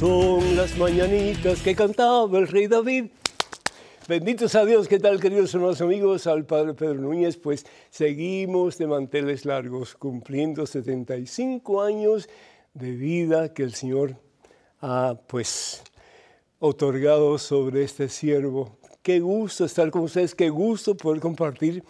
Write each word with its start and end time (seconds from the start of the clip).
son 0.00 0.56
las 0.56 0.78
mañanitas 0.78 1.60
que 1.60 1.74
cantaba 1.74 2.38
el 2.38 2.48
rey 2.48 2.66
David. 2.68 3.19
Benditos 4.10 4.56
a 4.56 4.64
Dios, 4.64 4.88
¿qué 4.88 4.98
tal 4.98 5.20
queridos 5.20 5.54
hermanos 5.54 5.80
amigos? 5.80 6.26
Al 6.26 6.44
Padre 6.44 6.74
Pedro 6.74 6.94
Núñez, 6.94 7.36
pues 7.36 7.64
seguimos 7.90 8.76
de 8.76 8.88
manteles 8.88 9.44
largos, 9.44 9.94
cumpliendo 9.94 10.66
75 10.66 11.80
años 11.80 12.28
de 12.74 12.90
vida 12.90 13.54
que 13.54 13.62
el 13.62 13.72
Señor 13.72 14.16
ha 14.80 15.14
pues 15.28 15.84
otorgado 16.58 17.38
sobre 17.38 17.84
este 17.84 18.08
siervo. 18.08 18.78
Qué 19.00 19.20
gusto 19.20 19.64
estar 19.64 19.92
con 19.92 20.02
ustedes, 20.02 20.34
qué 20.34 20.48
gusto 20.50 20.96
poder 20.96 21.20
compartir 21.20 21.84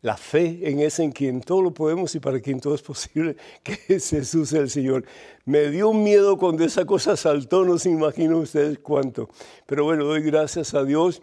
la 0.00 0.16
fe 0.16 0.68
en 0.68 0.80
ese 0.80 1.04
en 1.04 1.12
quien 1.12 1.40
todo 1.40 1.62
lo 1.62 1.72
podemos 1.72 2.12
y 2.16 2.18
para 2.18 2.40
quien 2.40 2.58
todo 2.58 2.74
es 2.74 2.82
posible, 2.82 3.36
que 3.62 3.78
es 3.86 4.10
Jesús 4.10 4.52
el 4.52 4.68
Señor. 4.68 5.04
Me 5.44 5.70
dio 5.70 5.90
un 5.90 6.02
miedo 6.02 6.38
cuando 6.38 6.64
esa 6.64 6.84
cosa 6.84 7.16
saltó, 7.16 7.64
no 7.64 7.78
se 7.78 7.88
imaginan 7.88 8.34
ustedes 8.34 8.80
cuánto. 8.80 9.28
Pero 9.64 9.84
bueno, 9.84 10.04
doy 10.04 10.22
gracias 10.22 10.74
a 10.74 10.82
Dios 10.82 11.22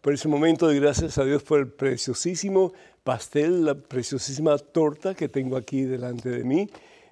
por 0.00 0.14
ese 0.14 0.28
momento, 0.28 0.66
doy 0.66 0.80
gracias 0.80 1.18
a 1.18 1.24
Dios 1.24 1.42
por 1.42 1.60
el 1.60 1.68
preciosísimo 1.68 2.72
pastel, 3.04 3.64
la 3.64 3.74
preciosísima 3.74 4.56
torta 4.56 5.14
que 5.14 5.28
tengo 5.28 5.56
aquí 5.56 5.82
delante 5.82 6.30
de 6.30 6.42
mí. 6.42 6.70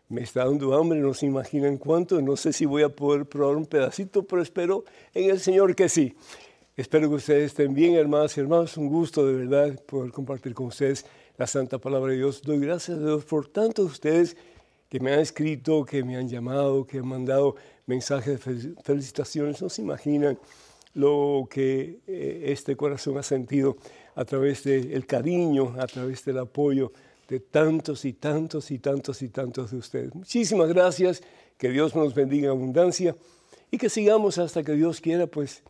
Me 0.09 0.23
está 0.23 0.47
dando 0.47 0.75
hambre, 0.75 0.99
no 1.01 1.13
se 1.13 1.27
imaginan 1.27 1.77
cuánto. 1.77 2.23
No 2.23 2.35
sé 2.37 2.55
si 2.55 2.65
voy 2.65 2.83
a 2.83 2.89
poder 2.89 3.27
probar 3.27 3.57
un 3.57 3.67
pedacito, 3.67 4.23
pero 4.23 4.41
espero 4.41 4.85
en 5.13 5.29
el 5.29 5.39
Señor 5.39 5.77
que 5.77 5.91
sí. 5.91 6.17
Espero 6.79 7.11
que 7.11 7.17
ustedes 7.17 7.47
estén 7.47 7.75
bien, 7.75 7.95
hermanas 7.95 8.37
y 8.39 8.41
hermanos. 8.41 8.77
Un 8.79 8.89
gusto 8.89 9.27
de 9.27 9.35
verdad 9.35 9.79
poder 9.85 10.11
compartir 10.11 10.55
con 10.55 10.67
ustedes 10.67 11.05
la 11.37 11.47
santa 11.47 11.79
palabra 11.79 12.13
de 12.13 12.19
Dios. 12.19 12.41
Doy 12.41 12.59
gracias 12.59 12.97
a 12.97 13.01
Dios 13.01 13.25
por 13.27 13.49
tantos 13.49 13.85
de 13.85 13.93
ustedes 13.93 14.37
que 14.89 14.99
me 14.99 15.13
han 15.13 15.21
escrito, 15.21 15.85
que 15.85 16.03
me 16.03 16.17
han 16.17 16.27
llamado, 16.27 16.87
que 16.87 16.99
han 16.99 17.07
mandado 17.07 17.57
mensajes 17.85 18.43
de 18.43 18.75
felicitaciones. 18.83 19.61
No 19.61 19.69
se 19.69 19.83
imaginan 19.83 20.39
lo 20.95 21.47
que 21.51 22.01
eh, 22.07 22.45
este 22.47 22.77
corazón 22.77 23.19
ha 23.19 23.23
sentido 23.23 23.77
a 24.15 24.25
través 24.25 24.65
del 24.65 25.07
cariño, 25.07 25.75
a 25.79 25.87
través 25.87 26.25
del 26.25 26.39
apoyo 26.39 26.93
de 27.29 27.41
tantos 27.41 28.05
y 28.05 28.15
tantos 28.15 28.71
y 28.71 28.79
tantos 28.79 29.23
y 29.23 29.29
tantos 29.29 29.71
de 29.71 29.77
ustedes. 29.77 30.15
Muchísimas 30.15 30.69
gracias. 30.69 31.23
Que 31.57 31.71
Dios 31.71 31.97
nos 31.97 32.15
bendiga 32.15 32.47
en 32.47 32.51
abundancia 32.51 33.17
y 33.71 33.79
que 33.79 33.91
sigamos 33.91 34.39
hasta 34.39 34.63
que 34.63 34.73
Dios 34.73 35.01
quiera, 35.01 35.27
pues 35.27 35.63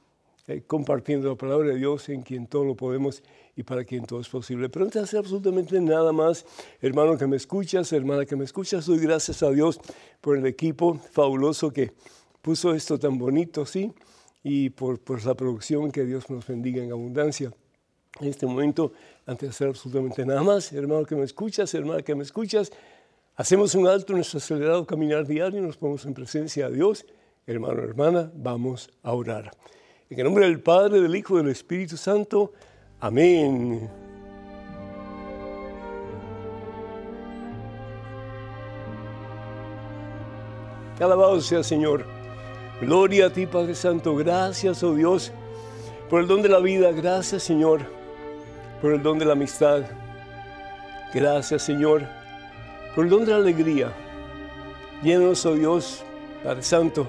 eh, 0.46 0.62
compartiendo 0.66 1.28
la 1.28 1.34
palabra 1.34 1.68
de 1.68 1.76
Dios 1.76 2.08
en 2.08 2.22
quien 2.22 2.46
todo 2.46 2.64
lo 2.64 2.74
podemos 2.74 3.22
y 3.56 3.64
para 3.64 3.84
quien 3.84 4.04
todo 4.04 4.20
es 4.20 4.28
posible. 4.28 4.68
Pero 4.68 4.84
antes 4.84 5.02
de 5.02 5.04
hacer 5.04 5.18
absolutamente 5.18 5.80
nada 5.80 6.12
más, 6.12 6.46
hermano 6.80 7.18
que 7.18 7.26
me 7.26 7.36
escuchas, 7.36 7.92
hermana 7.92 8.24
que 8.24 8.36
me 8.36 8.44
escuchas, 8.44 8.86
doy 8.86 8.98
gracias 8.98 9.42
a 9.42 9.50
Dios 9.50 9.80
por 10.20 10.36
el 10.36 10.46
equipo 10.46 10.94
fabuloso 11.10 11.72
que 11.72 11.92
puso 12.40 12.72
esto 12.72 12.98
tan 12.98 13.18
bonito, 13.18 13.66
¿sí? 13.66 13.92
Y 14.50 14.70
por, 14.70 14.98
por 14.98 15.22
la 15.26 15.34
producción, 15.34 15.92
que 15.92 16.06
Dios 16.06 16.30
nos 16.30 16.46
bendiga 16.46 16.82
en 16.82 16.90
abundancia. 16.90 17.52
En 18.18 18.28
este 18.28 18.46
momento, 18.46 18.92
antes 19.26 19.42
de 19.42 19.50
hacer 19.50 19.68
absolutamente 19.68 20.24
nada 20.24 20.42
más, 20.42 20.72
hermano 20.72 21.04
que 21.04 21.14
me 21.14 21.24
escuchas, 21.24 21.74
hermana 21.74 22.00
que 22.00 22.14
me 22.14 22.22
escuchas, 22.22 22.72
hacemos 23.36 23.74
un 23.74 23.86
alto 23.86 24.14
en 24.14 24.20
nuestro 24.20 24.38
acelerado 24.38 24.86
caminar 24.86 25.26
diario 25.26 25.58
y 25.58 25.62
nos 25.62 25.76
ponemos 25.76 26.06
en 26.06 26.14
presencia 26.14 26.70
de 26.70 26.76
Dios. 26.76 27.04
Hermano, 27.46 27.82
hermana, 27.82 28.32
vamos 28.34 28.88
a 29.02 29.12
orar. 29.12 29.50
En 30.08 30.18
el 30.18 30.24
nombre 30.24 30.46
del 30.46 30.62
Padre, 30.62 31.02
del 31.02 31.14
Hijo 31.14 31.34
y 31.34 31.42
del 31.42 31.50
Espíritu 31.50 31.98
Santo. 31.98 32.54
Amén. 33.00 33.86
Alabado 40.98 41.38
sea 41.42 41.62
Señor. 41.62 42.17
Gloria 42.80 43.26
a 43.26 43.30
ti, 43.30 43.46
Padre 43.46 43.74
Santo. 43.74 44.14
Gracias, 44.14 44.84
oh 44.84 44.94
Dios, 44.94 45.32
por 46.08 46.20
el 46.20 46.28
don 46.28 46.42
de 46.42 46.48
la 46.48 46.60
vida. 46.60 46.92
Gracias, 46.92 47.42
Señor, 47.42 47.80
por 48.80 48.92
el 48.92 49.02
don 49.02 49.18
de 49.18 49.24
la 49.24 49.32
amistad. 49.32 49.82
Gracias, 51.12 51.62
Señor, 51.62 52.06
por 52.94 53.04
el 53.04 53.10
don 53.10 53.24
de 53.24 53.32
la 53.32 53.38
alegría. 53.38 53.92
Llenos, 55.02 55.44
oh 55.44 55.54
Dios, 55.54 56.04
Padre 56.44 56.62
Santo, 56.62 57.06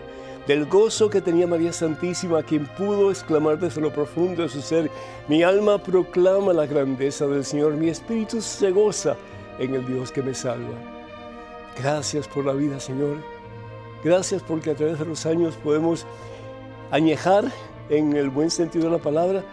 del 0.47 0.65
gozo 0.65 1.07
que 1.07 1.21
tenía 1.21 1.45
María 1.45 1.71
Santísima, 1.71 2.41
quien 2.41 2.65
pudo 2.65 3.11
exclamar 3.11 3.59
desde 3.59 3.81
lo 3.81 3.93
profundo 3.93 4.41
de 4.41 4.49
su 4.49 4.61
ser, 4.61 4.89
mi 5.27 5.43
alma 5.43 5.77
proclama 5.77 6.51
la 6.51 6.65
grandeza 6.65 7.27
del 7.27 7.45
Señor, 7.45 7.73
mi 7.73 7.89
espíritu 7.89 8.41
se 8.41 8.71
goza 8.71 9.15
en 9.59 9.75
el 9.75 9.85
Dios 9.85 10.11
que 10.11 10.23
me 10.23 10.33
salva. 10.33 10.73
Gracias 11.77 12.27
por 12.27 12.45
la 12.45 12.53
vida, 12.53 12.79
Señor. 12.79 13.38
Gracias 14.03 14.41
porque 14.41 14.71
a 14.71 14.75
través 14.75 14.97
de 14.97 15.05
los 15.05 15.25
años 15.25 15.55
podemos 15.55 16.05
añejar 16.89 17.45
en 17.89 18.15
el 18.15 18.29
buen 18.29 18.49
sentido 18.49 18.85
de 18.85 18.91
la 18.91 19.03
palabra 19.03 19.43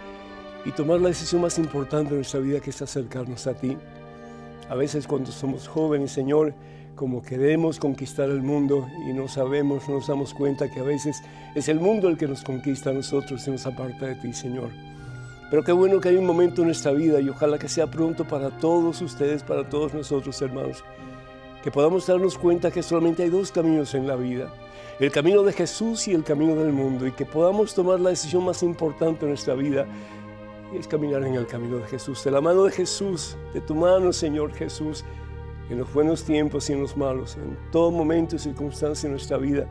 y 0.65 0.71
tomar 0.71 1.01
la 1.01 1.09
decisión 1.09 1.43
más 1.43 1.59
importante 1.59 2.11
de 2.11 2.17
nuestra 2.17 2.39
vida 2.39 2.61
que 2.61 2.71
es 2.71 2.81
acercarnos 2.81 3.47
a 3.49 3.55
ti. 3.55 3.77
A 4.69 4.75
veces 4.77 5.07
cuando 5.07 5.33
somos 5.33 5.67
jóvenes, 5.67 6.13
Señor, 6.13 6.55
como 6.95 7.23
queremos 7.23 7.79
conquistar 7.79 8.31
el 8.31 8.43
mundo 8.43 8.89
y 9.09 9.13
no 9.13 9.27
sabemos, 9.27 9.89
no 9.89 9.97
nos 9.97 10.07
damos 10.07 10.33
cuenta 10.33 10.71
que 10.71 10.81
a 10.81 10.85
veces 10.85 11.23
es 11.55 11.69
el 11.69 11.81
mundo 11.81 12.09
el 12.09 12.17
que 12.17 12.29
nos 12.29 12.45
conquista 12.45 12.91
a 12.91 12.93
nosotros 12.93 13.47
y 13.49 13.51
nos 13.51 13.67
aparta 13.67 14.07
de 14.07 14.15
ti, 14.15 14.33
Señor. 14.33 14.71
Pero 15.51 15.63
qué 15.65 15.73
bueno 15.73 16.01
que 16.01 16.09
hay 16.09 16.17
un 16.17 16.27
momento 16.27 16.63
en 16.63 16.69
nuestra 16.69 16.93
vida 16.93 17.21
y 17.21 17.29
ojalá 17.29 17.59
que 17.59 17.69
sea 17.69 17.89
pronto 17.89 18.27
para 18.27 18.51
todos 18.59 19.03
ustedes, 19.03 19.43
para 19.43 19.69
todos 19.69 19.93
nosotros, 19.93 20.41
hermanos, 20.41 20.83
que 21.67 21.73
podamos 21.73 22.07
darnos 22.07 22.39
cuenta 22.39 22.71
que 22.71 22.81
solamente 22.81 23.25
hay 23.25 23.29
dos 23.29 23.51
caminos 23.51 23.93
en 23.97 24.07
la 24.07 24.15
vida, 24.15 24.55
el 25.01 25.11
camino 25.11 25.43
de 25.43 25.53
Jesús 25.53 26.07
y 26.07 26.13
el 26.13 26.23
camino 26.23 26.55
del 26.55 26.73
mundo, 26.73 27.09
y 27.09 27.11
que 27.11 27.27
podamos 27.27 27.75
tomar 27.75 27.99
la 27.99 28.11
decisión 28.11 28.45
más 28.45 28.63
importante 28.63 29.25
en 29.25 29.31
nuestra 29.31 29.55
vida, 29.55 29.85
es 30.79 30.87
caminar 30.87 31.25
en 31.25 31.35
el 31.35 31.45
camino 31.49 31.79
de 31.79 31.87
Jesús, 31.89 32.23
de 32.23 32.31
la 32.31 32.41
mano 32.41 32.63
de 32.63 32.71
Jesús, 32.71 33.37
de 33.53 33.61
tu 33.61 33.75
mano, 33.75 34.13
Señor 34.13 34.53
Jesús 34.53 35.05
en 35.69 35.79
los 35.79 35.93
buenos 35.93 36.23
tiempos 36.23 36.71
y 36.71 36.75
en 36.75 36.83
los 36.83 36.97
malos, 36.97 37.37
en 37.37 37.59
todo 37.73 37.91
momento 37.91 38.37
y 38.37 38.39
circunstancia 38.39 39.09
de 39.09 39.15
nuestra 39.15 39.37
vida, 39.37 39.67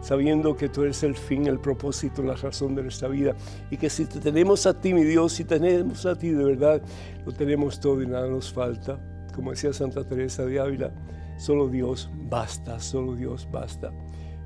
sabiendo 0.00 0.56
que 0.56 0.68
tú 0.68 0.84
eres 0.84 1.02
el 1.02 1.16
fin, 1.16 1.48
el 1.48 1.58
propósito, 1.58 2.22
la 2.22 2.36
razón 2.36 2.76
de 2.76 2.82
nuestra 2.84 3.08
vida, 3.08 3.34
y 3.72 3.76
que 3.76 3.90
si 3.90 4.06
te 4.06 4.20
tenemos 4.20 4.66
a 4.66 4.80
ti, 4.80 4.94
mi 4.94 5.02
Dios, 5.02 5.32
si 5.32 5.42
tenemos 5.42 6.06
a 6.06 6.16
ti 6.16 6.30
de 6.30 6.44
verdad, 6.44 6.80
lo 7.26 7.32
tenemos 7.32 7.80
todo 7.80 8.00
y 8.02 8.06
nada 8.06 8.28
nos 8.28 8.52
falta. 8.52 9.00
Como 9.38 9.52
decía 9.52 9.72
Santa 9.72 10.02
Teresa 10.02 10.44
de 10.44 10.58
Ávila, 10.58 10.90
solo 11.36 11.68
Dios 11.68 12.10
basta, 12.28 12.80
solo 12.80 13.14
Dios 13.14 13.46
basta. 13.52 13.92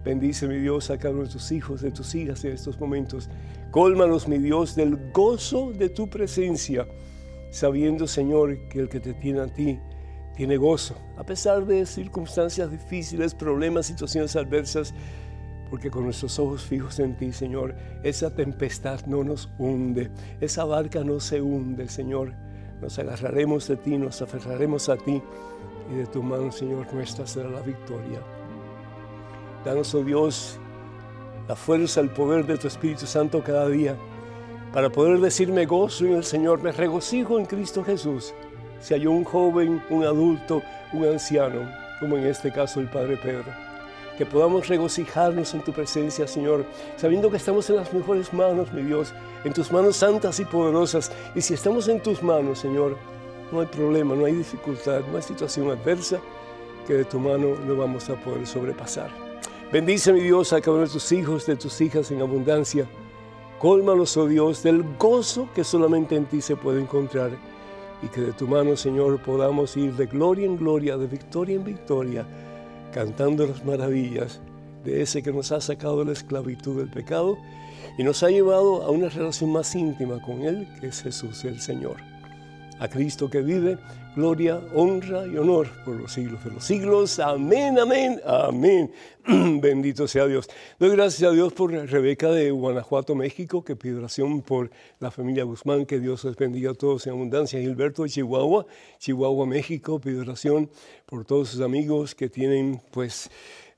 Bendice, 0.04 0.46
mi 0.46 0.58
Dios, 0.58 0.90
a 0.90 0.98
de 0.98 1.28
tus 1.28 1.50
hijos, 1.50 1.80
de 1.80 1.90
tus 1.90 2.14
hijas 2.14 2.44
en 2.44 2.52
estos 2.52 2.78
momentos. 2.78 3.30
Cólmanos, 3.70 4.28
mi 4.28 4.36
Dios, 4.36 4.76
del 4.76 5.10
gozo 5.10 5.72
de 5.72 5.88
tu 5.88 6.10
presencia, 6.10 6.86
sabiendo, 7.50 8.06
Señor, 8.06 8.68
que 8.68 8.80
el 8.80 8.90
que 8.90 9.00
te 9.00 9.14
tiene 9.14 9.40
a 9.40 9.46
ti, 9.46 9.80
tiene 10.36 10.58
gozo, 10.58 10.94
a 11.16 11.24
pesar 11.24 11.64
de 11.64 11.86
circunstancias 11.86 12.70
difíciles, 12.70 13.34
problemas, 13.34 13.86
situaciones 13.86 14.36
adversas, 14.36 14.92
porque 15.70 15.90
con 15.90 16.04
nuestros 16.04 16.38
ojos 16.38 16.64
fijos 16.64 16.98
en 16.98 17.16
ti, 17.16 17.32
Señor, 17.32 17.74
esa 18.02 18.34
tempestad 18.34 19.06
no 19.06 19.24
nos 19.24 19.48
hunde, 19.56 20.10
esa 20.42 20.66
barca 20.66 21.02
no 21.02 21.18
se 21.18 21.40
hunde, 21.40 21.88
Señor. 21.88 22.34
Nos 22.82 22.98
agarraremos 22.98 23.68
de 23.68 23.76
ti, 23.76 23.96
nos 23.96 24.20
aferraremos 24.20 24.88
a 24.88 24.96
ti 24.96 25.22
y 25.90 25.94
de 25.94 26.06
tu 26.06 26.22
mano, 26.22 26.50
Señor, 26.52 26.92
nuestra 26.92 27.26
será 27.26 27.48
la 27.48 27.60
victoria. 27.60 28.20
Danos, 29.64 29.94
oh 29.94 30.02
Dios, 30.02 30.58
la 31.48 31.56
fuerza, 31.56 32.00
el 32.00 32.10
poder 32.10 32.44
de 32.44 32.58
tu 32.58 32.66
Espíritu 32.66 33.06
Santo 33.06 33.42
cada 33.42 33.68
día 33.68 33.96
para 34.72 34.90
poder 34.90 35.20
decirme 35.20 35.66
gozo 35.66 36.06
en 36.06 36.14
el 36.14 36.24
Señor, 36.24 36.62
me 36.62 36.72
regocijo 36.72 37.38
en 37.38 37.46
Cristo 37.46 37.84
Jesús 37.84 38.34
si 38.80 38.94
hay 38.94 39.06
un 39.06 39.22
joven, 39.22 39.80
un 39.90 40.04
adulto, 40.04 40.60
un 40.92 41.04
anciano, 41.04 41.70
como 42.00 42.16
en 42.16 42.26
este 42.26 42.50
caso 42.50 42.80
el 42.80 42.90
Padre 42.90 43.16
Pedro. 43.16 43.71
Que 44.18 44.26
podamos 44.26 44.68
regocijarnos 44.68 45.54
en 45.54 45.62
tu 45.62 45.72
presencia, 45.72 46.26
Señor, 46.26 46.64
sabiendo 46.96 47.30
que 47.30 47.38
estamos 47.38 47.68
en 47.70 47.76
las 47.76 47.92
mejores 47.92 48.32
manos, 48.32 48.72
mi 48.72 48.82
Dios, 48.82 49.12
en 49.44 49.52
tus 49.52 49.72
manos 49.72 49.96
santas 49.96 50.38
y 50.40 50.44
poderosas. 50.44 51.10
Y 51.34 51.40
si 51.40 51.54
estamos 51.54 51.88
en 51.88 52.00
tus 52.00 52.22
manos, 52.22 52.58
Señor, 52.58 52.96
no 53.50 53.60
hay 53.60 53.66
problema, 53.66 54.14
no 54.14 54.24
hay 54.24 54.34
dificultad, 54.34 55.00
no 55.10 55.16
hay 55.16 55.22
situación 55.22 55.70
adversa 55.70 56.20
que 56.86 56.94
de 56.94 57.04
tu 57.04 57.18
mano 57.18 57.54
no 57.66 57.76
vamos 57.76 58.08
a 58.10 58.14
poder 58.16 58.46
sobrepasar. 58.46 59.10
Bendice, 59.72 60.12
mi 60.12 60.20
Dios, 60.20 60.52
a 60.52 60.60
cada 60.60 60.76
uno 60.76 60.86
de 60.86 60.92
tus 60.92 61.12
hijos, 61.12 61.46
de 61.46 61.56
tus 61.56 61.80
hijas 61.80 62.10
en 62.10 62.20
abundancia 62.20 62.86
Cólmalos, 63.62 64.16
oh 64.16 64.26
Dios, 64.26 64.64
del 64.64 64.82
gozo 64.98 65.48
que 65.54 65.62
solamente 65.62 66.16
en 66.16 66.24
ti 66.24 66.40
se 66.40 66.56
puede 66.56 66.80
encontrar 66.80 67.30
y 68.02 68.08
que 68.08 68.20
de 68.20 68.32
tu 68.32 68.48
mano, 68.48 68.76
Señor, 68.76 69.22
podamos 69.22 69.76
ir 69.76 69.94
de 69.94 70.06
gloria 70.06 70.46
en 70.46 70.56
gloria, 70.56 70.96
de 70.96 71.06
victoria 71.06 71.54
en 71.54 71.62
victoria, 71.62 72.26
cantando 72.92 73.46
las 73.46 73.64
maravillas 73.64 74.40
de 74.84 75.02
ese 75.02 75.22
que 75.22 75.32
nos 75.32 75.50
ha 75.52 75.60
sacado 75.60 76.00
de 76.00 76.06
la 76.06 76.12
esclavitud 76.12 76.78
del 76.78 76.90
pecado 76.90 77.38
y 77.98 78.04
nos 78.04 78.22
ha 78.22 78.30
llevado 78.30 78.82
a 78.82 78.90
una 78.90 79.08
relación 79.08 79.50
más 79.50 79.74
íntima 79.74 80.20
con 80.22 80.42
Él, 80.42 80.68
que 80.80 80.88
es 80.88 81.02
Jesús 81.02 81.44
el 81.44 81.60
Señor. 81.60 82.11
A 82.82 82.88
Cristo 82.88 83.30
que 83.30 83.42
vive, 83.42 83.78
gloria, 84.16 84.60
honra 84.74 85.24
y 85.24 85.36
honor 85.36 85.68
por 85.84 85.94
los 85.94 86.10
siglos 86.10 86.42
de 86.42 86.50
los 86.50 86.64
siglos. 86.64 87.20
Amén, 87.20 87.78
amén, 87.78 88.20
amén. 88.26 88.90
Bendito 89.60 90.08
sea 90.08 90.26
Dios. 90.26 90.50
Doy 90.80 90.90
gracias 90.90 91.30
a 91.30 91.32
Dios 91.32 91.52
por 91.52 91.70
Rebeca 91.70 92.32
de 92.32 92.50
Guanajuato, 92.50 93.14
México, 93.14 93.62
que 93.62 93.76
pide 93.76 93.98
oración 93.98 94.42
por 94.42 94.72
la 94.98 95.12
familia 95.12 95.44
Guzmán, 95.44 95.86
que 95.86 96.00
Dios 96.00 96.24
les 96.24 96.34
bendiga 96.34 96.72
a 96.72 96.74
todos 96.74 97.06
en 97.06 97.12
abundancia. 97.12 97.60
Gilberto 97.60 98.02
de 98.02 98.08
Chihuahua, 98.08 98.66
Chihuahua, 98.98 99.46
México, 99.46 100.00
pide 100.00 100.18
oración 100.18 100.68
por 101.06 101.24
todos 101.24 101.50
sus 101.50 101.60
amigos 101.60 102.16
que 102.16 102.28
tienen, 102.28 102.82
pues, 102.90 103.30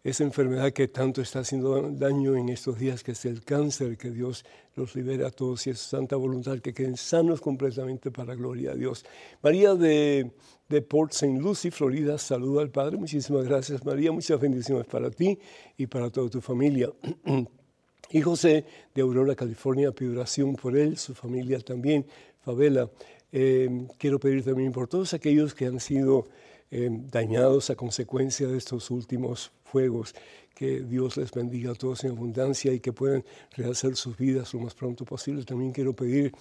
esa 0.04 0.22
enfermedad 0.22 0.70
que 0.72 0.86
tanto 0.86 1.22
está 1.22 1.40
haciendo 1.40 1.90
daño 1.90 2.36
en 2.36 2.50
estos 2.50 2.78
días, 2.78 3.02
que 3.02 3.12
es 3.12 3.24
el 3.24 3.42
cáncer, 3.42 3.96
que 3.96 4.10
Dios 4.10 4.44
los 4.76 4.94
libere 4.94 5.24
a 5.24 5.30
todos 5.30 5.66
y 5.66 5.70
es 5.70 5.78
santa 5.78 6.16
voluntad, 6.16 6.58
que 6.58 6.74
queden 6.74 6.98
sanos 6.98 7.40
completamente 7.40 8.10
para 8.10 8.34
gloria 8.34 8.72
a 8.72 8.74
Dios. 8.74 9.06
María 9.42 9.74
de, 9.74 10.30
de 10.68 10.82
Port 10.82 11.12
St. 11.12 11.40
Lucie, 11.40 11.70
Florida, 11.70 12.18
saluda 12.18 12.60
al 12.60 12.70
Padre. 12.70 12.98
Muchísimas 12.98 13.46
gracias, 13.46 13.82
María. 13.82 14.12
Muchas 14.12 14.38
bendiciones 14.38 14.86
para 14.86 15.10
ti 15.10 15.38
y 15.78 15.86
para 15.86 16.10
toda 16.10 16.28
tu 16.28 16.42
familia. 16.42 16.90
y 18.10 18.20
José 18.20 18.66
de 18.94 19.00
Aurora, 19.00 19.34
California, 19.34 19.90
pide 19.92 20.10
oración 20.10 20.54
por 20.54 20.76
él, 20.76 20.98
su 20.98 21.14
familia 21.14 21.60
también. 21.60 22.04
Favela, 22.44 22.90
eh, 23.32 23.88
quiero 23.96 24.20
pedir 24.20 24.44
también 24.44 24.70
por 24.70 24.86
todos 24.86 25.14
aquellos 25.14 25.54
que 25.54 25.64
han 25.64 25.80
sido 25.80 26.28
eh, 26.70 26.88
dañados 26.90 27.70
a 27.70 27.76
consecuencia 27.76 28.46
de 28.48 28.58
estos 28.58 28.90
últimos 28.90 29.52
fuegos. 29.64 30.14
Que 30.54 30.80
Dios 30.80 31.16
les 31.16 31.32
bendiga 31.32 31.72
a 31.72 31.74
todos 31.74 32.04
en 32.04 32.12
abundancia 32.12 32.72
y 32.72 32.80
que 32.80 32.92
puedan 32.92 33.24
rehacer 33.56 33.96
sus 33.96 34.16
vidas 34.16 34.54
lo 34.54 34.60
más 34.60 34.74
pronto 34.74 35.04
posible. 35.04 35.44
También 35.44 35.72
quiero 35.72 35.94
pedir 35.94 36.32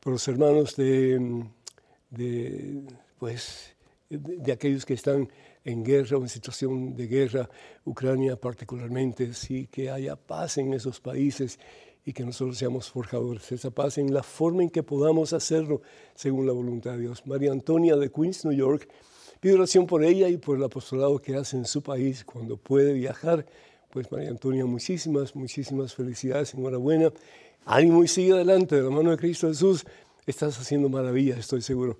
por 0.00 0.12
los 0.12 0.28
hermanos 0.28 0.76
de, 0.76 1.44
de 2.10 2.82
pues, 3.18 3.74
de, 4.10 4.52
aquellos 4.52 4.86
que 4.86 4.94
están 4.94 5.28
en 5.64 5.84
guerra 5.84 6.16
o 6.16 6.22
en 6.22 6.28
situación 6.28 6.94
de 6.96 7.06
guerra, 7.06 7.48
Ucrania 7.84 8.36
particularmente, 8.36 9.34
sí, 9.34 9.66
que 9.70 9.90
haya 9.90 10.16
paz 10.16 10.58
en 10.58 10.72
esos 10.72 11.00
países 11.00 11.58
y 12.04 12.12
que 12.12 12.24
nosotros 12.24 12.56
seamos 12.56 12.90
forjadores 12.90 13.50
de 13.50 13.56
esa 13.56 13.70
paz 13.70 13.98
en 13.98 14.14
la 14.14 14.22
forma 14.22 14.62
en 14.62 14.70
que 14.70 14.82
podamos 14.82 15.32
hacerlo 15.34 15.82
según 16.14 16.46
la 16.46 16.52
voluntad 16.52 16.92
de 16.92 17.00
Dios. 17.00 17.26
María 17.26 17.52
Antonia 17.52 17.96
de 17.96 18.10
Queens, 18.10 18.44
New 18.46 18.56
York, 18.56 18.88
Pido 19.40 19.54
oración 19.56 19.86
por 19.86 20.04
ella 20.04 20.28
y 20.28 20.36
por 20.36 20.56
el 20.56 20.64
apostolado 20.64 21.18
que 21.18 21.36
hace 21.36 21.56
en 21.56 21.64
su 21.64 21.82
país 21.82 22.24
cuando 22.24 22.56
puede 22.56 22.92
viajar. 22.92 23.46
Pues 23.90 24.10
María 24.10 24.30
Antonia, 24.30 24.66
muchísimas, 24.66 25.36
muchísimas 25.36 25.94
felicidades, 25.94 26.54
enhorabuena. 26.54 27.12
Ánimo 27.64 28.02
y 28.02 28.08
sigue 28.08 28.32
adelante, 28.32 28.76
de 28.76 28.82
la 28.82 28.90
mano 28.90 29.10
de 29.10 29.16
Cristo 29.16 29.48
Jesús. 29.48 29.84
Estás 30.26 30.58
haciendo 30.58 30.88
maravillas, 30.88 31.38
estoy 31.38 31.62
seguro. 31.62 31.96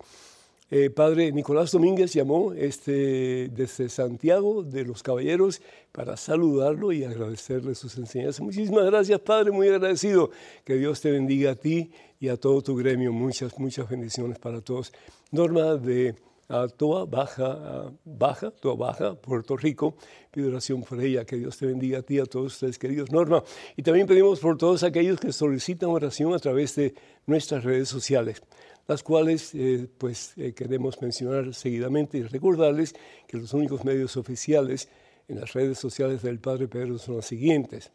Eh, 0.71 0.91
padre 0.91 1.33
Nicolás 1.33 1.73
Domínguez 1.73 2.13
llamó 2.13 2.53
este, 2.53 3.49
desde 3.49 3.89
Santiago 3.89 4.63
de 4.63 4.85
los 4.85 5.03
Caballeros 5.03 5.63
para 5.93 6.19
saludarlo 6.19 6.93
y 6.93 7.05
agradecerle 7.05 7.75
sus 7.75 7.97
enseñanzas. 7.97 8.43
Muchísimas 8.43 8.85
gracias, 8.85 9.19
Padre, 9.21 9.51
muy 9.51 9.69
agradecido. 9.69 10.31
Que 10.65 10.75
Dios 10.75 11.01
te 11.01 11.11
bendiga 11.11 11.53
a 11.53 11.55
ti 11.55 11.91
y 12.21 12.29
a 12.29 12.37
todo 12.37 12.61
tu 12.61 12.77
gremio. 12.77 13.13
Muchas, 13.13 13.59
muchas 13.59 13.89
bendiciones 13.89 14.39
para 14.39 14.61
todos. 14.61 14.93
Norma 15.31 15.77
de 15.77 16.17
a 16.49 16.67
Toa 16.67 17.05
Baja, 17.05 17.93
Baja, 18.05 18.51
Toa 18.51 18.75
Baja, 18.75 19.15
Puerto 19.15 19.57
Rico. 19.57 19.97
Pido 20.31 20.49
oración 20.49 20.83
por 20.83 21.01
ella, 21.01 21.25
que 21.25 21.37
Dios 21.37 21.59
te 21.59 21.67
bendiga 21.67 21.99
a 21.99 22.03
ti, 22.03 22.19
a 22.19 22.25
todos 22.25 22.55
ustedes, 22.55 22.79
queridos 22.79 23.11
Norma. 23.13 23.43
Y 23.77 23.83
también 23.83 24.07
pedimos 24.07 24.41
por 24.41 24.57
todos 24.57 24.83
aquellos 24.83 25.21
que 25.21 25.33
solicitan 25.33 25.91
oración 25.91 26.35
a 26.35 26.39
través 26.39 26.75
de 26.77 26.95
nuestras 27.27 27.65
redes 27.65 27.89
sociales, 27.89 28.43
las 28.87 29.03
cuales 29.03 29.55
eh, 29.55 29.89
pues 29.99 30.33
eh, 30.37 30.55
queremos 30.55 31.01
mencionar 31.03 31.55
seguidamente 31.55 32.19
y 32.19 32.23
recordarles 32.23 32.95
que 33.27 33.37
los 33.37 33.53
únicos 33.53 33.85
medios 33.85 34.17
oficiales 34.17 34.89
en 35.29 35.41
las 35.41 35.53
redes 35.53 35.79
sociales 35.79 36.23
del 36.23 36.39
Padre 36.39 36.69
Pedro 36.69 36.99
son 36.99 37.17
los 37.17 37.27
siguientes. 37.27 37.93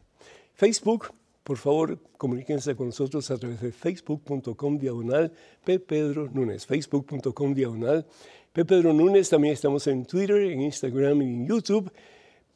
Facebook, 0.53 1.07
por 1.43 1.57
favor, 1.57 1.99
comuníquense 2.17 2.75
con 2.75 2.87
nosotros 2.87 3.29
a 3.31 3.37
través 3.37 3.59
de 3.59 3.71
facebook.com 3.71 4.77
diagonal. 4.77 5.31
Pedro 5.65 6.29
facebook.com 6.59 7.53
diagonal 7.53 8.05
Pedro 8.53 8.93
Núñez, 8.93 9.29
también 9.29 9.55
estamos 9.55 9.87
en 9.87 10.05
Twitter, 10.05 10.37
en 10.43 10.61
Instagram 10.61 11.23
y 11.23 11.25
en 11.25 11.47
YouTube, 11.47 11.91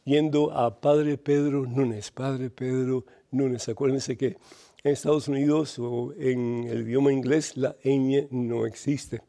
yendo 0.05 0.51
a 0.51 0.79
Padre 0.79 1.17
Pedro 1.17 1.65
Núñez, 1.65 2.11
Padre 2.11 2.51
Pedro 2.51 3.03
Núñez. 3.31 3.67
Acuérdense 3.67 4.15
que 4.15 4.37
en 4.83 4.91
Estados 4.91 5.27
Unidos 5.27 5.79
o 5.79 6.13
en 6.15 6.65
el 6.67 6.81
idioma 6.81 7.11
inglés 7.11 7.57
la 7.57 7.75
ñ 7.83 8.27
no 8.29 8.67
existe. 8.67 9.23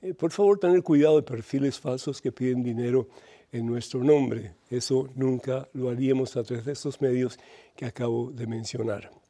Eh, 0.00 0.14
por 0.14 0.30
favor, 0.30 0.58
tener 0.58 0.82
cuidado 0.82 1.16
de 1.16 1.24
perfiles 1.24 1.78
falsos 1.78 2.22
que 2.22 2.32
piden 2.32 2.62
dinero 2.62 3.06
en 3.52 3.66
nuestro 3.66 4.02
nombre. 4.02 4.54
Eso 4.70 5.10
nunca 5.16 5.68
lo 5.74 5.90
haríamos 5.90 6.38
a 6.38 6.42
través 6.42 6.64
de 6.64 6.72
estos 6.72 7.02
medios 7.02 7.38
que 7.76 7.84
acabo 7.84 8.30
de 8.30 8.46
mencionar. 8.46 9.23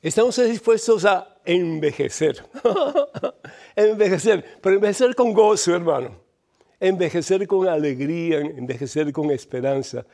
Estamos 0.00 0.36
dispuestos 0.36 1.04
a 1.04 1.40
envejecer, 1.44 2.44
envejecer, 3.74 4.44
pero 4.60 4.76
envejecer 4.76 5.12
con 5.16 5.32
gozo, 5.32 5.74
hermano, 5.74 6.12
envejecer 6.78 7.48
con 7.48 7.66
alegría, 7.66 8.38
envejecer 8.38 9.10
con 9.12 9.32
esperanza. 9.32 10.06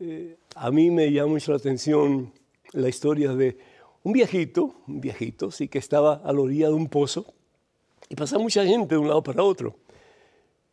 Eh, 0.00 0.36
a 0.56 0.72
mí 0.72 0.90
me 0.90 1.12
llama 1.12 1.34
mucho 1.34 1.52
la 1.52 1.58
atención 1.58 2.32
la 2.72 2.88
historia 2.88 3.34
de 3.34 3.56
un 4.02 4.12
viejito, 4.12 4.74
un 4.88 5.00
viejito, 5.00 5.52
sí, 5.52 5.68
que 5.68 5.78
estaba 5.78 6.14
a 6.24 6.32
la 6.32 6.40
orilla 6.40 6.66
de 6.66 6.74
un 6.74 6.88
pozo 6.88 7.24
y 8.08 8.16
pasaba 8.16 8.42
mucha 8.42 8.64
gente 8.64 8.96
de 8.96 8.98
un 8.98 9.06
lado 9.06 9.22
para 9.22 9.44
otro. 9.44 9.76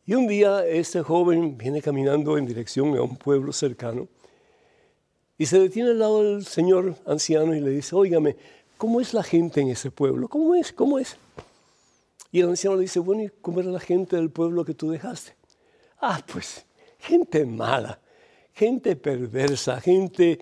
Y 0.04 0.14
un 0.14 0.26
día 0.26 0.66
este 0.66 1.00
joven 1.00 1.56
viene 1.56 1.80
caminando 1.80 2.38
en 2.38 2.46
dirección 2.46 2.96
a 2.96 3.02
un 3.02 3.16
pueblo 3.16 3.52
cercano 3.52 4.08
y 5.38 5.46
se 5.46 5.58
detiene 5.58 5.90
al 5.90 5.98
lado 5.98 6.22
del 6.22 6.46
señor 6.46 6.96
anciano 7.06 7.54
y 7.54 7.60
le 7.60 7.70
dice, 7.70 7.94
óigame, 7.94 8.36
¿cómo 8.76 9.00
es 9.00 9.14
la 9.14 9.22
gente 9.22 9.60
en 9.60 9.68
ese 9.68 9.90
pueblo? 9.90 10.28
¿Cómo 10.28 10.54
es? 10.54 10.72
¿Cómo 10.72 10.98
es? 10.98 11.16
Y 12.32 12.40
el 12.40 12.48
anciano 12.48 12.76
le 12.76 12.82
dice, 12.82 13.00
bueno, 13.00 13.24
¿y 13.24 13.30
cómo 13.40 13.60
era 13.60 13.70
la 13.70 13.80
gente 13.80 14.16
del 14.16 14.30
pueblo 14.30 14.64
que 14.64 14.74
tú 14.74 14.90
dejaste? 14.90 15.34
Ah, 16.00 16.20
pues 16.30 16.66
gente 16.98 17.44
mala, 17.46 18.00
gente 18.52 18.96
perversa, 18.96 19.80
gente 19.80 20.40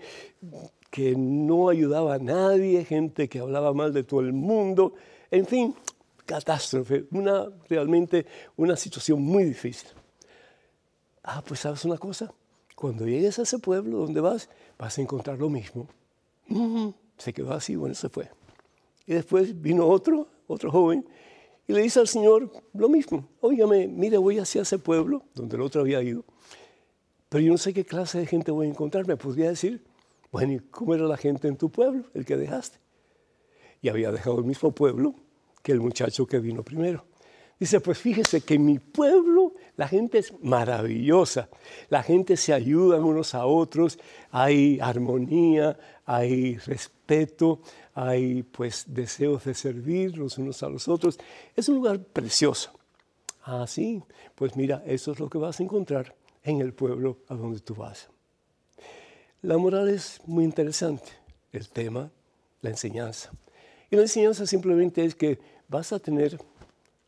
que 0.89 1.15
no 1.15 1.69
ayudaba 1.69 2.15
a 2.15 2.19
nadie, 2.19 2.85
gente 2.85 3.27
que 3.27 3.39
hablaba 3.39 3.73
mal 3.73 3.93
de 3.93 4.03
todo 4.03 4.21
el 4.21 4.33
mundo, 4.33 4.93
en 5.29 5.45
fin, 5.45 5.75
catástrofe, 6.25 7.05
una, 7.11 7.47
realmente 7.69 8.25
una 8.55 8.75
situación 8.75 9.21
muy 9.21 9.43
difícil. 9.43 9.89
Ah, 11.23 11.43
pues 11.45 11.59
sabes 11.59 11.83
una 11.85 11.97
cosa, 11.97 12.33
cuando 12.75 13.05
llegues 13.05 13.39
a 13.39 13.43
ese 13.43 13.59
pueblo 13.59 13.99
donde 13.99 14.21
vas, 14.21 14.49
vas 14.77 14.97
a 14.97 15.01
encontrar 15.01 15.39
lo 15.39 15.49
mismo. 15.49 15.87
Se 17.17 17.33
quedó 17.33 17.53
así, 17.53 17.75
bueno, 17.75 17.95
se 17.95 18.09
fue. 18.09 18.29
Y 19.07 19.13
después 19.13 19.61
vino 19.61 19.87
otro, 19.87 20.27
otro 20.47 20.71
joven, 20.71 21.07
y 21.67 21.73
le 21.73 21.81
dice 21.81 21.99
al 21.99 22.07
Señor 22.07 22.51
lo 22.73 22.89
mismo. 22.89 23.27
Óigame, 23.41 23.87
mire, 23.87 24.17
voy 24.17 24.39
hacia 24.39 24.61
ese 24.61 24.77
pueblo 24.77 25.23
donde 25.33 25.55
el 25.55 25.61
otro 25.61 25.81
había 25.81 26.01
ido, 26.01 26.23
pero 27.29 27.43
yo 27.43 27.51
no 27.51 27.57
sé 27.57 27.73
qué 27.73 27.85
clase 27.85 28.19
de 28.19 28.27
gente 28.27 28.51
voy 28.51 28.67
a 28.67 28.69
encontrar. 28.69 29.07
Me 29.07 29.17
podría 29.17 29.49
decir, 29.49 29.83
bueno, 30.31 30.53
¿y 30.53 30.59
cómo 30.59 30.93
era 30.93 31.05
la 31.05 31.17
gente 31.17 31.47
en 31.47 31.57
tu 31.57 31.69
pueblo, 31.69 32.05
el 32.13 32.25
que 32.25 32.37
dejaste? 32.37 32.77
Y 33.81 33.89
había 33.89 34.11
dejado 34.11 34.39
el 34.39 34.45
mismo 34.45 34.71
pueblo 34.71 35.15
que 35.63 35.71
el 35.71 35.79
muchacho 35.79 36.27
que 36.27 36.39
vino 36.39 36.63
primero. 36.63 37.05
Dice, 37.59 37.79
pues 37.79 37.97
fíjese 37.97 38.41
que 38.41 38.55
en 38.55 38.65
mi 38.65 38.79
pueblo 38.79 39.54
la 39.77 39.87
gente 39.87 40.19
es 40.19 40.33
maravillosa, 40.41 41.49
la 41.89 42.01
gente 42.01 42.37
se 42.37 42.53
ayuda 42.53 42.99
unos 42.99 43.35
a 43.35 43.45
otros, 43.45 43.99
hay 44.31 44.79
armonía, 44.79 45.77
hay 46.05 46.57
respeto, 46.57 47.59
hay 47.93 48.43
pues 48.43 48.85
deseos 48.87 49.43
de 49.43 49.53
servir 49.53 50.17
los 50.17 50.37
unos 50.37 50.63
a 50.63 50.69
los 50.69 50.87
otros. 50.87 51.17
Es 51.55 51.67
un 51.69 51.75
lugar 51.75 51.99
precioso. 51.99 52.71
Ah, 53.43 53.65
sí, 53.67 54.01
pues 54.33 54.55
mira, 54.55 54.81
eso 54.85 55.11
es 55.11 55.19
lo 55.19 55.29
que 55.29 55.37
vas 55.37 55.59
a 55.59 55.63
encontrar 55.63 56.15
en 56.43 56.61
el 56.61 56.73
pueblo 56.73 57.17
a 57.27 57.35
donde 57.35 57.59
tú 57.59 57.75
vas. 57.75 58.09
La 59.41 59.57
moral 59.57 59.89
es 59.89 60.21
muy 60.25 60.43
interesante, 60.43 61.11
el 61.51 61.69
tema, 61.69 62.09
la 62.61 62.69
enseñanza. 62.69 63.31
Y 63.91 63.95
la 63.95 64.03
enseñanza 64.03 64.47
simplemente 64.47 65.05
es 65.05 65.15
que 65.15 65.39
vas 65.67 65.93
a 65.93 65.99
tener 65.99 66.39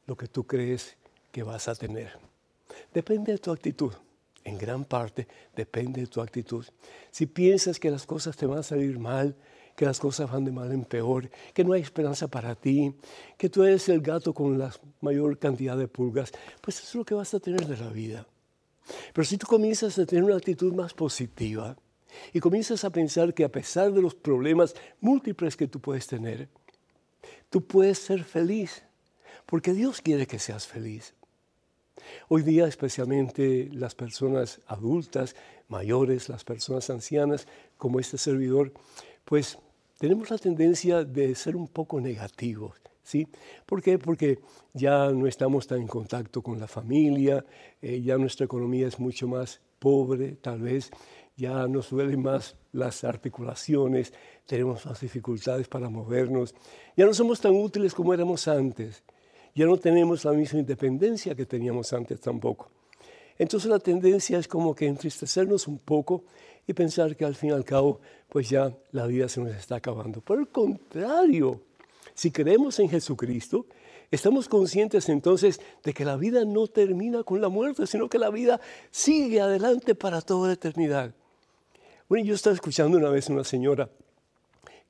lo 0.06 0.16
que 0.16 0.28
tú 0.28 0.46
crees 0.46 0.96
que 1.32 1.44
vas 1.44 1.68
a 1.68 1.76
tener. 1.76 2.28
Depende 2.94 3.32
de 3.32 3.38
tu 3.38 3.52
actitud. 3.52 3.94
En 4.44 4.58
gran 4.58 4.86
parte 4.86 5.28
depende 5.56 6.02
de 6.02 6.08
tu 6.08 6.22
actitud. 6.22 6.66
Si 7.12 7.26
piensas 7.26 7.80
que 7.80 7.92
las 7.92 8.06
cosas 8.06 8.38
te 8.38 8.46
van 8.46 8.60
a 8.60 8.64
salir 8.64 8.98
mal, 8.98 9.36
que 9.76 9.86
las 9.86 10.00
cosas 10.00 10.32
van 10.32 10.46
de 10.46 10.52
mal 10.52 10.72
en 10.72 10.86
peor, 10.86 11.30
que 11.54 11.64
no 11.64 11.74
hay 11.74 11.82
esperanza 11.82 12.28
para 12.28 12.56
ti, 12.56 12.96
que 13.38 13.50
tú 13.50 13.64
eres 13.64 13.90
el 13.90 14.02
gato 14.02 14.34
con 14.34 14.58
la 14.58 14.74
mayor 15.02 15.38
cantidad 15.38 15.78
de 15.78 15.88
pulgas, 15.88 16.32
pues 16.62 16.80
eso 16.80 16.88
es 16.88 16.96
lo 16.96 17.06
que 17.06 17.14
vas 17.14 17.34
a 17.34 17.40
tener 17.40 17.68
de 17.68 17.78
la 17.78 17.90
vida. 17.90 18.26
Pero 19.14 19.26
si 19.26 19.38
tú 19.38 19.46
comienzas 19.46 20.00
a 20.00 20.06
tener 20.06 20.24
una 20.24 20.38
actitud 20.38 20.74
más 20.74 20.94
positiva 20.94 21.78
y 22.34 22.40
comienzas 22.40 22.84
a 22.86 22.90
pensar 22.90 23.34
que 23.34 23.44
a 23.44 23.52
pesar 23.52 23.92
de 23.92 24.02
los 24.02 24.16
problemas 24.16 24.74
múltiples 25.02 25.56
que 25.56 25.68
tú 25.68 25.80
puedes 25.80 26.08
tener, 26.08 26.50
tú 27.50 27.68
puedes 27.68 28.00
ser 28.00 28.24
feliz, 28.24 28.82
porque 29.46 29.74
Dios 29.74 30.02
quiere 30.02 30.26
que 30.26 30.40
seas 30.40 30.66
feliz. 30.66 31.14
Hoy 32.30 32.44
día 32.44 32.68
especialmente 32.68 33.70
las 33.72 33.96
personas 33.96 34.62
adultas, 34.68 35.36
mayores, 35.68 36.30
las 36.30 36.44
personas 36.44 36.90
ancianas, 36.90 37.48
como 37.78 38.00
este 38.00 38.18
servidor, 38.18 38.74
pues 39.26 39.58
tenemos 39.98 40.30
la 40.30 40.38
tendencia 40.38 41.04
de 41.04 41.36
ser 41.36 41.56
un 41.56 41.68
poco 41.68 42.00
negativos. 42.00 42.78
¿sí? 43.04 43.28
¿Por 43.66 43.82
qué? 43.82 43.98
Porque 43.98 44.40
ya 44.74 45.10
no 45.12 45.28
estamos 45.28 45.66
tan 45.66 45.80
en 45.80 45.88
contacto 45.88 46.42
con 46.42 46.60
la 46.60 46.68
familia, 46.68 47.46
eh, 47.82 48.02
ya 48.02 48.18
nuestra 48.18 48.46
economía 48.46 48.88
es 48.88 49.00
mucho 49.00 49.28
más 49.28 49.62
pobre, 49.80 50.38
tal 50.42 50.62
vez, 50.62 50.92
ya 51.38 51.68
nos 51.68 51.92
duelen 51.92 52.22
más 52.22 52.56
las 52.74 53.04
articulaciones, 53.04 54.12
tenemos 54.46 54.86
más 54.86 55.00
dificultades 55.00 55.68
para 55.68 55.90
movernos, 55.90 56.54
ya 56.96 57.06
no 57.06 57.14
somos 57.14 57.40
tan 57.40 57.54
útiles 57.54 57.94
como 57.94 58.14
éramos 58.14 58.48
antes 58.48 59.04
ya 59.58 59.66
no 59.66 59.76
tenemos 59.76 60.24
la 60.24 60.34
misma 60.34 60.60
independencia 60.60 61.34
que 61.34 61.44
teníamos 61.44 61.92
antes 61.92 62.22
tampoco. 62.22 62.70
Entonces 63.40 63.68
la 63.68 63.80
tendencia 63.80 64.38
es 64.38 64.48
como 64.48 64.76
que 64.76 64.86
entristecernos 64.86 65.68
un 65.68 65.80
poco 65.80 66.26
y 66.68 66.74
pensar 66.74 67.16
que 67.16 67.26
al 67.26 67.34
fin 67.34 67.50
y 67.50 67.54
al 67.54 67.66
cabo, 67.66 68.00
pues 68.30 68.52
ya 68.52 68.72
la 68.92 69.08
vida 69.08 69.28
se 69.28 69.42
nos 69.42 69.56
está 69.56 69.78
acabando. 69.78 70.22
Por 70.22 70.38
el 70.38 70.50
contrario, 70.50 71.60
si 72.14 72.30
creemos 72.30 72.78
en 72.78 72.88
Jesucristo, 72.88 73.66
estamos 74.12 74.48
conscientes 74.48 75.10
entonces 75.10 75.60
de 75.84 75.92
que 75.92 76.06
la 76.06 76.18
vida 76.18 76.46
no 76.46 76.68
termina 76.68 77.24
con 77.24 77.42
la 77.42 77.50
muerte, 77.50 77.88
sino 77.88 78.10
que 78.10 78.20
la 78.20 78.30
vida 78.30 78.62
sigue 78.92 79.42
adelante 79.42 79.96
para 79.96 80.22
toda 80.22 80.50
la 80.50 80.54
eternidad. 80.54 81.16
Bueno, 82.08 82.26
yo 82.26 82.36
estaba 82.36 82.54
escuchando 82.54 83.00
una 83.00 83.10
vez 83.10 83.28
una 83.30 83.44
señora 83.44 83.90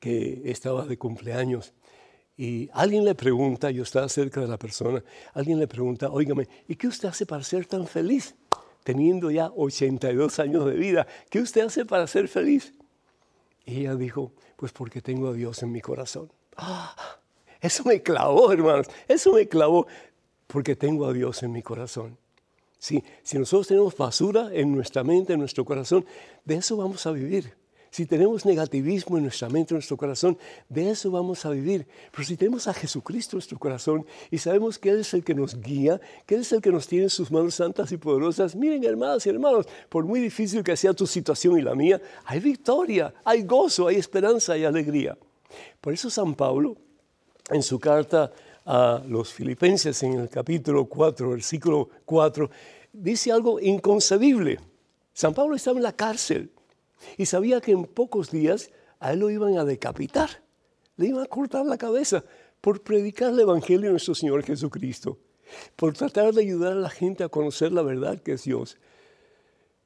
que 0.01 0.41
estaba 0.43 0.85
de 0.85 0.97
cumpleaños 0.97 1.71
y 2.37 2.69
alguien 2.73 3.03
le 3.03 3.15
pregunta, 3.15 3.71
yo 3.71 3.81
estaba 3.81 4.07
cerca 4.07 4.39
de 4.41 4.47
la 4.47 4.57
persona, 4.57 5.03
alguien 5.33 5.59
le 5.59 5.67
pregunta, 5.67 6.09
óigame, 6.11 6.47
¿y 6.67 6.75
qué 6.75 6.87
usted 6.87 7.09
hace 7.09 7.25
para 7.25 7.43
ser 7.43 7.65
tan 7.65 7.87
feliz? 7.87 8.35
Teniendo 8.83 9.31
ya 9.31 9.51
82 9.55 10.39
años 10.39 10.65
de 10.65 10.73
vida, 10.73 11.07
¿qué 11.31 11.39
usted 11.39 11.61
hace 11.61 11.83
para 11.83 12.05
ser 12.05 12.27
feliz? 12.27 12.73
Y 13.65 13.81
ella 13.81 13.95
dijo, 13.95 14.33
pues 14.55 14.71
porque 14.71 15.01
tengo 15.01 15.29
a 15.29 15.33
Dios 15.33 15.63
en 15.63 15.71
mi 15.71 15.81
corazón. 15.81 16.31
¡Ah! 16.55 16.95
Eso 17.59 17.83
me 17.85 18.03
clavó, 18.03 18.51
hermanos, 18.51 18.85
eso 19.07 19.33
me 19.33 19.47
clavó, 19.47 19.87
porque 20.45 20.75
tengo 20.75 21.07
a 21.07 21.13
Dios 21.13 21.41
en 21.41 21.51
mi 21.51 21.63
corazón. 21.63 22.15
Sí, 22.77 23.03
si 23.23 23.39
nosotros 23.39 23.67
tenemos 23.67 23.97
basura 23.97 24.49
en 24.53 24.71
nuestra 24.71 25.03
mente, 25.03 25.33
en 25.33 25.39
nuestro 25.39 25.65
corazón, 25.65 26.05
de 26.45 26.55
eso 26.55 26.77
vamos 26.77 27.03
a 27.07 27.11
vivir. 27.11 27.56
Si 27.89 28.05
tenemos 28.05 28.45
negativismo 28.45 29.17
en 29.17 29.23
nuestra 29.23 29.49
mente, 29.49 29.73
en 29.73 29.77
nuestro 29.77 29.97
corazón, 29.97 30.37
de 30.69 30.89
eso 30.91 31.09
vamos 31.11 31.45
a 31.45 31.49
vivir. 31.49 31.87
Pero 32.11 32.23
si 32.23 32.37
tenemos 32.37 32.67
a 32.67 32.73
Jesucristo 32.73 33.35
en 33.35 33.37
nuestro 33.37 33.57
corazón 33.57 34.05
y 34.29 34.37
sabemos 34.37 34.77
que 34.77 34.89
Él 34.89 34.99
es 34.99 35.13
el 35.13 35.23
que 35.23 35.33
nos 35.33 35.59
guía, 35.59 35.99
que 36.25 36.35
Él 36.35 36.41
es 36.41 36.51
el 36.51 36.61
que 36.61 36.71
nos 36.71 36.87
tiene 36.87 37.05
en 37.05 37.09
sus 37.09 37.31
manos 37.31 37.55
santas 37.55 37.91
y 37.91 37.97
poderosas, 37.97 38.55
miren 38.55 38.83
hermanas 38.83 39.25
y 39.25 39.29
hermanos, 39.29 39.65
por 39.89 40.05
muy 40.05 40.19
difícil 40.19 40.63
que 40.63 40.75
sea 40.75 40.93
tu 40.93 41.07
situación 41.07 41.57
y 41.57 41.61
la 41.61 41.75
mía, 41.75 42.01
hay 42.25 42.39
victoria, 42.39 43.13
hay 43.23 43.43
gozo, 43.43 43.87
hay 43.87 43.95
esperanza, 43.95 44.53
hay 44.53 44.65
alegría. 44.65 45.17
Por 45.79 45.93
eso 45.93 46.09
San 46.09 46.35
Pablo, 46.35 46.75
en 47.49 47.63
su 47.63 47.79
carta 47.79 48.31
a 48.65 49.01
los 49.07 49.31
filipenses 49.31 50.03
en 50.03 50.13
el 50.13 50.29
capítulo 50.29 50.85
4, 50.85 51.29
versículo 51.29 51.89
4, 52.03 52.49
dice 52.91 53.31
algo 53.31 53.59
inconcebible. 53.61 54.59
San 55.13 55.33
Pablo 55.33 55.55
estaba 55.55 55.77
en 55.77 55.83
la 55.83 55.93
cárcel 55.93 56.51
y 57.17 57.25
sabía 57.25 57.61
que 57.61 57.71
en 57.71 57.85
pocos 57.85 58.31
días 58.31 58.71
a 58.99 59.13
él 59.13 59.19
lo 59.19 59.29
iban 59.29 59.57
a 59.57 59.65
decapitar, 59.65 60.43
le 60.95 61.07
iban 61.07 61.23
a 61.23 61.27
cortar 61.27 61.65
la 61.65 61.77
cabeza 61.77 62.23
por 62.61 62.81
predicar 62.81 63.31
el 63.31 63.39
Evangelio 63.39 63.87
de 63.87 63.91
nuestro 63.91 64.15
Señor 64.15 64.43
Jesucristo, 64.43 65.17
por 65.75 65.93
tratar 65.93 66.33
de 66.33 66.41
ayudar 66.41 66.73
a 66.73 66.75
la 66.75 66.89
gente 66.89 67.23
a 67.23 67.29
conocer 67.29 67.71
la 67.71 67.81
verdad 67.81 68.19
que 68.19 68.33
es 68.33 68.43
Dios. 68.43 68.77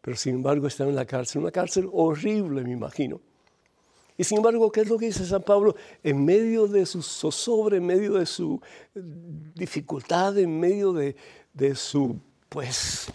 Pero 0.01 0.17
sin 0.17 0.35
embargo 0.35 0.67
está 0.67 0.83
en 0.83 0.95
la 0.95 1.05
cárcel, 1.05 1.41
una 1.41 1.51
cárcel 1.51 1.87
horrible, 1.91 2.63
me 2.63 2.71
imagino. 2.71 3.21
Y 4.17 4.23
sin 4.23 4.37
embargo, 4.37 4.71
¿qué 4.71 4.81
es 4.81 4.89
lo 4.89 4.97
que 4.97 5.07
dice 5.07 5.25
San 5.25 5.41
Pablo? 5.41 5.75
En 6.03 6.23
medio 6.23 6.67
de 6.67 6.85
su 6.85 7.01
zozobra, 7.01 7.77
en 7.77 7.85
medio 7.85 8.13
de 8.13 8.25
su 8.25 8.61
dificultad, 8.93 10.37
en 10.37 10.59
medio 10.59 10.93
de, 10.93 11.15
su, 11.75 12.19
pues, 12.49 13.07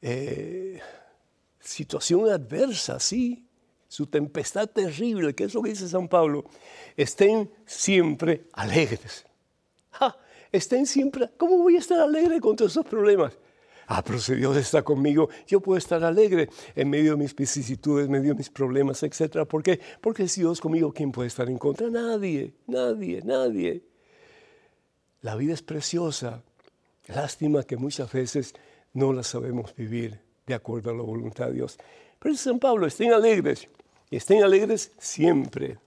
eh, 0.00 0.80
situación 1.66 2.28
adversa, 2.30 3.00
sí, 3.00 3.46
su 3.88 4.06
tempestad 4.06 4.68
terrible, 4.68 5.34
que 5.34 5.44
es 5.44 5.54
lo 5.54 5.62
que 5.62 5.70
dice 5.70 5.88
San 5.88 6.08
Pablo, 6.08 6.44
estén 6.96 7.50
siempre 7.64 8.46
alegres. 8.52 9.26
Estén 10.52 10.86
siempre, 10.86 11.30
¿cómo 11.36 11.58
voy 11.58 11.76
a 11.76 11.80
estar 11.80 12.00
alegre 12.00 12.40
contra 12.40 12.66
esos 12.66 12.86
problemas? 12.86 13.36
Ah, 13.88 14.02
pero 14.04 14.18
si 14.18 14.34
Dios 14.34 14.56
está 14.56 14.82
conmigo, 14.82 15.28
yo 15.46 15.60
puedo 15.60 15.78
estar 15.78 16.02
alegre 16.02 16.48
en 16.74 16.90
medio 16.90 17.12
de 17.12 17.18
mis 17.18 17.34
vicisitudes, 17.34 18.06
en 18.06 18.12
medio 18.12 18.32
de 18.32 18.38
mis 18.38 18.50
problemas, 18.50 19.02
etc. 19.02 19.46
¿Por 19.48 19.62
qué? 19.62 19.80
Porque 20.00 20.26
si 20.28 20.40
Dios 20.40 20.60
conmigo, 20.60 20.92
¿quién 20.92 21.12
puede 21.12 21.28
estar 21.28 21.48
en 21.48 21.58
contra? 21.58 21.88
Nadie, 21.88 22.54
nadie, 22.66 23.22
nadie. 23.22 23.84
La 25.20 25.36
vida 25.36 25.54
es 25.54 25.62
preciosa. 25.62 26.42
Lástima 27.06 27.62
que 27.62 27.76
muchas 27.76 28.10
veces 28.12 28.54
no 28.92 29.12
la 29.12 29.22
sabemos 29.22 29.74
vivir 29.76 30.25
de 30.46 30.54
acuerdo 30.54 30.90
a 30.90 30.94
la 30.94 31.02
voluntad 31.02 31.46
de 31.48 31.54
Dios. 31.54 31.78
Pero 32.18 32.34
San 32.36 32.58
Pablo, 32.58 32.86
estén 32.86 33.12
alegres, 33.12 33.68
estén 34.10 34.42
alegres 34.42 34.92
siempre, 34.98 35.78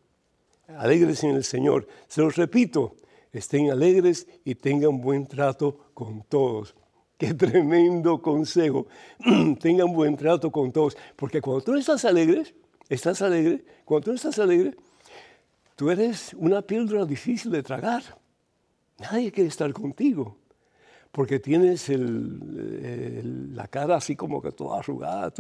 alegres 0.68 1.24
en 1.24 1.32
el 1.32 1.44
Señor. 1.44 1.88
Se 2.08 2.22
los 2.22 2.36
repito, 2.36 2.96
estén 3.32 3.72
alegres 3.72 4.28
y 4.44 4.56
tengan 4.56 5.00
buen 5.00 5.28
trato 5.28 5.92
con 5.94 6.24
todos. 6.24 6.76
Qué 7.18 7.34
tremendo 7.34 8.22
consejo. 8.22 8.88
tengan 9.60 9.94
buen 9.94 10.16
trato 10.16 10.52
con 10.52 10.72
todos. 10.72 10.96
Porque 11.16 11.42
cuando 11.42 11.62
tú 11.62 11.76
estás 11.76 12.06
alegre, 12.06 12.44
estás 12.88 13.22
alegre, 13.22 13.64
cuando 13.86 14.06
tú 14.06 14.14
estás 14.14 14.40
alegre, 14.40 14.76
tú 15.76 15.90
eres 15.90 16.34
una 16.36 16.62
píldora 16.62 17.06
difícil 17.06 17.52
de 17.52 17.64
tragar. 17.64 18.04
Nadie 19.00 19.32
quiere 19.32 19.50
estar 19.50 19.72
contigo 19.74 20.38
porque 21.12 21.40
tienes 21.40 21.90
la 21.90 23.68
cara 23.68 23.96
así 23.96 24.16
como 24.16 24.42
que 24.42 24.52
toda 24.52 24.80
arrugada, 24.80 25.34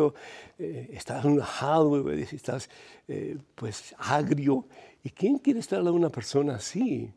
eh, 0.58 0.90
estás 0.94 1.24
enojado, 1.26 2.12
estás 2.12 2.70
eh, 3.08 3.38
pues 3.56 3.94
agrio. 3.98 4.66
¿Y 5.04 5.12
quién 5.12 5.38
quiere 5.38 5.60
estar 5.60 5.80
a 5.80 5.92
una 5.92 6.10
persona 6.10 6.56
así? 6.56 7.14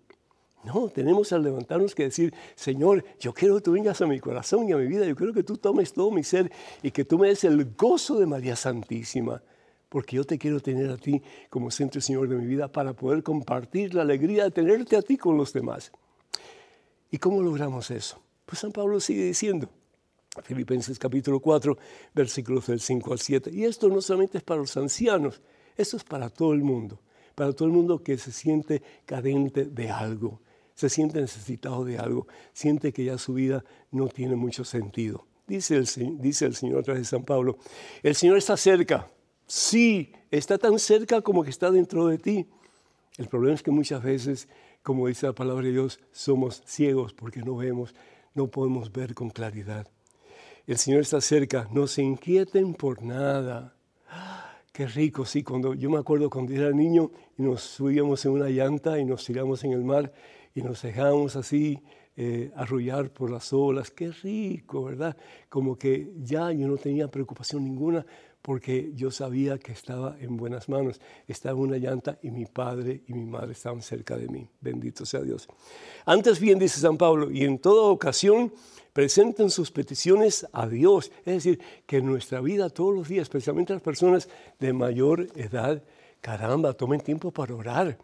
No, 0.64 0.88
tenemos 0.88 1.32
al 1.32 1.42
levantarnos 1.42 1.94
que 1.94 2.04
decir, 2.04 2.32
Señor, 2.54 3.04
yo 3.18 3.32
quiero 3.32 3.56
que 3.56 3.62
tú 3.62 3.73
vengas 3.73 4.00
a 4.00 4.06
mi 4.06 4.21
corazón 4.21 4.68
y 4.68 4.73
a 4.73 4.76
mi 4.76 4.87
vida, 4.87 5.04
yo 5.06 5.16
quiero 5.16 5.32
que 5.32 5.42
tú 5.42 5.56
tomes 5.56 5.92
todo 5.92 6.12
mi 6.12 6.23
ser 6.23 6.52
y 6.82 6.92
que 6.92 7.04
tú 7.04 7.18
me 7.18 7.28
des 7.28 7.42
el 7.44 7.75
gozo 7.75 8.21
de 8.21 8.26
María 8.26 8.54
Santísima, 8.54 9.42
porque 9.88 10.16
yo 10.16 10.25
te 10.25 10.38
quiero 10.38 10.61
tener 10.61 10.88
a 10.90 10.97
ti 10.97 11.21
como 11.50 11.71
centro 11.73 12.00
Señor 12.00 12.28
de 12.28 12.37
mi 12.37 12.47
vida 12.47 12.68
para 12.68 12.92
poder 12.92 13.25
compartir 13.25 13.94
la 13.94 14.02
alegría 14.02 14.44
de 14.44 14.50
tenerte 14.52 14.97
a 14.97 15.02
ti 15.02 15.16
con 15.16 15.37
los 15.37 15.52
demás. 15.52 15.90
¿Y 17.11 17.18
cómo 17.18 17.42
logramos 17.42 17.90
eso? 17.90 18.21
Pues 18.52 18.61
San 18.61 18.71
Pablo 18.71 19.00
sigue 19.00 19.25
diciendo, 19.25 19.71
Filipenses 20.42 20.99
capítulo 20.99 21.40
4, 21.40 21.75
versículos 22.14 22.66
del 22.66 22.80
5 22.80 23.12
al 23.14 23.18
7, 23.18 23.50
y 23.50 23.64
esto 23.64 23.88
no 23.88 24.02
solamente 24.02 24.37
es 24.37 24.44
para 24.44 24.61
los 24.61 24.76
ancianos, 24.76 25.40
esto 25.75 25.97
es 25.97 26.04
para 26.04 26.28
todo 26.28 26.52
el 26.52 26.62
mundo, 26.62 27.00
para 27.35 27.54
todo 27.54 27.64
el 27.64 27.73
mundo 27.73 28.02
que 28.02 28.18
se 28.18 28.30
siente 28.30 28.82
cadente 29.06 29.64
de 29.64 29.88
algo, 29.88 30.42
se 30.75 30.90
siente 30.90 31.18
necesitado 31.18 31.82
de 31.87 31.97
algo, 31.97 32.26
siente 32.52 32.92
que 32.92 33.06
ya 33.06 33.16
su 33.16 33.32
vida 33.32 33.64
no 33.90 34.09
tiene 34.09 34.37
mucho 34.37 34.66
sentido. 34.66 35.26
Dice 35.47 35.76
el, 35.76 35.87
dice 36.21 36.44
el 36.44 36.54
Señor 36.54 36.80
a 36.80 36.82
través 36.82 37.04
de 37.04 37.06
San 37.06 37.25
Pablo, 37.25 37.56
el 38.02 38.14
Señor 38.14 38.37
está 38.37 38.59
cerca, 38.59 39.09
sí, 39.47 40.12
está 40.30 40.59
tan 40.59 40.78
cerca 40.78 41.23
como 41.23 41.42
que 41.42 41.49
está 41.49 41.71
dentro 41.71 42.06
de 42.06 42.18
ti. 42.18 42.47
El 43.16 43.28
problema 43.28 43.54
es 43.54 43.62
que 43.62 43.71
muchas 43.71 44.02
veces, 44.02 44.47
como 44.82 45.06
dice 45.06 45.25
la 45.25 45.32
palabra 45.32 45.64
de 45.64 45.73
Dios, 45.73 46.00
somos 46.12 46.62
ciegos 46.66 47.14
porque 47.14 47.40
no 47.40 47.56
vemos 47.56 47.94
no 48.35 48.49
podemos 48.49 48.93
ver 48.93 49.15
con 49.15 49.31
claridad. 49.31 49.89
El 50.67 50.79
Señor 50.79 51.01
está 51.01 51.21
cerca, 51.21 51.69
no 51.73 51.87
se 51.87 52.03
inquieten 52.03 52.75
por 52.75 53.03
nada. 53.03 53.75
Qué 54.73 54.87
rico, 54.87 55.27
sí, 55.27 55.43
cuando 55.43 55.75
yo 55.75 55.91
me 55.91 55.99
acuerdo 55.99 56.31
cuando 56.31 56.53
era 56.53 56.71
niño 56.71 57.11
y 57.37 57.43
nos 57.43 57.62
subíamos 57.62 58.25
en 58.25 58.33
una 58.33 58.49
llanta 58.49 58.99
y 58.99 59.05
nos 59.05 59.25
tiramos 59.25 59.65
en 59.65 59.73
el 59.73 59.85
mar 59.85 60.12
y 60.55 60.62
nos 60.62 60.81
dejábamos 60.81 61.37
así 61.37 61.83
eh, 62.17 62.53
arrullar 62.57 63.11
por 63.11 63.31
las 63.31 63.53
olas, 63.53 63.91
qué 63.91 64.11
rico, 64.12 64.85
¿verdad? 64.85 65.17
Como 65.49 65.77
que 65.77 66.12
ya 66.19 66.53
yo 66.53 66.69
no 66.69 66.77
tenía 66.77 67.09
preocupación 67.09 67.65
ninguna 67.65 68.07
porque 68.43 68.91
yo 68.95 69.13
sabía 69.13 69.59
que 69.59 69.71
estaba 69.71 70.17
en 70.21 70.37
buenas 70.37 70.69
manos. 70.69 71.01
Estaba 71.29 71.57
en 71.57 71.65
una 71.65 71.79
llanta 71.79 72.19
y 72.23 72.31
mi 72.31 72.45
padre 72.45 73.03
y 73.07 73.15
mi 73.15 73.25
madre 73.25 73.53
estaban 73.53 73.81
cerca 73.83 74.17
de 74.17 74.29
mí. 74.29 74.49
Bendito 74.61 75.07
sea 75.07 75.21
Dios. 75.21 75.49
Antes 76.05 76.41
bien, 76.41 76.59
dice 76.59 76.81
San 76.81 76.99
Pablo, 76.99 77.31
y 77.31 77.45
en 77.45 77.61
toda 77.61 77.85
ocasión 77.85 78.53
presenten 78.93 79.49
sus 79.49 79.71
peticiones 79.71 80.47
a 80.53 80.67
Dios. 80.67 81.13
Es 81.25 81.45
decir, 81.45 81.61
que 81.87 81.99
en 81.99 82.07
nuestra 82.07 82.41
vida 82.41 82.69
todos 82.69 82.95
los 82.95 83.09
días, 83.09 83.23
especialmente 83.23 83.73
las 83.73 83.83
personas 83.83 84.29
de 84.59 84.73
mayor 84.73 85.29
edad, 85.37 85.83
caramba, 86.21 86.73
tomen 86.73 87.01
tiempo 87.01 87.31
para 87.31 87.55
orar. 87.55 87.97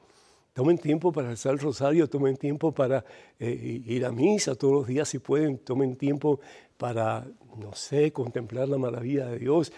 Tomen 0.52 0.78
tiempo 0.78 1.12
para 1.12 1.28
rezar 1.28 1.52
el 1.52 1.60
rosario, 1.60 2.08
tomen 2.08 2.36
tiempo 2.36 2.72
para 2.72 3.04
eh, 3.38 3.82
ir 3.86 4.04
a 4.04 4.10
misa 4.10 4.56
todos 4.56 4.74
los 4.74 4.86
días 4.88 5.08
si 5.08 5.20
pueden, 5.20 5.58
tomen 5.58 5.94
tiempo 5.94 6.40
para, 6.76 7.24
no 7.56 7.72
sé, 7.74 8.12
contemplar 8.12 8.68
la 8.68 8.76
maravilla 8.76 9.26
de 9.26 9.38
Dios. 9.38 9.72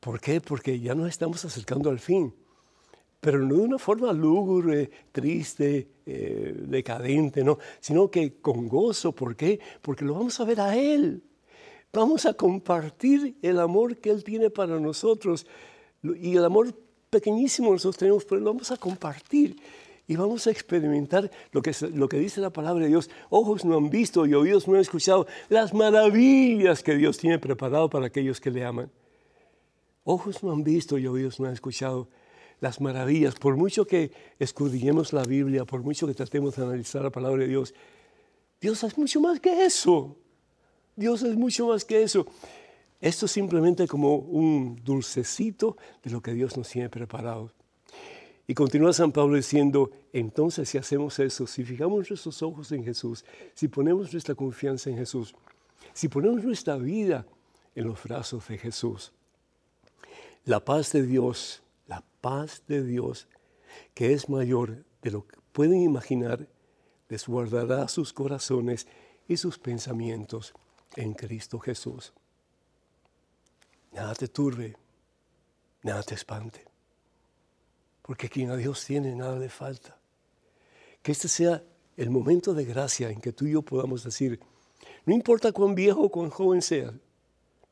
¿Por 0.00 0.20
qué? 0.20 0.40
Porque 0.40 0.78
ya 0.78 0.94
nos 0.94 1.08
estamos 1.08 1.44
acercando 1.44 1.90
al 1.90 1.98
fin, 1.98 2.32
pero 3.20 3.40
no 3.40 3.56
de 3.56 3.62
una 3.62 3.78
forma 3.78 4.12
lúgubre, 4.12 4.90
triste, 5.10 5.88
eh, 6.06 6.54
decadente, 6.66 7.42
no, 7.42 7.58
sino 7.80 8.10
que 8.10 8.40
con 8.40 8.68
gozo. 8.68 9.12
¿Por 9.12 9.34
qué? 9.34 9.58
Porque 9.82 10.04
lo 10.04 10.14
vamos 10.14 10.38
a 10.38 10.44
ver 10.44 10.60
a 10.60 10.76
Él. 10.76 11.22
Vamos 11.92 12.26
a 12.26 12.34
compartir 12.34 13.36
el 13.42 13.58
amor 13.58 13.96
que 13.96 14.10
Él 14.10 14.22
tiene 14.22 14.50
para 14.50 14.78
nosotros 14.78 15.46
y 16.02 16.36
el 16.36 16.44
amor 16.44 16.72
pequeñísimo 17.10 17.72
nosotros 17.72 17.96
tenemos, 17.96 18.24
pero 18.24 18.40
lo 18.40 18.52
vamos 18.52 18.70
a 18.70 18.76
compartir 18.76 19.56
y 20.06 20.14
vamos 20.14 20.46
a 20.46 20.50
experimentar 20.50 21.30
lo 21.50 21.60
que, 21.60 21.74
lo 21.92 22.08
que 22.08 22.18
dice 22.18 22.40
la 22.40 22.50
palabra 22.50 22.84
de 22.84 22.90
Dios. 22.90 23.10
Ojos 23.30 23.64
no 23.64 23.76
han 23.76 23.90
visto 23.90 24.26
y 24.26 24.34
oídos 24.34 24.68
no 24.68 24.74
han 24.74 24.80
escuchado 24.80 25.26
las 25.48 25.74
maravillas 25.74 26.82
que 26.82 26.94
Dios 26.94 27.18
tiene 27.18 27.38
preparado 27.38 27.90
para 27.90 28.06
aquellos 28.06 28.40
que 28.40 28.50
le 28.50 28.64
aman. 28.64 28.90
Ojos 30.10 30.42
no 30.42 30.52
han 30.52 30.64
visto 30.64 30.96
y 30.96 31.06
oídos 31.06 31.38
no 31.38 31.48
han 31.48 31.52
escuchado 31.52 32.08
las 32.60 32.80
maravillas. 32.80 33.34
Por 33.34 33.58
mucho 33.58 33.86
que 33.86 34.10
escudriñemos 34.38 35.12
la 35.12 35.22
Biblia, 35.22 35.66
por 35.66 35.82
mucho 35.82 36.06
que 36.06 36.14
tratemos 36.14 36.56
de 36.56 36.62
analizar 36.62 37.02
la 37.02 37.10
palabra 37.10 37.42
de 37.42 37.48
Dios, 37.48 37.74
Dios 38.58 38.82
es 38.84 38.96
mucho 38.96 39.20
más 39.20 39.38
que 39.38 39.66
eso. 39.66 40.16
Dios 40.96 41.22
es 41.24 41.36
mucho 41.36 41.68
más 41.68 41.84
que 41.84 42.02
eso. 42.02 42.26
Esto 43.02 43.26
es 43.26 43.32
simplemente 43.32 43.86
como 43.86 44.16
un 44.16 44.80
dulcecito 44.82 45.76
de 46.02 46.10
lo 46.10 46.22
que 46.22 46.32
Dios 46.32 46.56
nos 46.56 46.70
tiene 46.70 46.88
preparado. 46.88 47.52
Y 48.46 48.54
continúa 48.54 48.94
San 48.94 49.12
Pablo 49.12 49.36
diciendo, 49.36 49.90
entonces 50.14 50.70
si 50.70 50.78
hacemos 50.78 51.18
eso, 51.18 51.46
si 51.46 51.64
fijamos 51.64 52.08
nuestros 52.08 52.42
ojos 52.42 52.72
en 52.72 52.82
Jesús, 52.82 53.26
si 53.52 53.68
ponemos 53.68 54.10
nuestra 54.10 54.34
confianza 54.34 54.88
en 54.88 54.96
Jesús, 54.96 55.34
si 55.92 56.08
ponemos 56.08 56.42
nuestra 56.42 56.78
vida 56.78 57.26
en 57.74 57.84
los 57.84 58.02
brazos 58.02 58.48
de 58.48 58.56
Jesús, 58.56 59.12
la 60.48 60.64
paz 60.64 60.92
de 60.92 61.02
Dios, 61.02 61.62
la 61.86 62.02
paz 62.22 62.62
de 62.66 62.82
Dios, 62.82 63.28
que 63.92 64.14
es 64.14 64.30
mayor 64.30 64.82
de 65.02 65.10
lo 65.10 65.26
que 65.26 65.36
pueden 65.52 65.82
imaginar, 65.82 66.48
les 67.10 67.26
guardará 67.26 67.86
sus 67.86 68.14
corazones 68.14 68.86
y 69.28 69.36
sus 69.36 69.58
pensamientos 69.58 70.54
en 70.96 71.12
Cristo 71.12 71.58
Jesús. 71.58 72.14
Nada 73.92 74.14
te 74.14 74.28
turbe, 74.28 74.74
nada 75.82 76.02
te 76.02 76.14
espante, 76.14 76.64
porque 78.00 78.30
quien 78.30 78.50
a 78.50 78.56
Dios 78.56 78.82
tiene, 78.86 79.14
nada 79.14 79.38
le 79.38 79.50
falta. 79.50 79.98
Que 81.02 81.12
este 81.12 81.28
sea 81.28 81.62
el 81.94 82.08
momento 82.08 82.54
de 82.54 82.64
gracia 82.64 83.10
en 83.10 83.20
que 83.20 83.34
tú 83.34 83.44
y 83.44 83.52
yo 83.52 83.60
podamos 83.60 84.02
decir, 84.02 84.40
no 85.04 85.12
importa 85.12 85.52
cuán 85.52 85.74
viejo 85.74 86.04
o 86.04 86.08
cuán 86.08 86.30
joven 86.30 86.62
seas, 86.62 86.94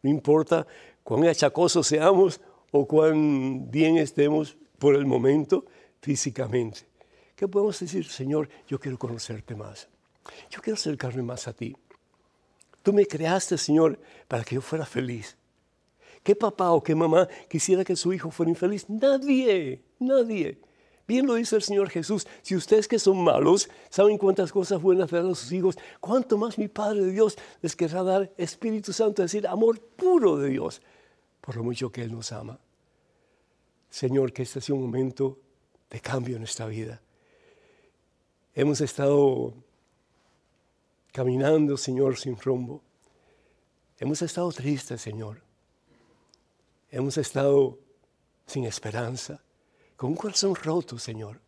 no 0.02 0.10
importa 0.10 0.66
cuán 1.02 1.24
achacosos 1.24 1.86
seamos 1.86 2.38
o 2.70 2.86
cuán 2.86 3.70
bien 3.70 3.98
estemos 3.98 4.56
por 4.78 4.94
el 4.94 5.06
momento 5.06 5.64
físicamente. 6.00 6.86
¿Qué 7.34 7.48
podemos 7.48 7.78
decir, 7.78 8.06
Señor? 8.06 8.48
Yo 8.68 8.78
quiero 8.78 8.98
conocerte 8.98 9.54
más. 9.54 9.88
Yo 10.50 10.60
quiero 10.60 10.74
acercarme 10.74 11.22
más 11.22 11.46
a 11.48 11.52
ti. 11.52 11.76
Tú 12.82 12.92
me 12.92 13.06
creaste, 13.06 13.58
Señor, 13.58 13.98
para 14.28 14.44
que 14.44 14.54
yo 14.54 14.60
fuera 14.60 14.86
feliz. 14.86 15.36
¿Qué 16.22 16.34
papá 16.34 16.70
o 16.70 16.82
qué 16.82 16.94
mamá 16.94 17.28
quisiera 17.48 17.84
que 17.84 17.94
su 17.94 18.12
hijo 18.12 18.30
fuera 18.30 18.50
infeliz? 18.50 18.88
Nadie, 18.88 19.82
nadie. 19.98 20.58
Bien 21.06 21.24
lo 21.24 21.34
dice 21.34 21.54
el 21.54 21.62
Señor 21.62 21.88
Jesús, 21.88 22.26
si 22.42 22.56
ustedes 22.56 22.88
que 22.88 22.98
son 22.98 23.22
malos 23.22 23.68
saben 23.90 24.18
cuántas 24.18 24.50
cosas 24.50 24.82
buenas 24.82 25.10
dan 25.10 25.30
a 25.30 25.34
sus 25.36 25.52
hijos, 25.52 25.78
cuánto 26.00 26.36
más 26.36 26.58
mi 26.58 26.66
Padre 26.66 27.02
de 27.02 27.12
Dios 27.12 27.36
les 27.62 27.76
querrá 27.76 28.02
dar 28.02 28.32
Espíritu 28.36 28.92
Santo, 28.92 29.22
es 29.22 29.30
decir, 29.30 29.46
amor 29.46 29.80
puro 29.80 30.36
de 30.36 30.48
Dios 30.48 30.82
por 31.46 31.56
lo 31.56 31.62
mucho 31.62 31.92
que 31.92 32.02
Él 32.02 32.10
nos 32.10 32.32
ama. 32.32 32.58
Señor, 33.96 34.30
que 34.34 34.42
este 34.42 34.60
sea 34.60 34.74
un 34.74 34.82
momento 34.82 35.38
de 35.88 36.00
cambio 36.02 36.36
en 36.36 36.42
nuestra 36.42 36.66
vida. 36.66 37.00
Hemos 38.54 38.82
estado 38.82 39.54
caminando, 41.12 41.78
Señor, 41.78 42.18
sin 42.18 42.36
rumbo. 42.36 42.82
Hemos 43.98 44.20
estado 44.20 44.52
tristes, 44.52 45.00
Señor. 45.00 45.40
Hemos 46.90 47.16
estado 47.16 47.78
sin 48.46 48.66
esperanza, 48.66 49.42
con 49.96 50.10
un 50.10 50.16
corazón 50.16 50.54
roto, 50.54 50.98
Señor. 50.98 51.40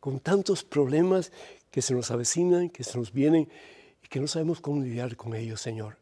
Con 0.00 0.20
tantos 0.20 0.64
problemas 0.64 1.32
que 1.70 1.82
se 1.82 1.92
nos 1.92 2.10
avecinan, 2.10 2.70
que 2.70 2.82
se 2.82 2.96
nos 2.96 3.12
vienen 3.12 3.46
y 4.02 4.08
que 4.08 4.20
no 4.20 4.26
sabemos 4.26 4.62
cómo 4.62 4.80
lidiar 4.80 5.14
con 5.16 5.34
ellos, 5.34 5.60
Señor 5.60 6.00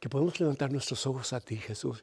que 0.00 0.08
podemos 0.08 0.40
levantar 0.40 0.72
nuestros 0.72 1.06
ojos 1.06 1.34
a 1.34 1.40
ti, 1.40 1.58
Jesús, 1.58 2.02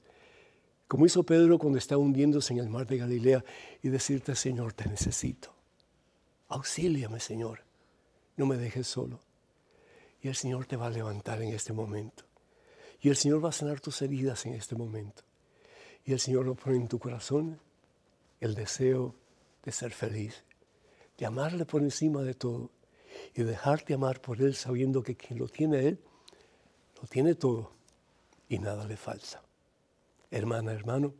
como 0.87 1.05
hizo 1.05 1.23
Pedro 1.23 1.59
cuando 1.59 1.77
estaba 1.77 2.01
hundiéndose 2.01 2.53
en 2.53 2.59
el 2.59 2.69
mar 2.69 2.87
de 2.87 2.97
Galilea 2.97 3.43
y 3.83 3.89
decirte, 3.89 4.35
Señor, 4.35 4.73
te 4.73 4.87
necesito. 4.87 5.53
Auxíliame, 6.47 7.19
Señor. 7.19 7.63
No 8.37 8.45
me 8.45 8.55
dejes 8.55 8.87
solo. 8.87 9.19
Y 10.21 10.29
el 10.29 10.35
Señor 10.35 10.65
te 10.65 10.77
va 10.77 10.87
a 10.87 10.91
levantar 10.91 11.41
en 11.41 11.53
este 11.53 11.73
momento. 11.73 12.23
Y 13.01 13.09
el 13.09 13.17
Señor 13.17 13.43
va 13.43 13.49
a 13.49 13.53
sanar 13.53 13.81
tus 13.81 14.01
heridas 14.01 14.45
en 14.45 14.53
este 14.53 14.75
momento. 14.75 15.23
Y 16.05 16.13
el 16.13 16.19
Señor 16.19 16.45
lo 16.45 16.55
pone 16.55 16.77
en 16.77 16.87
tu 16.87 16.99
corazón 16.99 17.59
el 18.39 18.55
deseo 18.55 19.13
de 19.63 19.71
ser 19.71 19.91
feliz, 19.91 20.45
de 21.17 21.25
amarle 21.25 21.65
por 21.65 21.81
encima 21.81 22.21
de 22.21 22.33
todo 22.33 22.71
y 23.35 23.43
dejarte 23.43 23.93
amar 23.93 24.21
por 24.21 24.41
Él 24.41 24.55
sabiendo 24.55 25.03
que 25.03 25.17
quien 25.17 25.37
lo 25.39 25.47
tiene 25.47 25.87
Él, 25.87 25.99
lo 27.01 27.07
tiene 27.07 27.35
todo 27.35 27.71
y 28.47 28.59
nada 28.59 28.85
le 28.85 28.95
falta. 28.95 29.46
Hermana, 30.31 30.73
hermano, 30.73 31.13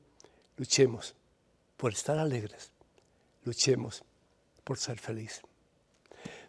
luchemos 0.57 1.15
por 1.77 1.93
estar 1.93 2.17
alegres, 2.17 2.71
luchemos 3.45 4.03
por 4.63 4.77
ser 4.77 4.99
feliz. 4.99 5.41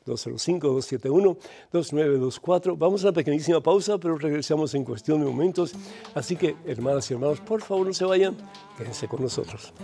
205-271-2924. 1.72 2.78
Vamos 2.78 3.04
a 3.04 3.08
una 3.08 3.14
pequeñísima 3.14 3.60
pausa, 3.60 3.98
pero 3.98 4.16
regresamos 4.16 4.74
en 4.74 4.84
cuestión 4.84 5.20
de 5.20 5.26
momentos. 5.26 5.74
Así 6.14 6.34
que, 6.34 6.56
hermanas 6.64 7.10
y 7.10 7.14
hermanos, 7.14 7.40
por 7.40 7.60
favor 7.60 7.86
no 7.86 7.92
se 7.92 8.06
vayan, 8.06 8.34
quédense 8.78 9.06
con 9.06 9.20
nosotros. 9.22 9.74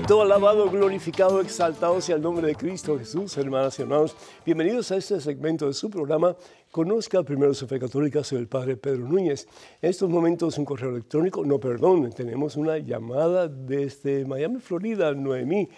Bendito, 0.00 0.22
alabado, 0.22 0.70
glorificado, 0.70 1.42
exaltado 1.42 2.00
sea 2.00 2.16
el 2.16 2.22
nombre 2.22 2.46
de 2.46 2.54
Cristo 2.54 2.98
Jesús, 2.98 3.36
hermanas 3.36 3.78
y 3.78 3.82
hermanos. 3.82 4.16
Bienvenidos 4.46 4.90
a 4.90 4.96
este 4.96 5.20
segmento 5.20 5.66
de 5.66 5.74
su 5.74 5.90
programa. 5.90 6.34
Conozca 6.70 7.22
primero 7.22 7.52
su 7.52 7.66
fe 7.66 7.78
católica, 7.78 8.24
soy 8.24 8.38
el 8.38 8.48
Padre 8.48 8.78
Pedro 8.78 9.06
Núñez. 9.06 9.46
En 9.82 9.90
estos 9.90 10.08
momentos 10.08 10.56
un 10.56 10.64
correo 10.64 10.88
electrónico, 10.88 11.44
no, 11.44 11.58
perdón, 11.58 12.10
tenemos 12.14 12.56
una 12.56 12.78
llamada 12.78 13.46
desde 13.46 14.24
Miami, 14.24 14.58
Florida, 14.58 15.12
Noemí. 15.12 15.68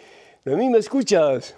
Noemí, 0.45 0.71
¿me 0.71 0.79
escuchas? 0.79 1.57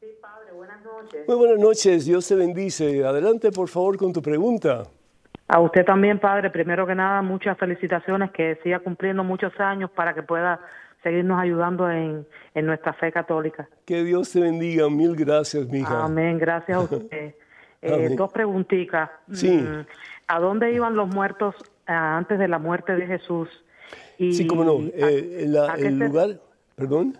Sí, 0.00 0.06
Padre, 0.20 0.52
buenas 0.52 0.84
noches. 0.84 1.26
Muy 1.26 1.36
buenas 1.36 1.58
noches, 1.58 2.04
Dios 2.04 2.28
te 2.28 2.34
bendice. 2.34 3.06
Adelante, 3.06 3.50
por 3.50 3.70
favor, 3.70 3.96
con 3.96 4.12
tu 4.12 4.20
pregunta. 4.20 4.82
A 5.48 5.60
usted 5.60 5.86
también, 5.86 6.18
Padre, 6.18 6.50
primero 6.50 6.86
que 6.86 6.94
nada, 6.94 7.22
muchas 7.22 7.56
felicitaciones, 7.56 8.32
que 8.32 8.56
siga 8.62 8.80
cumpliendo 8.80 9.24
muchos 9.24 9.58
años 9.58 9.90
para 9.90 10.12
que 10.12 10.22
pueda 10.22 10.60
seguirnos 11.02 11.40
ayudando 11.40 11.90
en, 11.90 12.26
nuestra 12.54 12.92
fe 12.92 13.12
católica. 13.12 13.68
Que 13.84 14.04
Dios 14.04 14.30
te 14.32 14.40
bendiga. 14.40 14.88
Mil 14.88 15.16
gracias, 15.16 15.66
mija. 15.68 16.04
Amén. 16.04 16.38
Gracias 16.38 16.76
a 16.76 16.80
usted. 16.80 17.34
Eh, 17.82 18.14
dos 18.14 18.30
preguntitas. 18.30 19.08
Sí. 19.32 19.56
Mm, 19.56 19.86
¿A 20.26 20.38
dónde 20.38 20.70
iban 20.70 20.96
los 20.96 21.08
muertos 21.08 21.54
ah, 21.86 22.18
antes 22.18 22.38
de 22.38 22.46
la 22.46 22.58
muerte 22.58 22.94
de 22.94 23.06
Jesús? 23.06 23.48
Y, 24.18 24.34
sí, 24.34 24.46
cómo 24.46 24.64
no. 24.64 24.80
Eh, 24.92 25.46
el 25.78 25.98
lugar, 25.98 26.38
perdón. 26.76 27.16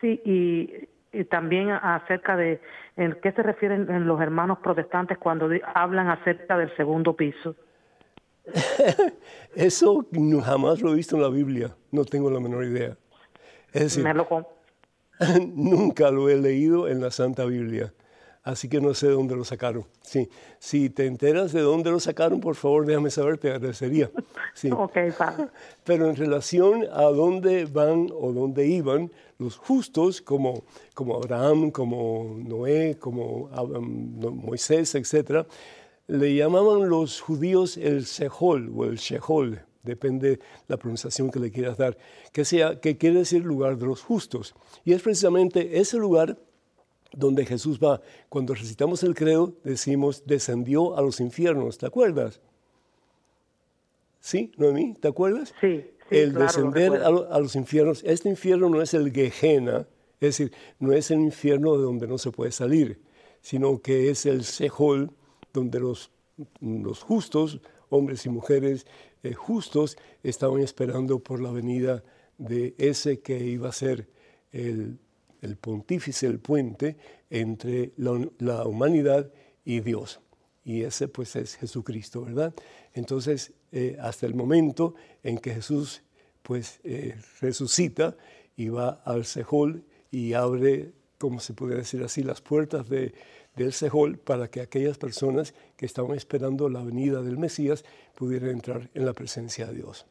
Sí, 0.00 0.18
y, 0.24 1.24
también 1.24 1.72
acerca 1.72 2.38
de 2.38 2.58
en 2.96 3.18
qué 3.22 3.32
se 3.32 3.42
refieren 3.42 4.06
los 4.06 4.18
hermanos 4.22 4.60
protestantes 4.60 5.18
cuando 5.18 5.50
hablan 5.74 6.08
acerca 6.08 6.56
del 6.56 6.74
segundo 6.76 7.14
piso. 7.14 7.54
Eso 9.54 10.06
jamás 10.44 10.80
lo 10.80 10.92
he 10.92 10.94
visto 10.94 11.16
en 11.16 11.22
la 11.22 11.28
Biblia, 11.28 11.76
no 11.90 12.04
tengo 12.04 12.30
la 12.30 12.40
menor 12.40 12.64
idea. 12.64 12.96
Es 13.72 13.82
decir, 13.82 14.04
Me 14.04 14.14
lo 14.14 14.26
nunca 15.54 16.10
lo 16.10 16.28
he 16.28 16.36
leído 16.36 16.88
en 16.88 17.00
la 17.00 17.10
Santa 17.10 17.44
Biblia, 17.46 17.94
así 18.42 18.68
que 18.68 18.80
no 18.80 18.92
sé 18.94 19.06
de 19.08 19.14
dónde 19.14 19.34
lo 19.34 19.44
sacaron. 19.44 19.86
Sí, 20.02 20.28
si 20.58 20.90
te 20.90 21.06
enteras 21.06 21.52
de 21.52 21.62
dónde 21.62 21.90
lo 21.90 22.00
sacaron, 22.00 22.40
por 22.40 22.54
favor 22.54 22.86
déjame 22.86 23.10
saber, 23.10 23.38
te 23.38 23.50
agradecería. 23.50 24.10
Sí. 24.54 24.70
ok, 24.72 24.96
padre. 25.16 25.48
Pero 25.84 26.08
en 26.08 26.16
relación 26.16 26.86
a 26.92 27.04
dónde 27.04 27.64
van 27.64 28.10
o 28.14 28.32
dónde 28.32 28.66
iban 28.66 29.10
los 29.38 29.56
justos, 29.56 30.20
como, 30.20 30.64
como 30.94 31.16
Abraham, 31.16 31.70
como 31.70 32.36
Noé, 32.38 32.96
como 32.98 33.48
Moisés, 34.30 34.94
etcétera, 34.94 35.46
le 36.08 36.34
llamaban 36.34 36.88
los 36.88 37.20
judíos 37.20 37.76
el 37.76 38.06
Sehol 38.06 38.72
o 38.74 38.84
el 38.84 38.96
Shehol, 38.96 39.62
depende 39.82 40.40
la 40.68 40.76
pronunciación 40.76 41.30
que 41.30 41.40
le 41.40 41.50
quieras 41.50 41.76
dar, 41.78 41.96
que, 42.32 42.44
sea, 42.44 42.80
que 42.80 42.96
quiere 42.96 43.20
decir 43.20 43.44
lugar 43.44 43.76
de 43.78 43.86
los 43.86 44.02
justos. 44.02 44.54
Y 44.84 44.92
es 44.92 45.02
precisamente 45.02 45.78
ese 45.78 45.96
lugar 45.96 46.38
donde 47.12 47.46
Jesús 47.46 47.78
va. 47.78 48.00
Cuando 48.28 48.54
recitamos 48.54 49.02
el 49.02 49.14
credo, 49.14 49.54
decimos, 49.64 50.24
descendió 50.26 50.96
a 50.96 51.02
los 51.02 51.20
infiernos, 51.20 51.78
¿te 51.78 51.86
acuerdas? 51.86 52.40
¿Sí, 54.20 54.52
Noemí? 54.56 54.94
¿Te 54.94 55.08
acuerdas? 55.08 55.54
Sí. 55.60 55.86
el 56.10 56.34
descender 56.34 57.02
a, 57.02 57.06
a, 57.06 57.40
los 57.40 57.56
infiernos, 57.56 58.02
este 58.04 58.28
infierno 58.28 58.68
no 58.68 58.82
es 58.82 58.94
el 58.94 59.12
Gehenna, 59.12 59.86
es 60.20 60.38
decir, 60.38 60.52
no 60.78 60.92
es 60.92 61.10
el 61.10 61.20
infierno 61.20 61.76
de 61.76 61.82
donde 61.82 62.06
no 62.06 62.18
se 62.18 62.30
puede 62.30 62.52
salir, 62.52 63.00
sino 63.40 63.80
que 63.80 64.10
es 64.10 64.26
el 64.26 64.44
Sehol, 64.44 65.10
donde 65.56 65.80
los, 65.80 66.10
los 66.60 67.02
justos, 67.02 67.60
hombres 67.88 68.26
y 68.26 68.28
mujeres 68.28 68.86
eh, 69.22 69.32
justos, 69.32 69.96
estaban 70.22 70.60
esperando 70.60 71.18
por 71.18 71.40
la 71.40 71.50
venida 71.50 72.04
de 72.38 72.74
ese 72.78 73.20
que 73.20 73.38
iba 73.38 73.68
a 73.68 73.72
ser 73.72 74.08
el, 74.52 74.98
el 75.40 75.56
pontífice, 75.56 76.26
el 76.26 76.38
puente 76.38 76.96
entre 77.30 77.92
la, 77.96 78.64
humanidad 78.66 79.32
y 79.64 79.80
Dios. 79.80 80.20
Y 80.64 80.82
ese 80.82 81.08
pues 81.08 81.36
es 81.36 81.56
Jesucristo, 81.56 82.22
¿verdad? 82.22 82.54
Entonces, 82.92 83.52
eh, 83.72 83.96
hasta 84.00 84.26
el 84.26 84.34
momento 84.34 84.94
en 85.22 85.38
que 85.38 85.54
Jesús 85.54 86.02
pues 86.42 86.80
eh, 86.84 87.16
resucita 87.40 88.16
y 88.56 88.68
va 88.68 89.00
al 89.04 89.24
Sejol 89.24 89.84
y 90.10 90.32
abre, 90.34 90.92
como 91.18 91.40
se 91.40 91.54
puede 91.54 91.76
decir 91.76 92.02
así, 92.02 92.22
las 92.22 92.40
puertas 92.40 92.88
de, 92.88 93.14
del 93.56 93.72
Sejol 93.72 94.18
para 94.18 94.48
que 94.48 94.60
aquellas 94.60 94.98
personas 94.98 95.54
que 95.76 95.86
estaban 95.86 96.16
esperando 96.16 96.68
la 96.68 96.82
venida 96.82 97.22
del 97.22 97.38
Mesías 97.38 97.84
pudieran 98.14 98.50
entrar 98.50 98.90
en 98.94 99.04
la 99.06 99.12
presencia 99.12 99.66
de 99.66 99.74
Dios. 99.74 100.06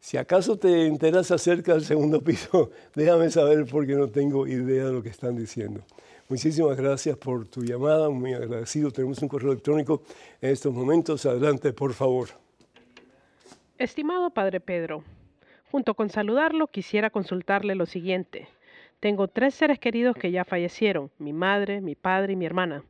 Si 0.00 0.16
acaso 0.16 0.58
te 0.58 0.86
enteras 0.86 1.30
acerca 1.30 1.72
del 1.72 1.84
segundo 1.84 2.22
piso, 2.22 2.70
déjame 2.94 3.30
saber 3.30 3.66
porque 3.66 3.94
no 3.94 4.08
tengo 4.08 4.46
idea 4.46 4.86
de 4.86 4.92
lo 4.92 5.02
que 5.02 5.08
están 5.08 5.36
diciendo. 5.36 5.82
Muchísimas 6.28 6.76
gracias 6.76 7.16
por 7.16 7.46
tu 7.46 7.62
llamada, 7.64 8.10
muy 8.10 8.34
agradecido. 8.34 8.90
Tenemos 8.90 9.20
un 9.22 9.28
correo 9.28 9.52
electrónico 9.52 10.02
en 10.42 10.50
estos 10.50 10.74
momentos. 10.74 11.24
Adelante, 11.24 11.72
por 11.72 11.94
favor. 11.94 12.28
Estimado 13.78 14.30
Padre 14.30 14.60
Pedro, 14.60 15.02
junto 15.70 15.94
con 15.94 16.10
saludarlo 16.10 16.66
quisiera 16.66 17.10
consultarle 17.10 17.74
lo 17.74 17.86
siguiente. 17.86 18.48
Tengo 19.00 19.28
tres 19.28 19.54
seres 19.54 19.78
queridos 19.78 20.16
que 20.16 20.32
ya 20.32 20.44
fallecieron, 20.44 21.12
mi 21.18 21.32
madre, 21.32 21.80
mi 21.80 21.94
padre 21.94 22.32
y 22.32 22.36
mi 22.36 22.46
hermana. 22.46 22.82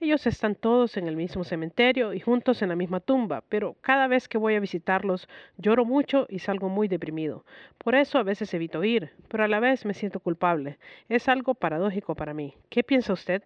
Ellos 0.00 0.26
están 0.26 0.54
todos 0.54 0.96
en 0.96 1.06
el 1.06 1.16
mismo 1.16 1.44
cementerio 1.44 2.14
y 2.14 2.20
juntos 2.20 2.62
en 2.62 2.70
la 2.70 2.76
misma 2.76 3.00
tumba, 3.00 3.44
pero 3.46 3.76
cada 3.82 4.06
vez 4.06 4.26
que 4.26 4.38
voy 4.38 4.54
a 4.54 4.60
visitarlos 4.60 5.28
lloro 5.58 5.84
mucho 5.84 6.26
y 6.30 6.38
salgo 6.38 6.70
muy 6.70 6.88
deprimido. 6.88 7.44
Por 7.76 7.94
eso 7.94 8.16
a 8.16 8.22
veces 8.22 8.54
evito 8.54 8.82
ir, 8.84 9.10
pero 9.28 9.44
a 9.44 9.48
la 9.48 9.60
vez 9.60 9.84
me 9.84 9.92
siento 9.92 10.20
culpable. 10.20 10.78
Es 11.10 11.28
algo 11.28 11.52
paradójico 11.52 12.14
para 12.14 12.32
mí. 12.32 12.54
¿Qué 12.70 12.82
piensa 12.82 13.12
usted? 13.12 13.42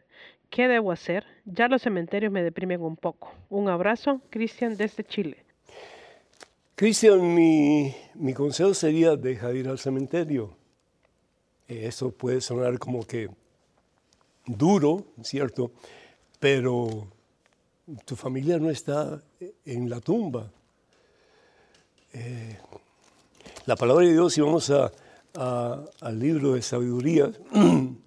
¿Qué 0.51 0.69
debo 0.69 0.93
hacer? 0.93 1.25
Ya 1.45 1.67
los 1.67 1.83
cementerios 1.83 2.31
me 2.31 2.45
deprimen 2.45 2.81
un 2.81 2.97
poco. 2.97 3.35
Un 3.51 3.69
abrazo, 3.69 4.21
Cristian 4.31 4.77
desde 4.77 5.03
Chile. 5.03 5.39
Cristian, 6.77 7.35
mi, 7.35 7.93
mi 8.15 8.35
consejo 8.35 8.73
sería 8.73 9.17
deja 9.17 9.49
de 9.49 9.59
ir 9.59 9.69
al 9.69 9.81
cementerio 9.81 10.57
eso 11.69 12.11
puede 12.11 12.41
sonar 12.41 12.79
como 12.79 13.07
que 13.07 13.31
duro, 14.47 15.07
¿cierto? 15.23 15.73
Pero 16.39 17.09
tu 18.05 18.17
familia 18.17 18.59
no 18.59 18.71
está 18.71 19.23
en 19.65 19.89
la 19.89 20.01
tumba. 20.01 20.51
Eh, 22.13 22.59
la 23.67 23.77
palabra 23.77 24.07
de 24.07 24.13
Dios, 24.13 24.35
si 24.35 24.41
vamos 24.41 24.71
al 24.71 26.19
libro 26.19 26.55
de 26.55 26.63
sabiduría, 26.63 27.33
en 27.53 27.99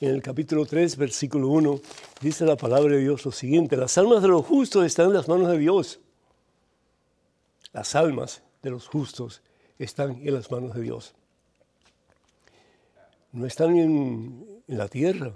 el 0.00 0.22
capítulo 0.22 0.66
3, 0.66 0.96
versículo 0.96 1.48
1, 1.48 1.80
dice 2.20 2.44
la 2.44 2.56
palabra 2.56 2.94
de 2.96 3.00
Dios 3.00 3.24
lo 3.24 3.32
siguiente, 3.32 3.76
las 3.76 3.96
almas 3.96 4.22
de 4.22 4.28
los 4.28 4.44
justos 4.44 4.84
están 4.84 5.06
en 5.06 5.14
las 5.14 5.28
manos 5.28 5.48
de 5.48 5.58
Dios. 5.58 6.00
Las 7.72 7.94
almas 7.94 8.42
de 8.62 8.70
los 8.70 8.88
justos 8.88 9.42
están 9.78 10.20
en 10.22 10.34
las 10.34 10.50
manos 10.50 10.74
de 10.74 10.82
Dios 10.82 11.14
no 13.34 13.46
están 13.46 13.76
en, 13.76 14.62
la 14.66 14.88
tierra. 14.88 15.34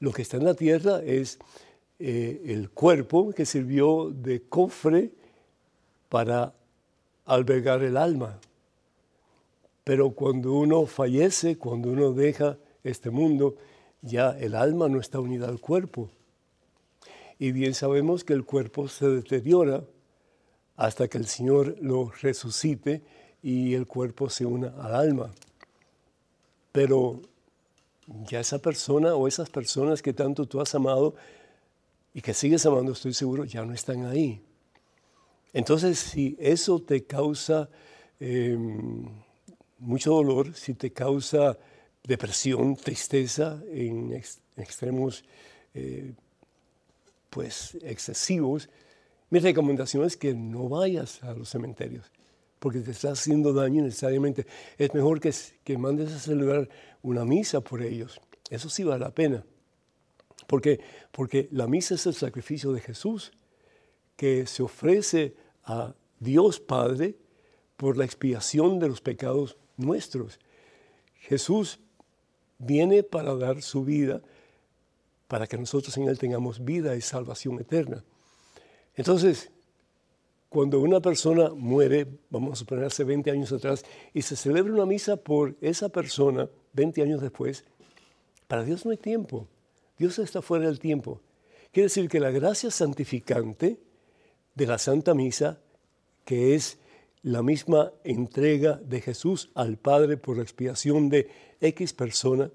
Lo 0.00 0.12
que 0.12 0.22
está 0.22 0.38
en 0.38 0.44
la 0.44 0.54
tierra 0.54 1.02
es 1.02 1.38
eh, 1.98 2.40
el 2.46 2.70
cuerpo 2.70 3.32
que 3.32 3.44
sirvió 3.44 4.10
de 4.10 4.40
cofre 4.42 5.10
para 6.08 6.54
albergar 7.26 7.82
el 7.82 7.98
alma. 7.98 8.38
Pero 9.82 10.12
cuando 10.12 10.54
uno 10.54 10.86
fallece, 10.86 11.58
cuando 11.58 11.90
uno 11.90 12.12
deja 12.12 12.56
este 12.82 13.10
mundo, 13.10 13.56
ya 14.00 14.30
el 14.38 14.54
alma 14.54 14.88
no 14.88 15.00
está 15.00 15.20
unida 15.20 15.48
al 15.48 15.60
cuerpo. 15.60 16.08
Y 17.38 17.52
bien 17.52 17.74
sabemos 17.74 18.24
que 18.24 18.32
el 18.32 18.44
cuerpo 18.44 18.88
se 18.88 19.08
deteriora 19.08 19.84
hasta 20.76 21.08
que 21.08 21.18
el 21.18 21.26
Señor 21.26 21.76
lo 21.80 22.10
resucite 22.22 23.02
y 23.42 23.74
el 23.74 23.86
cuerpo 23.86 24.30
se 24.30 24.46
una 24.46 24.68
al 24.80 24.94
alma 24.94 25.30
pero 26.74 27.22
ya 28.26 28.40
esa 28.40 28.58
persona 28.58 29.14
o 29.14 29.28
esas 29.28 29.48
personas 29.48 30.02
que 30.02 30.12
tanto 30.12 30.44
tú 30.44 30.60
has 30.60 30.74
amado 30.74 31.14
y 32.12 32.20
que 32.20 32.34
sigues 32.34 32.66
amando, 32.66 32.90
estoy 32.90 33.14
seguro, 33.14 33.44
ya 33.44 33.64
no 33.64 33.72
están 33.72 34.06
ahí. 34.06 34.42
Entonces, 35.52 36.00
si 36.00 36.36
eso 36.40 36.82
te 36.82 37.04
causa 37.04 37.70
em, 38.18 39.06
mucho 39.78 40.14
dolor, 40.14 40.52
si 40.56 40.74
te 40.74 40.92
causa 40.92 41.56
depresión, 42.02 42.74
tristeza 42.74 43.62
en, 43.70 44.20
extremos 44.56 45.24
eh, 45.74 46.12
pues 47.30 47.78
excesivos, 47.82 48.68
mi 49.30 49.38
recomendación 49.38 50.04
es 50.04 50.16
que 50.16 50.34
no 50.34 50.68
vayas 50.68 51.22
a 51.22 51.34
los 51.34 51.50
cementerios 51.50 52.10
porque 52.64 52.80
te 52.80 52.92
está 52.92 53.10
haciendo 53.10 53.52
daño 53.52 53.82
necesariamente. 53.82 54.46
Es 54.78 54.94
mejor 54.94 55.20
que, 55.20 55.34
que 55.64 55.76
mandes 55.76 56.10
a 56.10 56.18
celebrar 56.18 56.66
una 57.02 57.22
misa 57.26 57.60
por 57.60 57.82
ellos. 57.82 58.22
Eso 58.48 58.70
sí 58.70 58.84
vale 58.84 59.04
la 59.04 59.14
pena. 59.14 59.44
Porque, 60.46 60.80
porque 61.12 61.46
la 61.52 61.66
misa 61.66 61.96
es 61.96 62.06
el 62.06 62.14
sacrificio 62.14 62.72
de 62.72 62.80
Jesús 62.80 63.32
que 64.16 64.46
se 64.46 64.62
ofrece 64.62 65.36
a 65.64 65.94
Dios 66.20 66.58
Padre 66.58 67.16
por 67.76 67.98
la 67.98 68.06
expiación 68.06 68.78
de 68.78 68.88
los 68.88 69.02
pecados 69.02 69.58
nuestros. 69.76 70.40
Jesús 71.16 71.80
viene 72.56 73.02
para 73.02 73.34
dar 73.34 73.60
su 73.60 73.84
vida 73.84 74.22
para 75.28 75.46
que 75.46 75.58
nosotros 75.58 75.94
en 75.98 76.08
Él 76.08 76.18
tengamos 76.18 76.64
vida 76.64 76.96
y 76.96 77.02
salvación 77.02 77.60
eterna. 77.60 78.02
Entonces, 78.94 79.50
cuando 80.54 80.78
una 80.78 81.00
persona 81.00 81.50
muere, 81.50 82.06
vamos 82.30 82.52
a 82.52 82.54
suponer 82.54 82.84
hace 82.84 83.02
20 83.02 83.28
años 83.28 83.50
atrás, 83.50 83.84
y 84.12 84.22
se 84.22 84.36
celebra 84.36 84.72
una 84.72 84.86
misa 84.86 85.16
por 85.16 85.56
esa 85.60 85.88
persona 85.88 86.48
20 86.74 87.02
años 87.02 87.20
después, 87.20 87.64
para 88.46 88.62
Dios 88.62 88.84
no 88.84 88.92
hay 88.92 88.96
tiempo. 88.96 89.48
Dios 89.98 90.16
está 90.20 90.42
fuera 90.42 90.66
del 90.66 90.78
tiempo. 90.78 91.20
Quiere 91.72 91.86
decir 91.86 92.08
que 92.08 92.20
la 92.20 92.30
gracia 92.30 92.70
santificante 92.70 93.80
de 94.54 94.66
la 94.66 94.78
Santa 94.78 95.12
Misa, 95.12 95.58
que 96.24 96.54
es 96.54 96.78
la 97.22 97.42
misma 97.42 97.90
entrega 98.04 98.74
de 98.76 99.00
Jesús 99.00 99.50
al 99.56 99.76
Padre 99.76 100.18
por 100.18 100.36
la 100.36 100.44
expiación 100.44 101.08
de 101.08 101.30
X 101.60 101.92
persona, 101.94 102.48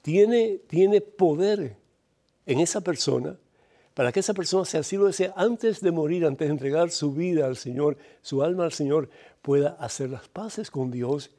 tiene, 0.00 0.62
tiene 0.68 1.02
poder 1.02 1.76
en 2.46 2.60
esa 2.60 2.80
persona 2.80 3.38
para 3.96 4.12
que 4.12 4.20
esa 4.20 4.34
persona, 4.34 4.66
si 4.66 4.76
así 4.76 4.98
lo 4.98 5.06
desea, 5.06 5.32
antes 5.36 5.80
de 5.80 5.90
morir, 5.90 6.26
antes 6.26 6.46
de 6.46 6.52
entregar 6.52 6.90
su 6.90 7.14
vida 7.14 7.46
al 7.46 7.56
Señor, 7.56 7.96
su 8.20 8.42
alma 8.42 8.64
al 8.64 8.72
Señor, 8.72 9.08
pueda 9.40 9.70
hacer 9.80 10.10
las 10.10 10.28
paces 10.28 10.70
con 10.70 10.90
Dios, 10.90 11.30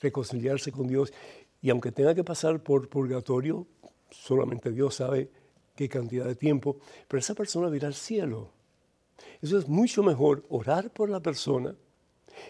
reconciliarse 0.00 0.72
con 0.72 0.86
Dios. 0.86 1.12
Y 1.60 1.68
aunque 1.68 1.92
tenga 1.92 2.14
que 2.14 2.24
pasar 2.24 2.62
por 2.62 2.88
purgatorio, 2.88 3.66
solamente 4.10 4.70
Dios 4.70 4.94
sabe 4.94 5.28
qué 5.74 5.90
cantidad 5.90 6.24
de 6.24 6.36
tiempo, 6.36 6.78
pero 7.06 7.18
esa 7.18 7.34
persona 7.34 7.68
va 7.68 7.86
al 7.86 7.92
cielo. 7.92 8.48
Eso 9.42 9.58
es 9.58 9.68
mucho 9.68 10.02
mejor 10.02 10.42
orar 10.48 10.90
por 10.90 11.10
la 11.10 11.20
persona. 11.20 11.74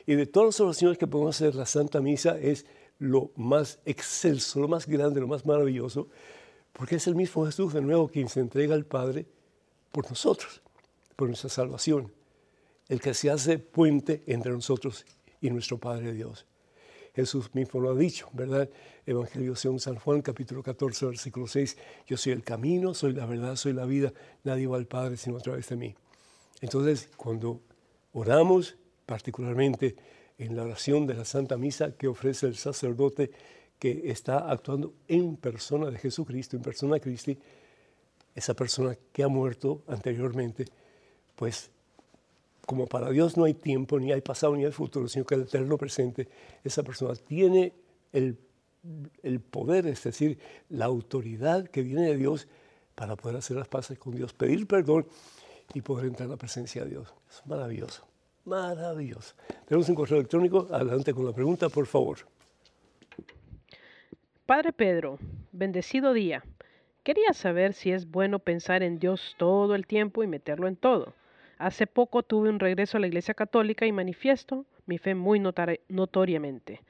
Y 0.06 0.14
de 0.14 0.26
todas 0.26 0.46
las 0.46 0.60
oraciones 0.60 0.96
que 0.96 1.08
podemos 1.08 1.34
hacer, 1.34 1.56
la 1.56 1.66
Santa 1.66 2.00
Misa 2.00 2.38
es 2.38 2.66
lo 3.00 3.32
más 3.34 3.80
excelso, 3.84 4.60
lo 4.60 4.68
más 4.68 4.86
grande, 4.86 5.20
lo 5.20 5.26
más 5.26 5.44
maravilloso, 5.44 6.06
porque 6.72 6.94
es 6.94 7.08
el 7.08 7.16
mismo 7.16 7.44
Jesús 7.46 7.72
de 7.72 7.80
nuevo 7.80 8.06
quien 8.06 8.28
se 8.28 8.38
entrega 8.38 8.76
al 8.76 8.86
Padre 8.86 9.26
por 9.96 10.10
nosotros, 10.10 10.60
por 11.16 11.26
nuestra 11.26 11.48
salvación, 11.48 12.12
el 12.90 13.00
que 13.00 13.14
se 13.14 13.30
hace 13.30 13.58
puente 13.58 14.22
entre 14.26 14.52
nosotros 14.52 15.06
y 15.40 15.48
nuestro 15.48 15.78
Padre 15.78 16.12
Dios. 16.12 16.44
Jesús 17.14 17.54
mismo 17.54 17.80
lo 17.80 17.92
ha 17.92 17.94
dicho, 17.94 18.28
¿verdad? 18.34 18.68
Evangelio 19.06 19.54
de 19.54 19.78
San 19.78 19.94
Juan, 19.94 20.20
capítulo 20.20 20.62
14, 20.62 21.06
versículo 21.06 21.46
6. 21.46 21.78
Yo 22.06 22.18
soy 22.18 22.32
el 22.32 22.42
camino, 22.42 22.92
soy 22.92 23.14
la 23.14 23.24
verdad, 23.24 23.56
soy 23.56 23.72
la 23.72 23.86
vida. 23.86 24.12
Nadie 24.44 24.66
va 24.66 24.76
al 24.76 24.86
Padre 24.86 25.16
sino 25.16 25.38
a 25.38 25.40
través 25.40 25.66
de 25.70 25.76
mí. 25.76 25.94
Entonces, 26.60 27.08
cuando 27.16 27.62
oramos, 28.12 28.76
particularmente 29.06 29.96
en 30.36 30.56
la 30.56 30.64
oración 30.64 31.06
de 31.06 31.14
la 31.14 31.24
Santa 31.24 31.56
Misa 31.56 31.92
que 31.92 32.06
ofrece 32.06 32.48
el 32.48 32.56
sacerdote 32.56 33.30
que 33.78 34.10
está 34.10 34.50
actuando 34.50 34.92
en 35.08 35.36
persona 35.36 35.90
de 35.90 35.96
Jesucristo, 35.96 36.54
en 36.54 36.62
persona 36.62 36.96
de 36.96 37.00
Cristo, 37.00 37.32
esa 38.36 38.54
persona 38.54 38.96
que 39.12 39.22
ha 39.22 39.28
muerto 39.28 39.82
anteriormente, 39.88 40.66
pues 41.34 41.70
como 42.66 42.86
para 42.86 43.10
Dios 43.10 43.36
no 43.36 43.44
hay 43.44 43.54
tiempo, 43.54 43.98
ni 43.98 44.12
hay 44.12 44.20
pasado, 44.20 44.54
ni 44.54 44.64
hay 44.64 44.72
futuro, 44.72 45.08
sino 45.08 45.24
que 45.24 45.36
el 45.36 45.42
eterno 45.42 45.78
presente, 45.78 46.28
esa 46.62 46.82
persona 46.82 47.14
tiene 47.14 47.72
el, 48.12 48.36
poder, 49.50 49.86
es 49.86 50.02
decir, 50.04 50.38
la 50.68 50.84
autoridad 50.84 51.66
que 51.68 51.82
viene 51.82 52.08
de 52.08 52.16
Dios 52.16 52.46
para 52.94 53.16
poder 53.16 53.38
hacer 53.38 53.56
las 53.56 53.68
paces 53.68 53.98
con 53.98 54.14
Dios, 54.14 54.34
pedir 54.34 54.66
perdón 54.66 55.06
y 55.72 55.80
poder 55.80 56.06
entrar 56.06 56.26
en 56.26 56.32
la 56.32 56.36
presencia 56.36 56.84
de 56.84 56.90
Dios. 56.90 57.14
Es 57.30 57.46
maravilloso, 57.46 58.06
maravilloso. 58.44 59.34
Tenemos 59.66 59.88
un 59.88 59.94
correo 59.94 60.18
electrónico, 60.18 60.68
adelante 60.70 61.14
con 61.14 61.24
la 61.24 61.32
pregunta, 61.32 61.68
por 61.68 61.86
favor. 61.86 62.18
Padre 64.44 64.72
Pedro, 64.72 65.18
bendecido 65.52 66.12
día. 66.12 66.44
Quería 67.06 67.34
saber 67.34 67.72
si 67.72 67.92
es 67.92 68.10
bueno 68.10 68.40
pensar 68.40 68.82
en 68.82 68.98
Dios 68.98 69.36
todo 69.38 69.76
el 69.76 69.86
tiempo 69.86 70.24
y 70.24 70.26
meterlo 70.26 70.66
en 70.66 70.74
todo. 70.74 71.14
Hace 71.56 71.86
poco 71.86 72.24
tuve 72.24 72.48
un 72.48 72.58
regreso 72.58 72.96
a 72.96 73.00
la 73.00 73.06
Iglesia 73.06 73.32
Católica 73.32 73.86
y 73.86 73.92
manifiesto 73.92 74.66
mi 74.86 74.98
fe 74.98 75.14
muy 75.14 75.38
notoriamente. 75.38 76.80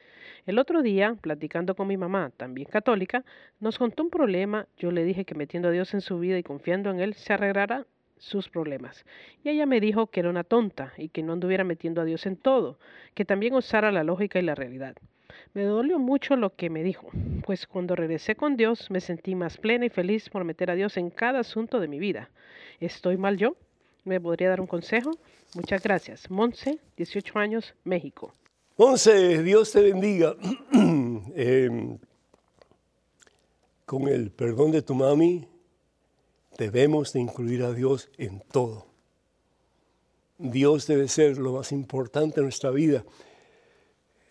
El 0.47 0.59
otro 0.59 0.81
día, 0.81 1.19
platicando 1.21 1.75
con 1.75 1.89
mi 1.89 1.99
mamá, 1.99 2.33
también 2.35 2.67
católica, 2.67 3.27
nos 3.61 3.77
contó 3.77 4.05
un 4.05 4.09
problema. 4.09 4.67
Yo 4.79 4.91
le 4.91 5.05
dije 5.05 5.27
que 5.27 5.35
metiendo 5.35 5.69
a 5.69 5.73
Dios 5.73 5.93
en 5.93 6.01
su 6.01 6.19
vida 6.19 6.39
y 6.39 6.43
confiando 6.43 6.89
en 6.89 7.01
Él 7.01 7.13
se 7.13 7.35
arreglará 7.35 7.87
sus 8.17 8.49
problemas. 8.49 9.05
Y 9.45 9.51
ella 9.51 9.67
me 9.67 9.81
dijo 9.81 10.07
que 10.07 10.21
era 10.21 10.31
una 10.31 10.45
tonta 10.45 10.95
y 10.97 11.11
que 11.11 11.23
no 11.23 11.35
anduviera 11.35 11.63
metiendo 11.63 12.01
a 12.01 12.07
Dios 12.07 12.25
en 12.25 12.39
todo, 12.39 12.79
que 13.13 13.27
también 13.27 13.53
usara 13.53 13.93
la 13.93 14.03
lógica 14.03 14.39
y 14.39 14.43
la 14.45 14.55
realidad. 14.55 14.97
Me 15.55 15.65
dolió 15.65 15.99
mucho 15.99 16.37
lo 16.37 16.55
que 16.55 16.71
me 16.71 16.83
dijo, 16.83 17.09
pues 17.45 17.67
cuando 17.67 17.97
regresé 17.97 18.35
con 18.37 18.57
Dios 18.57 18.91
me 18.91 19.01
sentí 19.01 19.35
más 19.35 19.57
plena 19.57 19.87
y 19.87 19.89
feliz 19.89 20.29
por 20.29 20.45
meter 20.45 20.71
a 20.71 20.75
Dios 20.75 20.97
en 20.97 21.11
cada 21.11 21.41
asunto 21.41 21.81
de 21.81 21.89
mi 21.89 21.99
vida. 21.99 22.31
¿Estoy 22.81 23.17
mal 23.17 23.37
yo? 23.37 23.57
¿Me 24.05 24.21
podría 24.21 24.51
dar 24.51 24.61
un 24.61 24.67
consejo? 24.67 25.13
Muchas 25.55 25.83
gracias. 25.83 26.31
Monse, 26.31 26.79
18 26.97 27.39
años, 27.39 27.75
México. 27.85 28.35
Monse, 28.77 29.43
Dios 29.43 29.73
te 29.73 29.81
bendiga. 29.81 30.37
Em, 31.35 31.99
con 33.85 34.09
el 34.09 34.31
perdón 34.31 34.73
de 34.73 34.83
tu 34.83 34.95
mami, 34.95 35.47
debemos 36.59 37.13
de 37.13 37.21
incluir 37.21 37.63
a 37.63 37.73
Dios 37.73 38.11
en 38.19 38.43
todo. 38.53 38.87
Dios 40.39 40.87
debe 40.87 41.09
ser 41.09 41.39
lo 41.39 41.53
más 41.53 41.73
importante 41.73 42.41
en 42.41 42.45
nuestra 42.45 42.71
vida 42.71 43.05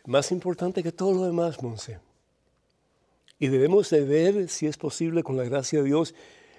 más 0.07 0.31
importante 0.31 0.83
que 0.83 0.91
todo 0.91 1.13
lo 1.13 1.23
demás, 1.23 1.61
Monse. 1.61 1.99
Y 3.39 3.47
debemos 3.47 3.89
de 3.89 4.01
ver, 4.05 4.49
si 4.49 4.67
es 4.67 4.77
posible, 4.77 5.23
con 5.23 5.35
la 5.35 5.43
gracia 5.43 5.79
de 5.79 5.85
Dios, 5.85 6.15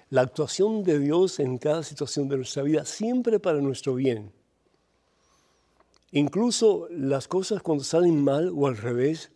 la 0.09 0.21
actuación 0.21 0.83
de 0.83 0.99
Dios 0.99 1.39
en 1.39 1.57
cada 1.57 1.83
situación 1.83 2.29
de 2.29 2.37
nuestra 2.37 2.63
vida, 2.63 2.85
siempre 2.85 3.39
para 3.39 3.59
nuestro 3.59 3.95
bien. 3.95 4.31
Incluso 6.11 6.87
las 6.91 7.27
cosas 7.27 7.61
cuando 7.61 7.83
salen 7.83 8.23
mal 8.23 8.51
o 8.55 8.67
al 8.67 8.77
revés, 8.77 9.31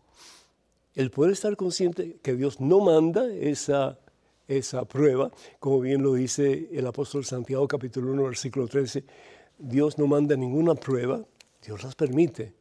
el 0.95 1.09
poder 1.11 1.31
estar 1.31 1.55
consciente 1.55 2.17
que 2.21 2.35
Dios 2.35 2.61
no 2.61 2.79
manda 2.79 3.27
esa, 3.33 3.99
esa 4.47 4.85
prueba, 4.85 5.31
como 5.59 5.79
bien 5.79 6.03
lo 6.03 6.13
dice 6.13 6.69
el 6.71 6.85
apóstol 6.85 7.25
Santiago 7.25 7.67
capítulo 7.67 8.11
1, 8.13 8.23
versículo 8.23 8.67
13, 8.67 9.03
Dios 9.57 9.97
no 9.97 10.07
manda 10.07 10.35
ninguna 10.35 10.75
prueba, 10.75 11.25
Dios 11.61 11.83
las 11.83 11.95
permite 11.95 12.60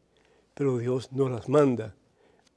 pero 0.61 0.77
Dios 0.77 1.11
no 1.13 1.31
las 1.31 1.49
manda. 1.49 1.95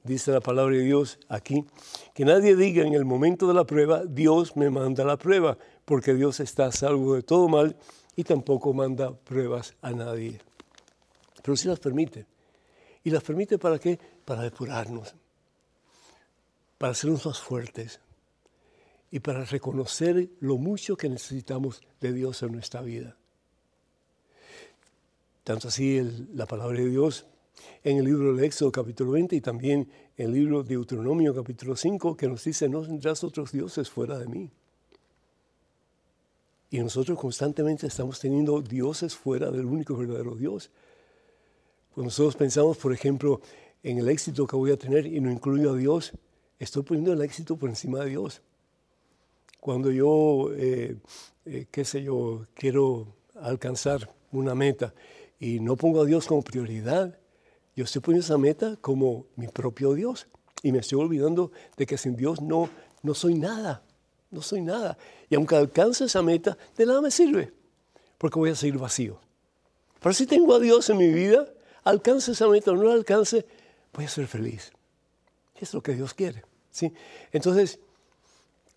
Dice 0.02 0.30
la 0.30 0.42
palabra 0.42 0.76
de 0.76 0.82
Dios 0.82 1.18
aquí, 1.30 1.64
que 2.12 2.26
nadie 2.26 2.54
diga 2.54 2.86
en 2.86 2.92
el 2.92 3.06
momento 3.06 3.48
de 3.48 3.54
la 3.54 3.64
prueba, 3.64 4.04
Dios 4.04 4.58
me 4.58 4.68
manda 4.68 5.04
la 5.04 5.16
prueba, 5.16 5.56
porque 5.86 6.12
Dios 6.12 6.38
está 6.38 6.66
a 6.66 6.72
salvo 6.72 7.14
de 7.14 7.22
todo 7.22 7.48
mal 7.48 7.78
y 8.14 8.24
tampoco 8.24 8.74
manda 8.74 9.14
pruebas 9.16 9.74
a 9.80 9.92
nadie. 9.92 10.38
Pero 11.42 11.56
sí 11.56 11.66
las 11.66 11.80
permite. 11.80 12.26
¿Y 13.04 13.08
las 13.08 13.22
permite 13.22 13.56
para 13.56 13.78
qué? 13.78 13.98
Para 14.26 14.42
depurarnos, 14.42 15.14
para 16.76 16.92
hacernos 16.92 17.24
más 17.24 17.40
fuertes 17.40 18.00
y 19.10 19.20
para 19.20 19.46
reconocer 19.46 20.28
lo 20.40 20.58
mucho 20.58 20.98
que 20.98 21.08
necesitamos 21.08 21.80
de 22.02 22.12
Dios 22.12 22.42
en 22.42 22.52
nuestra 22.52 22.82
vida. 22.82 23.16
Tanto 25.42 25.68
así 25.68 26.02
la 26.34 26.44
palabra 26.44 26.80
de 26.80 26.90
Dios 26.90 27.28
en 27.82 27.98
el 27.98 28.04
libro 28.04 28.34
del 28.34 28.44
Éxodo 28.44 28.72
capítulo 28.72 29.12
20 29.12 29.36
y 29.36 29.40
también 29.40 29.88
en 30.16 30.26
el 30.26 30.32
libro 30.32 30.62
de 30.62 30.70
Deuteronomio 30.70 31.34
capítulo 31.34 31.76
5 31.76 32.16
que 32.16 32.28
nos 32.28 32.44
dice, 32.44 32.68
no 32.68 32.82
tendrás 32.82 33.22
otros 33.24 33.52
dioses 33.52 33.90
fuera 33.90 34.18
de 34.18 34.26
mí. 34.26 34.50
Y 36.70 36.78
nosotros 36.78 37.18
constantemente 37.18 37.86
estamos 37.86 38.18
teniendo 38.18 38.60
dioses 38.60 39.14
fuera 39.14 39.50
del 39.50 39.66
único 39.66 39.96
verdadero 39.96 40.34
Dios. 40.34 40.70
Cuando 41.94 42.06
nosotros 42.08 42.34
pensamos, 42.34 42.76
por 42.78 42.92
ejemplo, 42.92 43.40
en 43.82 43.98
el 43.98 44.08
éxito 44.08 44.46
que 44.46 44.56
voy 44.56 44.72
a 44.72 44.76
tener 44.76 45.06
y 45.06 45.20
no 45.20 45.30
incluyo 45.30 45.72
a 45.72 45.76
Dios, 45.76 46.12
estoy 46.58 46.82
poniendo 46.82 47.12
el 47.12 47.22
éxito 47.22 47.56
por 47.56 47.68
encima 47.68 48.00
de 48.00 48.10
Dios. 48.10 48.42
Cuando 49.60 49.90
yo, 49.90 50.52
eh, 50.54 50.96
eh, 51.44 51.66
qué 51.70 51.84
sé 51.84 52.02
yo, 52.02 52.46
quiero 52.54 53.06
alcanzar 53.40 54.12
una 54.32 54.54
meta 54.54 54.94
y 55.38 55.60
no 55.60 55.76
pongo 55.76 56.02
a 56.02 56.04
Dios 56.04 56.26
como 56.26 56.42
prioridad, 56.42 57.18
yo 57.74 57.84
estoy 57.84 58.00
poniendo 58.00 58.24
esa 58.24 58.38
meta 58.38 58.76
como 58.80 59.26
mi 59.36 59.48
propio 59.48 59.94
Dios 59.94 60.26
y 60.62 60.72
me 60.72 60.78
estoy 60.78 61.00
olvidando 61.00 61.50
de 61.76 61.86
que 61.86 61.98
sin 61.98 62.16
Dios 62.16 62.40
no, 62.40 62.68
no 63.02 63.14
soy 63.14 63.34
nada, 63.34 63.82
no 64.30 64.42
soy 64.42 64.62
nada. 64.62 64.96
Y 65.28 65.34
aunque 65.34 65.56
alcance 65.56 66.04
esa 66.04 66.22
meta, 66.22 66.56
de 66.76 66.86
nada 66.86 67.00
me 67.00 67.10
sirve, 67.10 67.52
porque 68.18 68.38
voy 68.38 68.50
a 68.50 68.54
seguir 68.54 68.78
vacío. 68.78 69.20
Pero 70.00 70.12
si 70.12 70.26
tengo 70.26 70.54
a 70.54 70.60
Dios 70.60 70.88
en 70.90 70.98
mi 70.98 71.12
vida, 71.12 71.46
alcance 71.82 72.32
esa 72.32 72.48
meta 72.48 72.70
o 72.70 72.76
no 72.76 72.84
la 72.84 72.94
alcance, 72.94 73.44
voy 73.92 74.04
a 74.04 74.08
ser 74.08 74.26
feliz. 74.26 74.72
Es 75.56 75.74
lo 75.74 75.82
que 75.82 75.94
Dios 75.94 76.14
quiere. 76.14 76.44
¿sí? 76.70 76.92
Entonces, 77.32 77.78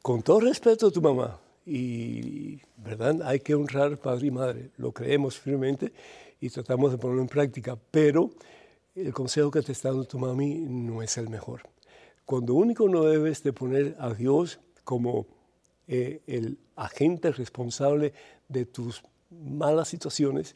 con 0.01 0.21
todo 0.21 0.39
respeto 0.41 0.88
a 0.88 0.91
tu 0.91 1.01
mamá, 1.01 1.39
y 1.65 2.62
verdad, 2.77 3.21
hay 3.23 3.41
que 3.41 3.53
honrar 3.53 3.97
padre 3.97 4.27
y 4.27 4.31
madre, 4.31 4.69
lo 4.77 4.93
creemos 4.93 5.38
firmemente 5.38 5.91
y 6.39 6.49
tratamos 6.49 6.91
de 6.91 6.97
ponerlo 6.97 7.21
en 7.21 7.27
práctica, 7.27 7.77
pero 7.91 8.31
el 8.97 9.13
consejo 9.13 9.51
que 9.51 9.62
te 9.62 9.71
está 9.71 9.89
dando 9.89 10.05
tu 10.05 10.17
mami 10.17 10.55
no 10.55 11.01
es 11.03 11.17
el 11.17 11.29
mejor. 11.29 11.62
Cuando 12.25 12.55
único 12.55 12.89
no 12.89 13.03
debes 13.03 13.43
de 13.43 13.53
poner 13.53 13.95
a 13.99 14.13
Dios 14.13 14.60
como 14.83 15.27
eh, 15.88 16.21
el 16.25 16.57
agente 16.75 17.31
responsable 17.31 18.13
de 18.49 18.65
tus 18.65 19.03
malas 19.29 19.88
situaciones 19.88 20.55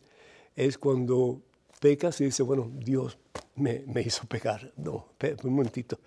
es 0.56 0.78
cuando 0.78 1.42
pecas 1.80 2.20
y 2.20 2.26
dices, 2.26 2.46
bueno, 2.46 2.72
Dios 2.74 3.18
me, 3.56 3.84
hizo 4.04 4.26
pecar. 4.26 4.74
No, 4.76 5.10
un 5.44 5.54
momentito. 5.54 6.00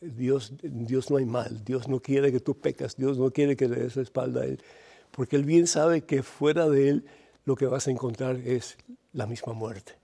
Dios, 0.00 0.52
Dios 0.62 1.10
no 1.10 1.16
hay 1.16 1.26
mal, 1.26 1.62
Dios 1.64 1.88
no 1.88 2.00
quiere 2.00 2.30
que 2.32 2.40
tú 2.40 2.54
pecas, 2.54 2.96
Dios 2.96 3.18
no 3.18 3.30
quiere 3.30 3.56
que 3.56 3.68
le 3.68 3.76
des 3.76 3.96
la 3.96 4.02
espalda 4.02 4.42
a 4.42 4.44
Él, 4.46 4.62
porque 5.10 5.36
Él 5.36 5.44
bien 5.44 5.66
sabe 5.66 6.02
que 6.02 6.22
fuera 6.22 6.68
de 6.68 6.88
Él 6.88 7.04
lo 7.44 7.54
que 7.54 7.66
vas 7.66 7.86
a 7.86 7.90
encontrar 7.90 8.36
es 8.36 8.78
la 9.12 9.26
misma 9.26 9.52
muerte. 9.52 9.99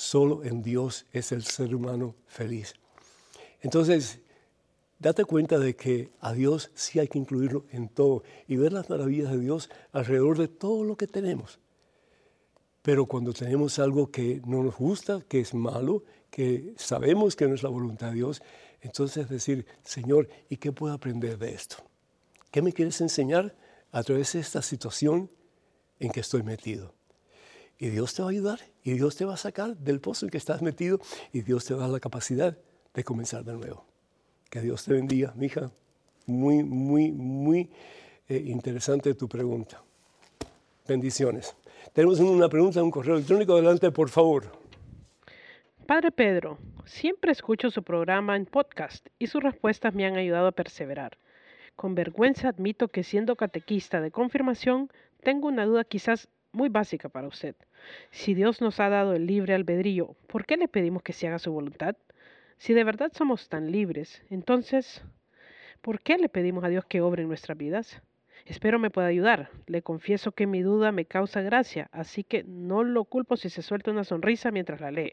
Solo 0.00 0.44
en 0.44 0.62
Dios 0.62 1.04
es 1.12 1.30
el 1.30 1.44
ser 1.44 1.74
humano 1.74 2.16
feliz. 2.26 2.72
Entonces, 3.60 4.20
date 4.98 5.26
cuenta 5.26 5.58
de 5.58 5.76
que 5.76 6.10
a 6.20 6.32
Dios 6.32 6.70
sí 6.74 6.98
hay 6.98 7.06
que 7.06 7.18
incluirlo 7.18 7.66
en 7.70 7.90
todo 7.90 8.22
y 8.48 8.56
ver 8.56 8.72
las 8.72 8.88
maravillas 8.88 9.30
de 9.30 9.38
Dios 9.38 9.68
alrededor 9.92 10.38
de 10.38 10.48
todo 10.48 10.84
lo 10.84 10.96
que 10.96 11.06
tenemos. 11.06 11.60
Pero 12.80 13.04
cuando 13.04 13.34
tenemos 13.34 13.78
algo 13.78 14.10
que 14.10 14.40
no 14.46 14.62
nos 14.62 14.78
gusta, 14.78 15.20
que 15.28 15.40
es 15.40 15.52
malo, 15.52 16.02
que 16.30 16.72
sabemos 16.78 17.36
que 17.36 17.46
no 17.46 17.54
es 17.54 17.62
la 17.62 17.68
voluntad 17.68 18.08
de 18.08 18.14
Dios, 18.14 18.42
entonces 18.80 19.28
decir, 19.28 19.66
Señor, 19.84 20.30
¿y 20.48 20.56
qué 20.56 20.72
puedo 20.72 20.94
aprender 20.94 21.36
de 21.36 21.52
esto? 21.52 21.76
¿Qué 22.50 22.62
me 22.62 22.72
quieres 22.72 23.02
enseñar 23.02 23.54
a 23.92 24.02
través 24.02 24.32
de 24.32 24.40
esta 24.40 24.62
situación 24.62 25.30
en 25.98 26.10
que 26.10 26.20
estoy 26.20 26.42
metido? 26.42 26.94
Y 27.80 27.88
Dios 27.88 28.14
te 28.14 28.20
va 28.20 28.28
a 28.28 28.30
ayudar 28.30 28.60
y 28.84 28.92
Dios 28.92 29.16
te 29.16 29.24
va 29.24 29.34
a 29.34 29.38
sacar 29.38 29.74
del 29.74 30.00
pozo 30.00 30.26
en 30.26 30.30
que 30.30 30.36
estás 30.36 30.60
metido 30.60 31.00
y 31.32 31.40
Dios 31.40 31.64
te 31.64 31.72
va 31.72 31.80
a 31.80 31.82
dar 31.84 31.90
la 31.90 31.98
capacidad 31.98 32.56
de 32.92 33.04
comenzar 33.04 33.42
de 33.42 33.54
nuevo. 33.54 33.86
Que 34.50 34.60
Dios 34.60 34.84
te 34.84 34.92
bendiga, 34.92 35.32
mi 35.34 35.46
hija. 35.46 35.70
Muy, 36.26 36.62
muy, 36.62 37.10
muy 37.10 37.70
eh, 38.28 38.36
interesante 38.36 39.14
tu 39.14 39.26
pregunta. 39.30 39.82
Bendiciones. 40.86 41.56
Tenemos 41.94 42.20
una 42.20 42.50
pregunta 42.50 42.80
en 42.80 42.84
un 42.84 42.90
correo 42.90 43.14
electrónico. 43.14 43.54
Adelante, 43.54 43.90
por 43.90 44.10
favor. 44.10 44.52
Padre 45.86 46.12
Pedro, 46.12 46.58
siempre 46.84 47.32
escucho 47.32 47.70
su 47.70 47.82
programa 47.82 48.36
en 48.36 48.44
podcast 48.44 49.06
y 49.18 49.28
sus 49.28 49.42
respuestas 49.42 49.94
me 49.94 50.04
han 50.04 50.16
ayudado 50.16 50.48
a 50.48 50.52
perseverar. 50.52 51.16
Con 51.76 51.94
vergüenza 51.94 52.50
admito 52.50 52.88
que 52.88 53.04
siendo 53.04 53.36
catequista 53.36 54.02
de 54.02 54.10
confirmación, 54.10 54.90
tengo 55.22 55.48
una 55.48 55.64
duda 55.64 55.84
quizás 55.84 56.28
muy 56.52 56.68
básica 56.68 57.08
para 57.08 57.28
usted. 57.28 57.54
Si 58.10 58.34
Dios 58.34 58.60
nos 58.60 58.80
ha 58.80 58.88
dado 58.88 59.14
el 59.14 59.26
libre 59.26 59.54
albedrío, 59.54 60.16
¿por 60.26 60.46
qué 60.46 60.56
le 60.56 60.68
pedimos 60.68 61.02
que 61.02 61.12
se 61.12 61.28
haga 61.28 61.38
su 61.38 61.52
voluntad? 61.52 61.96
Si 62.58 62.74
de 62.74 62.84
verdad 62.84 63.10
somos 63.14 63.48
tan 63.48 63.70
libres, 63.70 64.22
entonces, 64.28 65.02
¿por 65.80 66.00
qué 66.00 66.18
le 66.18 66.28
pedimos 66.28 66.64
a 66.64 66.68
Dios 66.68 66.84
que 66.84 67.00
obre 67.00 67.22
en 67.22 67.28
nuestras 67.28 67.56
vidas? 67.56 68.02
Espero 68.46 68.78
me 68.78 68.90
pueda 68.90 69.08
ayudar. 69.08 69.50
Le 69.66 69.82
confieso 69.82 70.32
que 70.32 70.46
mi 70.46 70.62
duda 70.62 70.92
me 70.92 71.04
causa 71.04 71.40
gracia, 71.40 71.88
así 71.92 72.24
que 72.24 72.42
no 72.44 72.82
lo 72.82 73.04
culpo 73.04 73.36
si 73.36 73.48
se 73.48 73.62
suelta 73.62 73.90
una 73.90 74.04
sonrisa 74.04 74.50
mientras 74.50 74.80
la 74.80 74.90
lee. 74.90 75.12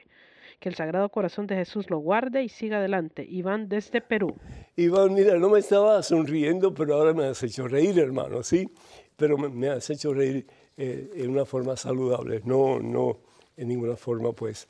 Que 0.60 0.69
el 0.69 0.76
Sagrado 0.76 1.10
Corazón 1.10 1.45
de 1.45 1.56
Jesús 1.56 1.89
lo 1.89 2.00
guarde 2.00 2.41
y 2.43 2.50
siga 2.50 2.78
adelante. 2.78 3.26
Iván 3.30 3.69
desde 3.69 4.02
Perú. 4.02 4.36
Iván, 4.76 5.13
mira, 5.13 5.38
no 5.38 5.50
me 5.50 5.60
estaba 5.60 6.02
sonriendo, 6.02 6.73
pero 6.73 6.95
ahora 6.95 7.13
me 7.13 7.26
has 7.26 7.43
hecho 7.43 7.67
reír, 7.67 8.00
hermano, 8.00 8.41
¿sí? 8.41 8.67
Pero 9.15 9.38
me, 9.38 9.69
has 9.69 9.89
hecho 9.89 10.13
reír 10.13 10.47
eh, 10.78 11.12
en 11.16 11.32
una 11.32 11.44
forma 11.44 11.76
saludable, 11.76 12.42
no, 12.46 12.80
no 12.80 13.18
en 13.58 13.68
ninguna 13.68 13.96
forma, 13.96 14.32
pues, 14.32 14.68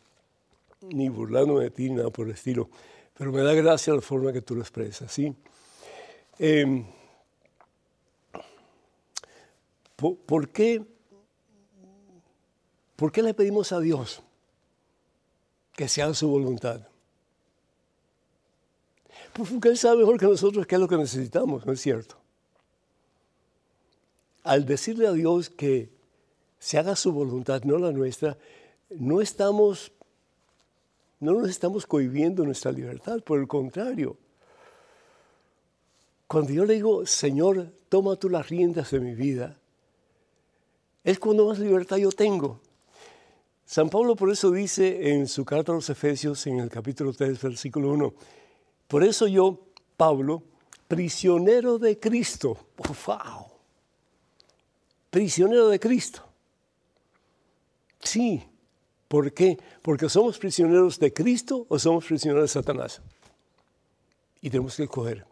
ni 0.82 1.10
burlándome 1.10 1.66
de 1.66 1.72
ti, 1.72 1.90
nada 1.90 2.10
por 2.10 2.28
el 2.28 2.34
estilo. 2.34 2.70
Pero 3.14 3.34
me 3.34 3.42
da 3.42 3.54
gracia 3.54 3.94
la 3.94 4.00
forma 4.00 4.32
que 4.32 4.42
tú 4.42 4.56
lo 4.56 4.62
expresas, 4.62 5.12
¿sí? 5.12 5.36
Em, 6.40 6.86
¿por, 9.96 10.50
qué, 10.50 10.82
¿Por 12.96 13.12
qué 13.12 13.22
le 13.22 13.34
pedimos 13.34 13.74
a 13.74 13.80
Dios 13.80 14.22
que 15.76 15.90
sea 15.90 16.14
su 16.14 16.30
voluntad? 16.30 16.88
Pues 19.34 19.50
porque 19.50 19.70
Él 19.70 19.78
sabe 19.78 19.98
mejor 19.98 20.20
que 20.20 20.26
nosotros 20.26 20.66
qué 20.66 20.76
es 20.76 20.82
lo 20.82 20.88
que 20.88 20.98
necesitamos, 20.98 21.66
¿no 21.66 21.74
es 21.74 21.82
cierto? 21.82 22.16
Al 24.44 24.66
decirle 24.66 25.08
a 25.08 25.12
Dios 25.12 25.50
que 25.50 25.97
se 26.60 26.78
haga 26.78 26.96
su 26.96 27.12
voluntad, 27.12 27.64
no 27.64 27.78
la 27.78 27.92
nuestra, 27.92 28.38
no 28.90 29.22
estamos, 29.22 29.92
no 31.20 31.34
nos 31.34 31.50
estamos 31.50 31.86
cohibiendo 31.86 32.44
nuestra 32.44 32.72
libertad, 32.72 33.22
por 33.22 33.40
el 33.40 33.48
contrario. 33.48 34.18
Cuando 36.28 36.52
yo 36.52 36.66
le 36.66 36.76
digo, 36.76 37.06
Señor, 37.06 37.72
toma 37.90 38.16
tú 38.16 38.30
las 38.30 38.50
riendas 38.50 38.92
de 38.92 39.00
mi 39.00 39.16
vida, 39.16 39.58
es 41.04 41.20
cuando 41.20 41.48
más 41.48 41.60
libertad 41.60 41.98
yo 41.98 42.12
tengo. 42.12 42.60
San 43.66 43.90
Pablo 43.90 44.16
por 44.16 44.32
eso 44.32 44.52
dice 44.52 45.14
en 45.14 45.28
su 45.28 45.46
carta 45.46 45.72
a 45.72 45.76
los 45.76 45.90
Efesios, 45.90 46.46
en 46.48 46.60
el 46.60 46.70
capítulo 46.70 47.14
3, 47.14 47.42
versículo 47.42 47.92
1, 47.92 48.14
por 48.88 49.04
eso 49.04 49.28
yo, 49.28 49.60
Pablo, 49.96 50.44
prisionero 50.88 51.78
de 51.78 52.00
Cristo, 52.00 52.58
wow, 52.78 53.46
prisionero 55.10 55.68
de 55.68 55.80
Cristo. 55.80 56.27
Sí. 58.08 58.42
¿Por 59.10 59.34
qué? 59.34 59.58
Porque 59.82 60.08
somos 60.08 60.38
prisioneros 60.38 60.98
de 60.98 61.12
Cristo 61.12 61.66
o 61.68 61.78
somos 61.78 62.06
prisioneros 62.06 62.44
de 62.44 62.48
Satanás. 62.48 63.02
Y 64.42 64.50
tenemos 64.50 64.78
que 64.78 64.84
escoger. 64.84 65.26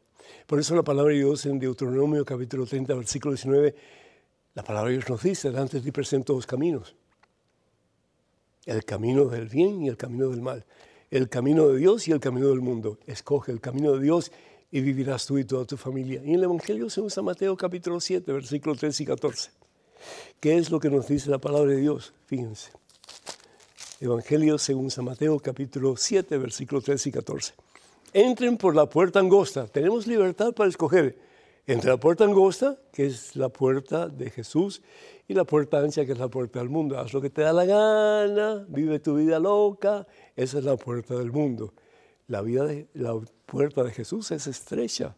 Por 0.46 0.60
eso 0.60 0.76
la 0.76 0.84
palabra 0.84 1.14
de 1.14 1.20
Dios 1.20 1.46
en 1.46 1.58
Deuteronomio 1.58 2.26
capítulo 2.26 2.66
30, 2.66 2.94
versículo 2.96 3.34
19, 3.34 3.76
la 4.56 4.64
palabra 4.64 4.90
de 4.90 4.98
Dios 4.98 5.10
nos 5.10 5.24
dice, 5.24 5.52
delante 5.52 5.78
de 5.78 5.84
ti 5.84 5.92
presento 5.92 6.34
dos 6.34 6.46
caminos. 6.46 6.96
El 8.66 8.84
camino 8.84 9.26
del 9.26 9.48
bien 9.48 9.82
y 9.82 9.88
el 9.88 9.96
camino 9.96 10.30
del 10.30 10.42
mal. 10.42 10.66
El 11.10 11.30
camino 11.30 11.70
de 11.70 11.78
Dios 11.78 12.10
y 12.10 12.12
el 12.12 12.20
camino 12.20 12.50
del 12.50 12.62
mundo. 12.62 13.00
Escoge 13.08 13.54
el 13.54 13.62
camino 13.62 13.94
de 13.94 14.02
Dios 14.02 14.34
y 14.70 14.82
vivirás 14.82 15.26
tú 15.26 15.38
y 15.38 15.46
toda 15.46 15.66
tu 15.66 15.78
familia. 15.78 16.22
Y 16.26 16.30
en 16.30 16.36
el 16.36 16.44
Evangelio 16.44 16.90
se 16.90 17.00
usa 17.00 17.24
Mateo 17.24 17.56
capítulo 17.56 18.02
7, 18.02 18.34
versículos 18.34 18.80
13 18.80 19.04
y 19.04 19.06
14. 19.06 19.65
¿Qué 20.40 20.58
es 20.58 20.70
lo 20.72 20.80
que 20.80 20.90
nos 20.90 21.08
dice 21.08 21.30
la 21.30 21.38
palabra 21.38 21.72
de 21.72 21.78
Dios? 21.78 22.14
Fíjense. 22.26 22.72
Evangelio 24.00 24.58
según 24.58 24.92
San 24.92 25.06
Mateo 25.06 25.40
capítulo 25.40 25.96
7, 25.98 26.38
versículos 26.38 26.84
13 26.84 27.10
y 27.10 27.12
14. 27.12 27.54
Entren 28.14 28.58
por 28.58 28.76
la 28.76 28.88
puerta 28.88 29.20
angosta. 29.20 29.68
Tenemos 29.68 30.08
libertad 30.08 30.54
para 30.54 30.70
escoger 30.70 31.18
entre 31.68 31.90
la 31.90 31.98
puerta 31.98 32.24
angosta, 32.24 32.78
que 32.92 33.08
es 33.08 33.36
la 33.36 33.50
puerta 33.50 34.08
de 34.08 34.30
Jesús, 34.30 34.82
y 35.28 35.34
la 35.34 35.44
puerta 35.44 35.80
ancha, 35.80 36.06
que 36.06 36.12
es 36.12 36.20
la 36.20 36.28
puerta 36.28 36.60
del 36.60 36.70
mundo. 36.70 37.00
Haz 37.00 37.14
lo 37.14 37.22
que 37.22 37.30
te 37.30 37.42
da 37.42 37.54
la 37.54 37.66
gana, 37.66 38.66
vive 38.68 39.00
tu 39.00 39.16
vida 39.16 39.40
loca. 39.40 40.06
Esa 40.36 40.60
es 40.60 40.64
la 40.64 40.78
puerta 40.78 41.16
del 41.16 41.32
mundo. 41.32 41.74
La, 42.28 42.44
puerta 43.46 43.84
de 43.84 43.92
Jesús 43.92 44.32
es 44.32 44.48
estrecha, 44.48 45.16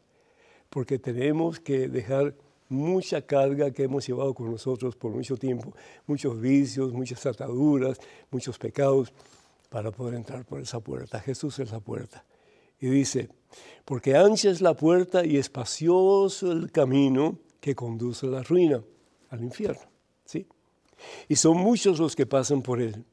porque 0.69 0.99
tenemos 0.99 1.59
que 1.59 1.87
dejar 1.87 2.35
mucha 2.69 3.21
carga 3.21 3.71
que 3.71 3.83
hemos 3.83 4.05
llevado 4.05 4.33
con 4.33 4.51
nosotros 4.51 4.95
por 4.95 5.11
mucho 5.11 5.37
tiempo, 5.37 5.73
muchos 6.05 6.39
vicios, 6.39 6.93
muchas 6.93 7.25
ataduras, 7.25 7.97
muchos 8.31 8.57
pecados, 8.57 9.13
para 9.69 9.91
poder 9.91 10.15
entrar 10.15 10.45
por 10.45 10.61
esa 10.61 10.79
puerta. 10.79 11.19
Jesús 11.19 11.59
es 11.59 11.71
la 11.71 11.79
puerta. 11.79 12.23
Y 12.79 12.87
dice, 12.87 13.29
porque 13.85 14.15
ancha 14.15 14.49
es 14.49 14.61
la 14.61 14.75
puerta 14.75 15.25
y 15.25 15.37
espacioso 15.37 16.51
el 16.51 16.71
camino 16.71 17.39
que 17.59 17.75
conduce 17.75 18.27
a 18.27 18.29
la 18.29 18.43
ruina, 18.43 18.81
al 19.29 19.43
infierno. 19.43 19.81
¿sí? 20.25 20.47
Y 21.27 21.35
son 21.35 21.57
muchos 21.57 21.99
los 21.99 22.15
que 22.15 22.25
pasan 22.25 22.61
por 22.61 22.81
él. 22.81 23.03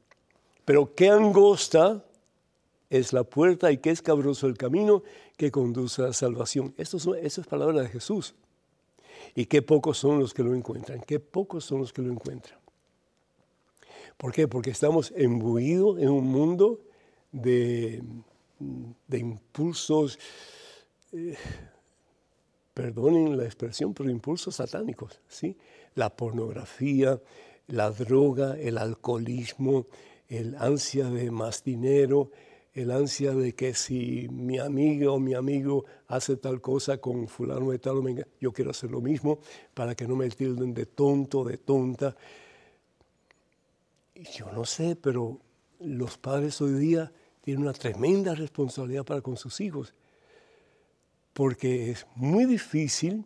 Pero 0.63 0.93
qué 0.95 1.09
angosta 1.09 2.05
es 2.89 3.13
la 3.13 3.23
puerta 3.23 3.71
y 3.71 3.77
qué 3.77 3.89
escabroso 3.89 4.47
el 4.47 4.57
camino 4.57 5.03
que 5.37 5.51
conduce 5.51 6.01
a 6.01 6.05
la 6.05 6.13
salvación. 6.13 6.73
Esto 6.77 6.97
es, 6.97 7.07
eso 7.21 7.41
es 7.41 7.47
palabra 7.47 7.81
de 7.81 7.89
Jesús. 7.89 8.35
Y 9.33 9.45
qué 9.45 9.61
pocos 9.61 9.97
son 9.97 10.19
los 10.19 10.33
que 10.33 10.43
lo 10.43 10.53
encuentran, 10.53 11.01
qué 11.01 11.19
pocos 11.19 11.65
son 11.65 11.79
los 11.79 11.91
que 11.91 12.01
lo 12.01 12.11
encuentran. 12.11 12.59
¿Por 14.17 14.31
qué? 14.31 14.47
Porque 14.47 14.69
estamos 14.69 15.11
embuidos 15.15 15.99
en 15.99 16.09
un 16.09 16.25
mundo 16.25 16.79
de, 17.31 18.01
impulsos, 19.11 20.19
eh, 21.11 21.35
perdonen 22.73 23.37
la 23.37 23.45
expresión, 23.45 23.93
pero 23.93 24.09
impulsos 24.09 24.55
satánicos, 24.55 25.19
¿sí? 25.27 25.57
La 25.95 26.15
pornografía, 26.15 27.19
la 27.67 27.89
droga, 27.91 28.57
el 28.57 28.77
alcoholismo, 28.77 29.87
el 30.29 30.55
ansia 30.55 31.09
de 31.09 31.31
más 31.31 31.63
dinero, 31.63 32.31
el 32.75 32.91
ansia 32.91 33.33
de 33.33 33.55
que 33.55 33.73
si 33.73 34.27
mi 34.29 34.59
amiga 34.59 35.09
o 35.09 35.17
mi 35.17 35.33
amigo 35.33 35.85
hace 36.07 36.35
tal 36.35 36.59
cosa 36.59 36.97
con 36.97 37.29
fulano 37.29 37.71
de 37.71 37.79
tal, 37.79 38.25
yo 38.41 38.51
quiero 38.51 38.71
hacer 38.71 38.91
lo 38.91 38.99
mismo 38.99 39.39
para 39.73 39.95
que 39.95 40.05
no 40.05 40.17
me 40.17 40.29
tilden 40.29 40.73
de 40.73 40.85
tonto, 40.85 41.45
de 41.45 41.57
tonta. 41.57 42.17
Y 44.13 44.25
yo 44.25 44.51
no 44.51 44.65
sé, 44.65 44.97
pero 44.97 45.39
los 45.79 46.17
padres 46.17 46.59
hoy 46.59 46.73
día 46.73 47.13
tienen 47.41 47.63
una 47.63 47.71
tremenda 47.71 48.35
responsabilidad 48.35 49.05
para 49.05 49.21
con 49.21 49.37
sus 49.37 49.61
hijos, 49.61 49.93
porque 51.31 51.91
es 51.91 52.05
muy 52.15 52.43
difícil 52.43 53.23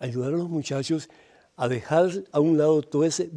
ayudar 0.00 0.34
a 0.34 0.36
los 0.36 0.50
muchachos 0.50 1.08
a 1.56 1.66
dejar 1.66 2.10
a 2.30 2.40
un 2.40 2.58
lado 2.58 2.82
todo 2.82 3.04
ese 3.04 3.30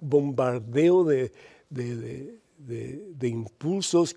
bombardeo 0.00 1.04
de, 1.04 1.32
de, 1.68 2.40
de, 2.56 3.12
de 3.14 3.28
impulsos 3.28 4.16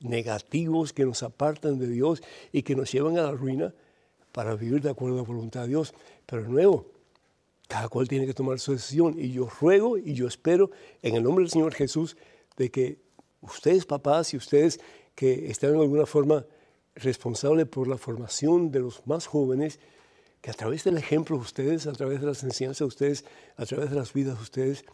negativos 0.00 0.92
que 0.92 1.04
nos 1.04 1.22
apartan 1.22 1.78
de 1.78 1.86
Dios 1.86 2.22
y 2.52 2.62
que 2.62 2.74
nos 2.74 2.90
llevan 2.90 3.18
a 3.18 3.22
la 3.22 3.32
ruina 3.32 3.74
para 4.32 4.54
vivir 4.54 4.80
de 4.80 4.90
acuerdo 4.90 5.16
a 5.16 5.22
la 5.22 5.28
voluntad 5.28 5.62
de 5.62 5.68
Dios. 5.68 5.94
Pero 6.26 6.42
de 6.42 6.48
nuevo, 6.48 6.86
cada 7.68 7.88
cual 7.88 8.08
tiene 8.08 8.26
que 8.26 8.34
tomar 8.34 8.58
su 8.58 8.72
decisión 8.72 9.14
y 9.18 9.32
yo 9.32 9.48
ruego 9.60 9.96
y 9.98 10.14
yo 10.14 10.26
espero 10.26 10.70
en 11.02 11.14
el 11.14 11.22
nombre 11.22 11.44
del 11.44 11.50
Señor 11.50 11.74
Jesús 11.74 12.16
de 12.56 12.70
que 12.70 12.98
ustedes 13.40 13.86
papás 13.86 14.34
y 14.34 14.36
ustedes 14.36 14.80
que 15.14 15.50
están 15.50 15.74
en 15.74 15.80
alguna 15.80 16.06
forma 16.06 16.44
responsable 16.94 17.66
por 17.66 17.88
la 17.88 17.96
formación 17.96 18.70
de 18.70 18.80
los 18.80 19.06
más 19.06 19.26
jóvenes, 19.26 19.78
que 20.40 20.50
a 20.50 20.54
través 20.54 20.84
del 20.84 20.96
ejemplo 20.96 21.36
de 21.36 21.42
ustedes, 21.42 21.86
a 21.86 21.92
través 21.92 22.20
de 22.20 22.26
las 22.26 22.42
enseñanzas 22.42 22.78
de 22.80 22.84
ustedes, 22.86 23.24
a 23.56 23.66
través 23.66 23.90
de 23.90 23.96
las 23.96 24.12
vidas 24.12 24.36
de 24.36 24.42
ustedes, 24.42 24.84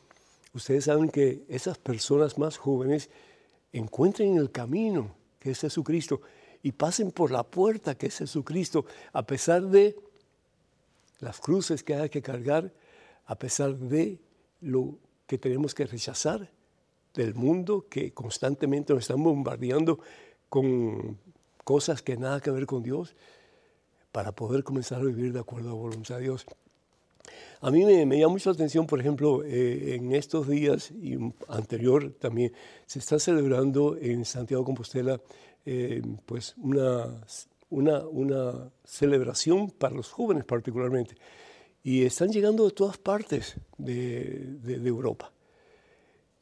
ustedes 0.52 0.84
saben 0.84 1.08
que 1.08 1.44
esas 1.48 1.78
personas 1.78 2.38
más 2.38 2.56
jóvenes 2.56 3.10
encuentren 3.78 4.36
el 4.36 4.50
camino 4.50 5.14
que 5.38 5.50
es 5.50 5.60
Jesucristo 5.60 6.20
y 6.62 6.72
pasen 6.72 7.12
por 7.12 7.30
la 7.30 7.44
puerta 7.44 7.96
que 7.96 8.06
es 8.06 8.18
Jesucristo, 8.18 8.86
a 9.12 9.26
pesar 9.26 9.62
de 9.62 9.96
las 11.20 11.40
cruces 11.40 11.82
que 11.82 11.94
hay 11.94 12.08
que 12.08 12.22
cargar, 12.22 12.72
a 13.26 13.38
pesar 13.38 13.76
de 13.76 14.18
lo 14.60 14.98
que 15.26 15.38
tenemos 15.38 15.74
que 15.74 15.86
rechazar 15.86 16.50
del 17.14 17.34
mundo 17.34 17.86
que 17.88 18.12
constantemente 18.12 18.92
nos 18.92 19.04
están 19.04 19.22
bombardeando 19.22 20.00
con 20.48 21.18
cosas 21.64 22.02
que 22.02 22.16
nada 22.16 22.40
que 22.40 22.50
ver 22.50 22.66
con 22.66 22.82
Dios, 22.82 23.16
para 24.12 24.32
poder 24.32 24.64
comenzar 24.64 25.00
a 25.00 25.04
vivir 25.04 25.32
de 25.32 25.40
acuerdo 25.40 25.68
a 25.68 25.72
la 25.72 25.78
voluntad 25.78 26.16
de 26.16 26.22
Dios. 26.22 26.46
A 27.60 27.70
mí 27.70 27.84
me, 27.84 28.18
llama 28.18 28.32
mucho 28.34 28.50
la 28.50 28.54
atención, 28.54 28.86
por 28.86 29.00
ejemplo, 29.00 29.42
eh, 29.44 29.94
en 29.94 30.12
estos 30.12 30.48
días 30.48 30.90
y 30.90 31.16
anterior 31.48 32.12
también 32.18 32.52
se 32.86 32.98
está 32.98 33.18
celebrando 33.18 33.96
en 33.96 34.24
Santiago 34.24 34.62
de 34.62 34.66
Compostela 34.66 35.20
eh, 35.64 36.02
pues 36.26 36.54
una, 36.58 37.22
una, 37.70 38.70
celebración 38.84 39.70
para 39.70 39.94
los 39.94 40.10
jóvenes 40.10 40.44
particularmente. 40.44 41.16
Y 41.82 42.04
están 42.04 42.30
llegando 42.30 42.64
de 42.64 42.72
todas 42.72 42.98
partes 42.98 43.56
de, 43.78 44.58
Europa. 44.84 45.32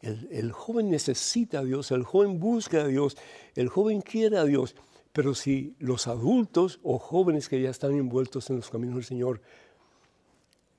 El, 0.00 0.28
el, 0.30 0.52
joven 0.52 0.90
necesita 0.90 1.60
a 1.60 1.64
Dios, 1.64 1.90
el 1.90 2.02
joven 2.02 2.38
busca 2.38 2.82
a 2.82 2.86
Dios, 2.86 3.16
el 3.54 3.68
joven 3.68 4.02
quiere 4.02 4.36
a 4.36 4.44
Dios. 4.44 4.74
Pero 5.14 5.34
si 5.34 5.76
los 5.78 6.08
adultos 6.08 6.80
o 6.82 6.98
jóvenes 6.98 7.48
que 7.48 7.62
ya 7.62 7.70
están 7.70 7.92
envueltos 7.92 8.50
en 8.50 8.56
los 8.56 8.68
caminos 8.68 8.96
del 8.96 9.04
Señor 9.04 9.40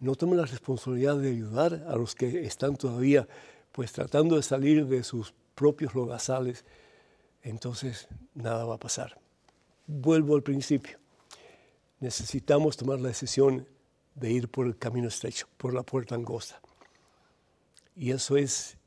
no 0.05 0.15
toman 0.15 0.37
la 0.37 0.45
responsabilidad 0.45 1.17
de 1.17 1.31
ayudar 1.31 1.83
a 1.87 1.95
los 1.95 2.13
que 2.13 2.45
están 2.45 2.75
todavía 2.75 3.27
pues 3.71 3.91
tratando 3.91 4.35
de 4.35 4.43
salir 4.43 4.85
de 4.85 5.03
sus 5.03 5.33
propios 5.55 5.95
lodazales, 5.95 6.63
entonces 7.41 8.07
nada 8.35 8.65
va 8.65 8.75
a 8.75 8.79
pasar. 8.79 9.19
Vuelvo 9.87 10.35
al 10.35 10.43
principio. 10.43 10.99
Necesitamos 11.99 12.77
tomar 12.77 12.99
la 12.99 13.07
decisión 13.07 13.67
de 14.13 14.31
ir 14.31 14.47
por 14.47 14.67
el 14.67 14.77
camino 14.77 15.07
estrecho, 15.07 15.47
por 15.57 15.73
la 15.73 15.81
puerta 15.81 16.13
angosta. 16.13 16.61
Y 17.95 18.11
eso 18.11 18.37
es 18.37 18.77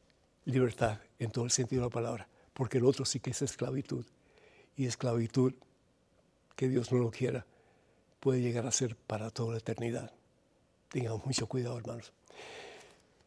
libertad 0.45 1.01
en 1.19 1.33
todo 1.33 1.45
el 1.45 1.51
sentido 1.51 1.83
de 1.83 1.89
la 1.89 1.93
palabra, 1.93 2.29
porque 2.53 2.79
el 2.79 2.85
otro 2.85 3.05
sí 3.05 3.19
que 3.19 3.31
es 3.31 3.43
esclavitud. 3.43 4.07
Y 4.77 4.87
esclavitud, 4.87 5.53
que 6.55 6.69
Dios 6.69 6.93
no 6.93 6.99
lo 6.99 7.11
quiera, 7.11 7.45
puede 8.21 8.41
llegar 8.41 8.67
a 8.67 8.73
ser 8.73 8.95
para 8.95 9.31
toda 9.31 9.53
la 9.53 9.59
eternidad. 9.59 10.13
Tengamos 10.91 11.25
mucho 11.27 11.47
cuidado, 11.47 11.79
hermanos. 11.79 12.13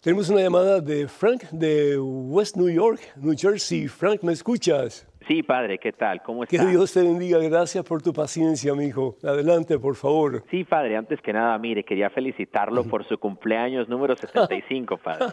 Tenemos 0.01 0.29
una 0.29 0.41
llamada 0.41 0.81
de 0.81 1.07
Frank 1.07 1.43
de 1.51 1.99
West 1.99 2.57
New 2.57 2.69
York, 2.69 2.99
New 3.17 3.35
Jersey. 3.37 3.87
Frank, 3.87 4.23
¿me 4.23 4.33
escuchas? 4.33 5.07
Sí, 5.27 5.43
padre, 5.43 5.77
¿qué 5.77 5.91
tal? 5.91 6.23
¿Cómo 6.23 6.43
estás? 6.43 6.59
Que 6.59 6.65
Dios 6.65 6.91
te 6.91 7.03
bendiga. 7.03 7.37
Gracias 7.37 7.85
por 7.85 8.01
tu 8.01 8.11
paciencia, 8.11 8.73
mi 8.73 8.85
hijo. 8.85 9.15
Adelante, 9.23 9.77
por 9.77 9.95
favor. 9.95 10.43
Sí, 10.49 10.63
padre, 10.63 10.97
antes 10.97 11.21
que 11.21 11.31
nada, 11.31 11.55
mire, 11.59 11.83
quería 11.83 12.09
felicitarlo 12.09 12.83
por 12.85 13.07
su 13.07 13.19
cumpleaños 13.19 13.87
número 13.87 14.15
75, 14.15 14.97
padre. 14.97 15.27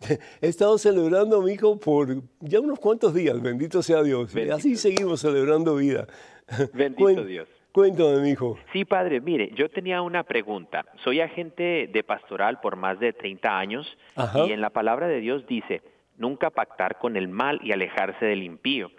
He 0.40 0.48
estado 0.48 0.78
celebrando, 0.78 1.42
mi 1.42 1.52
hijo, 1.52 1.78
por 1.78 2.08
ya 2.40 2.60
unos 2.60 2.78
cuantos 2.78 3.12
días, 3.12 3.42
bendito 3.42 3.82
sea 3.82 4.02
Dios. 4.02 4.34
Así 4.54 4.76
seguimos 4.76 5.20
celebrando 5.20 5.76
vida. 5.76 6.06
Bendito 6.72 7.26
Dios. 7.26 7.46
Cuéntame. 7.78 8.36
Sí, 8.72 8.84
padre, 8.84 9.20
mire, 9.20 9.52
yo 9.54 9.68
tenía 9.68 10.02
una 10.02 10.24
pregunta. 10.24 10.84
Soy 11.04 11.20
agente 11.20 11.88
de 11.92 12.02
pastoral 12.02 12.58
por 12.60 12.74
más 12.74 12.98
de 12.98 13.12
30 13.12 13.56
años 13.56 13.86
y 14.44 14.50
en 14.50 14.60
la 14.60 14.70
palabra 14.70 15.06
de 15.06 15.20
Dios 15.20 15.46
dice, 15.46 15.82
nunca 16.16 16.50
pactar 16.50 16.98
con 16.98 17.16
el 17.16 17.28
mal 17.28 17.60
y 17.62 17.70
alejarse 17.70 18.24
del 18.26 18.42
impío. 18.42 18.90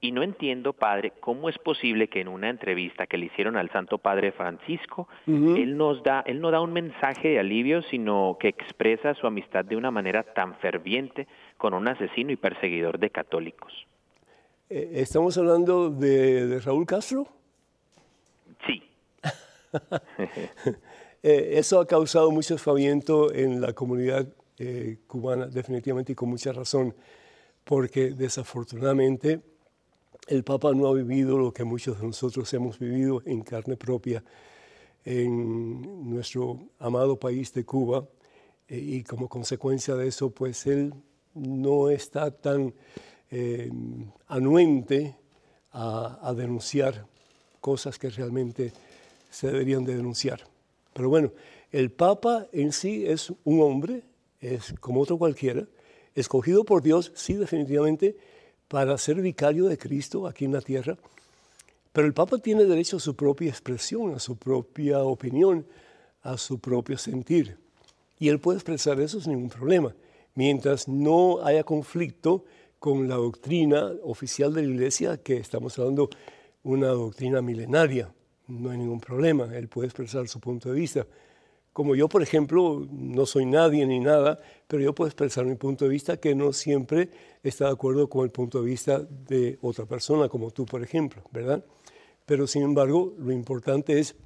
Y 0.00 0.10
no 0.10 0.24
entiendo, 0.24 0.72
padre, 0.72 1.12
cómo 1.20 1.48
es 1.48 1.56
posible 1.58 2.08
que 2.08 2.20
en 2.20 2.26
una 2.26 2.50
entrevista 2.50 3.06
que 3.06 3.16
le 3.16 3.26
hicieron 3.26 3.56
al 3.56 3.70
Santo 3.70 3.98
Padre 3.98 4.32
Francisco, 4.32 5.06
él 5.28 5.76
nos 5.76 6.02
da, 6.02 6.24
él 6.26 6.40
no 6.40 6.50
da 6.50 6.60
un 6.60 6.72
mensaje 6.72 7.28
de 7.28 7.38
alivio, 7.38 7.82
sino 7.82 8.38
que 8.40 8.48
expresa 8.48 9.14
su 9.14 9.28
amistad 9.28 9.64
de 9.64 9.76
una 9.76 9.92
manera 9.92 10.24
tan 10.24 10.56
ferviente 10.56 11.28
con 11.58 11.74
un 11.74 11.86
asesino 11.86 12.32
y 12.32 12.36
perseguidor 12.36 12.98
de 12.98 13.08
católicos. 13.10 13.72
Eh, 14.68 14.94
¿Estamos 14.94 15.38
hablando 15.38 15.90
de 15.90 16.58
Raúl 16.64 16.86
Castro? 16.86 17.35
Sí. 18.64 18.82
Eh, 21.22 21.58
eso 21.58 21.80
ha 21.80 21.86
causado 21.88 22.30
mucho 22.30 22.54
esfaviento 22.54 23.34
en 23.34 23.60
la 23.60 23.72
comunidad 23.72 24.28
eh, 24.58 24.98
cubana, 25.08 25.46
definitivamente, 25.46 26.12
y 26.12 26.14
con 26.14 26.28
mucha 26.28 26.52
razón, 26.52 26.94
porque 27.64 28.10
desafortunadamente 28.10 29.40
el 30.28 30.44
Papa 30.44 30.72
no 30.72 30.86
ha 30.86 30.94
vivido 30.94 31.36
lo 31.36 31.52
que 31.52 31.64
muchos 31.64 32.00
de 32.00 32.06
nosotros 32.06 32.52
hemos 32.54 32.78
vivido 32.78 33.22
en 33.24 33.42
carne 33.42 33.76
propia 33.76 34.22
en 35.04 36.08
nuestro 36.08 36.60
amado 36.78 37.18
país 37.18 37.52
de 37.54 37.64
Cuba, 37.64 38.06
eh, 38.68 38.78
y 38.78 39.02
como 39.02 39.28
consecuencia 39.28 39.96
de 39.96 40.06
eso, 40.06 40.30
pues 40.30 40.64
él 40.68 40.94
no 41.34 41.90
está 41.90 42.30
tan 42.30 42.72
anuente 44.28 45.16
a, 45.72 46.20
a 46.22 46.34
denunciar 46.34 47.04
cosas 47.66 47.98
que 47.98 48.10
realmente 48.10 48.72
se 49.28 49.48
deberían 49.48 49.84
de 49.84 49.96
denunciar. 49.96 50.40
Pero 50.92 51.08
bueno, 51.08 51.32
el 51.72 51.90
Papa 51.90 52.46
en 52.52 52.70
sí 52.70 53.04
es 53.04 53.32
un 53.42 53.60
hombre, 53.60 54.04
es 54.40 54.72
como 54.78 55.00
otro 55.00 55.18
cualquiera, 55.18 55.66
escogido 56.14 56.62
por 56.62 56.80
Dios, 56.80 57.10
sí 57.16 57.34
definitivamente, 57.34 58.16
para 58.68 58.96
ser 58.98 59.20
vicario 59.20 59.66
de 59.66 59.78
Cristo 59.78 60.28
aquí 60.28 60.44
en 60.44 60.52
la 60.52 60.60
tierra. 60.60 60.96
Pero 61.92 62.06
el 62.06 62.14
Papa 62.14 62.38
tiene 62.38 62.66
derecho 62.66 62.98
a 62.98 63.00
su 63.00 63.16
propia 63.16 63.50
expresión, 63.50 64.14
a 64.14 64.20
su 64.20 64.36
propia 64.36 65.00
opinión, 65.02 65.66
a 66.22 66.38
su 66.38 66.60
propio 66.60 66.96
sentir. 66.96 67.58
Y 68.20 68.28
él 68.28 68.38
puede 68.38 68.58
expresar 68.58 69.00
eso 69.00 69.20
sin 69.20 69.32
ningún 69.32 69.50
problema, 69.50 69.92
mientras 70.36 70.86
no 70.86 71.44
haya 71.44 71.64
conflicto 71.64 72.44
con 72.78 73.08
la 73.08 73.16
doctrina 73.16 73.90
oficial 74.04 74.54
de 74.54 74.62
la 74.62 74.68
Iglesia, 74.68 75.16
que 75.16 75.38
estamos 75.38 75.76
hablando 75.80 76.08
una 76.66 76.88
doctrina 76.88 77.40
milenaria. 77.40 78.12
No 78.48 78.70
hay 78.70 78.78
ningún 78.78 79.00
problema, 79.00 79.56
él 79.56 79.68
puede 79.68 79.86
expresar 79.86 80.26
su 80.26 80.40
punto 80.40 80.72
de 80.72 80.80
vista. 80.80 81.06
Como 81.72 81.94
yo, 81.94 82.08
por 82.08 82.22
ejemplo, 82.22 82.86
no 82.90 83.24
soy 83.24 83.46
nadie 83.46 83.86
ni 83.86 84.00
nada, 84.00 84.40
pero 84.66 84.82
yo 84.82 84.92
puedo 84.92 85.08
expresar 85.08 85.44
mi 85.44 85.54
punto 85.54 85.84
de 85.84 85.90
vista 85.90 86.16
que 86.16 86.34
no 86.34 86.52
siempre 86.52 87.10
está 87.42 87.66
de 87.66 87.72
acuerdo 87.72 88.08
con 88.08 88.24
el 88.24 88.30
punto 88.30 88.60
de 88.60 88.66
vista 88.66 88.98
de 88.98 89.58
otra 89.62 89.86
persona, 89.86 90.28
como 90.28 90.50
tú, 90.50 90.66
por 90.66 90.82
ejemplo, 90.82 91.22
¿verdad? 91.30 91.64
Pero 92.24 92.48
sin 92.48 92.62
embargo, 92.62 93.14
lo 93.18 93.30
importante 93.30 94.00
es 94.00 94.16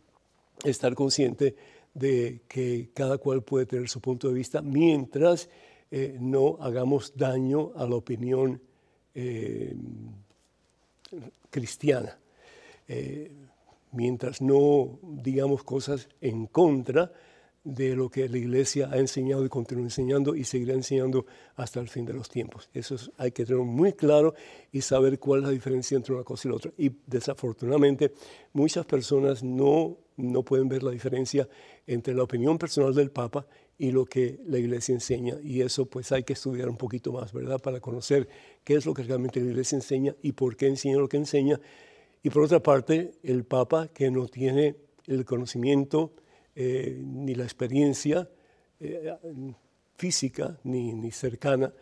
estar 0.64 0.95
consciente 0.95 1.55
de 1.93 2.41
que 2.49 2.88
cada 2.95 3.18
cual 3.18 3.43
puede 3.43 3.66
tener 3.66 3.88
su 3.88 4.01
punto 4.01 4.28
de 4.28 4.34
vista 4.34 4.62
mientras 4.62 5.51
eh, 5.91 6.16
no 6.18 6.57
hagamos 6.61 7.12
daño 7.16 7.72
a 7.76 7.86
la 7.86 7.97
opinión 7.97 8.62
eh, 9.14 9.74
cristiana. 11.51 12.16
Eh, 12.93 13.30
mientras 13.93 14.43
no 14.43 14.99
digamos 15.03 15.62
cosas 15.62 16.09
en 16.20 16.47
contra 16.47 17.12
de 17.62 17.95
lo 17.95 18.11
que 18.11 18.28
la 18.28 18.36
Iglesia 18.36 18.88
ha 18.91 18.99
enseñado 18.99 19.45
y 19.45 19.49
continúa 19.49 19.84
enseñando 19.84 20.34
y 20.34 20.43
seguirá 20.43 20.74
enseñando 20.74 21.24
hasta 21.55 21.78
el 21.78 21.88
fin 21.88 22.05
de 22.05 22.14
los 22.14 22.28
tiempos. 22.28 22.68
Eso 22.74 22.97
hay 23.16 23.30
que 23.30 23.45
tenerlo 23.45 23.64
muy 23.64 23.93
claro 23.93 24.34
y 24.72 24.80
saber 24.80 25.20
cuál 25.20 25.41
es 25.41 25.47
la 25.47 25.53
diferencia 25.53 25.97
entre 25.97 26.14
una 26.14 26.24
cosa 26.24 26.49
y 26.49 26.51
la 26.51 26.57
otra. 26.57 26.72
Y 26.76 26.91
desafortunadamente 27.07 28.12
muchas 28.55 28.84
personas 28.86 29.45
no, 29.45 29.97
no 30.16 30.43
pueden 30.43 30.68
ver 30.68 30.82
la 30.82 30.91
diferencia 30.91 31.49
entre 31.86 32.12
la 32.12 32.24
opinión 32.24 32.59
personal 32.59 32.93
del 32.93 33.12
Papa 33.12 33.47
y 33.78 33.93
lo 33.93 34.05
que 34.05 34.41
la 34.47 34.59
Iglesia 34.59 34.95
enseña. 34.95 35.36
Y 35.45 35.61
eso 35.61 35.86
pues 35.86 36.11
hay 36.11 36.24
que 36.24 36.32
estudiar 36.32 36.68
un 36.68 36.76
poquito 36.76 37.12
más, 37.12 37.32
¿verdad? 37.32 37.61
Para 37.61 37.78
conocer 37.78 38.28
qué 38.64 38.74
es 38.74 38.84
lo 38.84 38.95
que 38.95 39.05
realmente 39.05 39.38
la 39.41 39.51
Iglesia 39.51 39.76
enseña 39.76 40.16
y 40.22 40.32
por 40.32 40.57
qué 40.57 40.66
enseña 40.66 40.99
lo 40.99 41.09
que 41.09 41.18
enseña 41.18 41.61
y 42.22 42.30
por 42.30 42.42
otra 42.42 42.60
parte, 42.60 43.12
el 43.22 43.44
Papa 43.44 43.88
que 43.88 44.10
no 44.10 44.26
tiene 44.26 44.76
el 45.06 45.24
conocimiento 45.24 46.12
eh, 46.54 47.00
ni 47.02 47.34
la 47.34 47.44
experiencia 47.44 48.28
eh, 48.78 49.14
física 49.96 50.58
ni, 50.64 50.92
ni, 50.92 51.10
cercana 51.10 51.72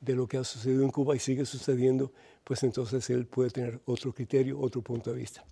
de 0.00 0.14
lo 0.14 0.28
que 0.28 0.36
ha 0.36 0.44
sucedido 0.44 0.84
en 0.84 0.90
Cuba 0.90 1.16
y 1.16 1.18
sigue 1.18 1.44
sucediendo, 1.44 2.12
pues 2.44 2.62
entonces 2.62 3.10
él 3.10 3.26
puede 3.26 3.50
tener 3.50 3.80
otro 3.86 4.12
criterio, 4.12 4.60
otro 4.60 4.82
punto 4.82 5.12
de 5.12 5.18
vista. 5.18 5.44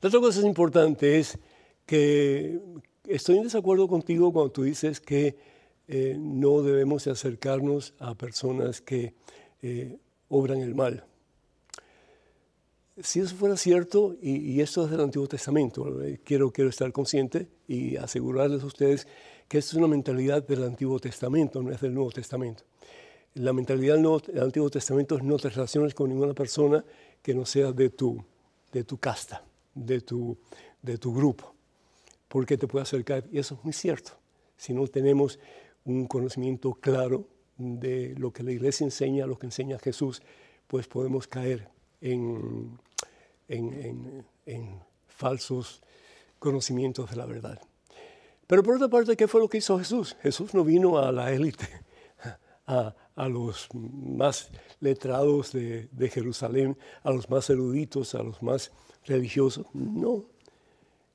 La 0.00 0.08
otra 0.08 0.20
cosa 0.20 0.46
importante 0.46 1.18
es 1.18 1.38
que 1.84 2.60
estoy 3.08 3.38
en 3.38 3.44
desacuerdo 3.44 3.88
contigo 3.88 4.32
cuando 4.32 4.52
tú 4.52 4.62
dices 4.62 5.00
que 5.00 5.36
eh, 5.88 6.16
no 6.18 6.62
debemos 6.62 7.06
acercarnos 7.08 7.94
a 7.98 8.14
personas 8.14 8.80
que 8.80 9.14
obran 10.28 10.60
el 10.60 10.74
mal. 10.74 11.04
Si 13.02 13.20
eso 13.20 13.34
fuera 13.34 13.56
cierto, 13.56 14.16
y, 14.20 14.60
esto 14.60 14.84
es 14.84 14.90
del 14.90 15.00
Antiguo 15.00 15.26
Testamento, 15.26 15.98
quiero, 16.24 16.50
quiero 16.50 16.70
estar 16.70 16.92
consciente 16.92 17.48
y 17.66 17.96
asegurarles 17.96 18.62
a 18.62 18.66
ustedes 18.66 19.06
que 19.48 19.58
esto 19.58 19.72
es 19.72 19.78
una 19.78 19.88
mentalidad 19.88 20.46
del 20.46 20.64
Antiguo 20.64 20.98
Testamento, 20.98 21.62
no 21.62 21.70
es 21.72 21.80
del 21.80 21.94
Nuevo 21.94 22.10
Testamento. 22.10 22.64
La 23.34 23.52
mentalidad 23.52 23.96
del, 23.96 24.42
Antiguo 24.42 24.70
Testamento 24.70 25.16
es 25.16 25.22
no 25.22 25.36
te 25.36 25.48
relaciones 25.48 25.94
con 25.94 26.10
ninguna 26.10 26.34
persona 26.34 26.84
que 27.20 27.34
no 27.34 27.44
sea 27.44 27.72
de 27.72 27.90
tu, 27.90 28.22
de 28.72 28.84
tu 28.84 28.98
casta, 28.98 29.44
de 29.74 30.00
tu, 30.00 30.36
de 30.80 30.98
tu 30.98 31.14
grupo, 31.14 31.54
porque 32.28 32.56
te 32.56 32.66
puede 32.66 32.84
acercar. 32.84 33.24
Y 33.32 33.38
eso 33.38 33.56
es 33.56 33.64
muy 33.64 33.72
cierto. 33.72 34.12
Si 34.56 34.72
no 34.72 34.86
tenemos 34.86 35.38
un 35.84 36.06
conocimiento 36.06 36.74
claro 36.74 37.26
de 37.56 38.14
lo 38.16 38.32
que 38.32 38.42
la 38.42 38.52
iglesia 38.52 38.84
enseña, 38.84 39.26
lo 39.26 39.38
que 39.38 39.46
enseña 39.46 39.78
Jesús, 39.78 40.22
pues 40.66 40.86
podemos 40.86 41.26
caer 41.26 41.68
en, 42.00 42.78
en, 43.52 44.82
falsos 45.06 45.82
conocimientos 46.38 47.10
de 47.10 47.16
la 47.16 47.26
verdad. 47.26 47.60
Pero 48.46 48.62
por 48.62 48.76
otra 48.76 48.88
parte, 48.88 49.16
¿qué 49.16 49.28
fue 49.28 49.40
lo 49.40 49.48
que 49.48 49.58
hizo 49.58 49.78
Jesús? 49.78 50.16
Jesús 50.20 50.52
no 50.52 50.64
vino 50.64 50.98
a 50.98 51.12
la 51.12 51.32
élite, 51.32 51.68
a, 52.66 52.94
a 53.14 53.28
los 53.28 53.68
más 53.72 54.50
letrados 54.80 55.52
de, 55.52 55.88
de, 55.92 56.08
Jerusalén, 56.08 56.76
a 57.04 57.12
los 57.12 57.30
más 57.30 57.48
eruditos, 57.50 58.14
a 58.14 58.22
los 58.22 58.42
más 58.42 58.72
religiosos. 59.04 59.66
No. 59.74 60.24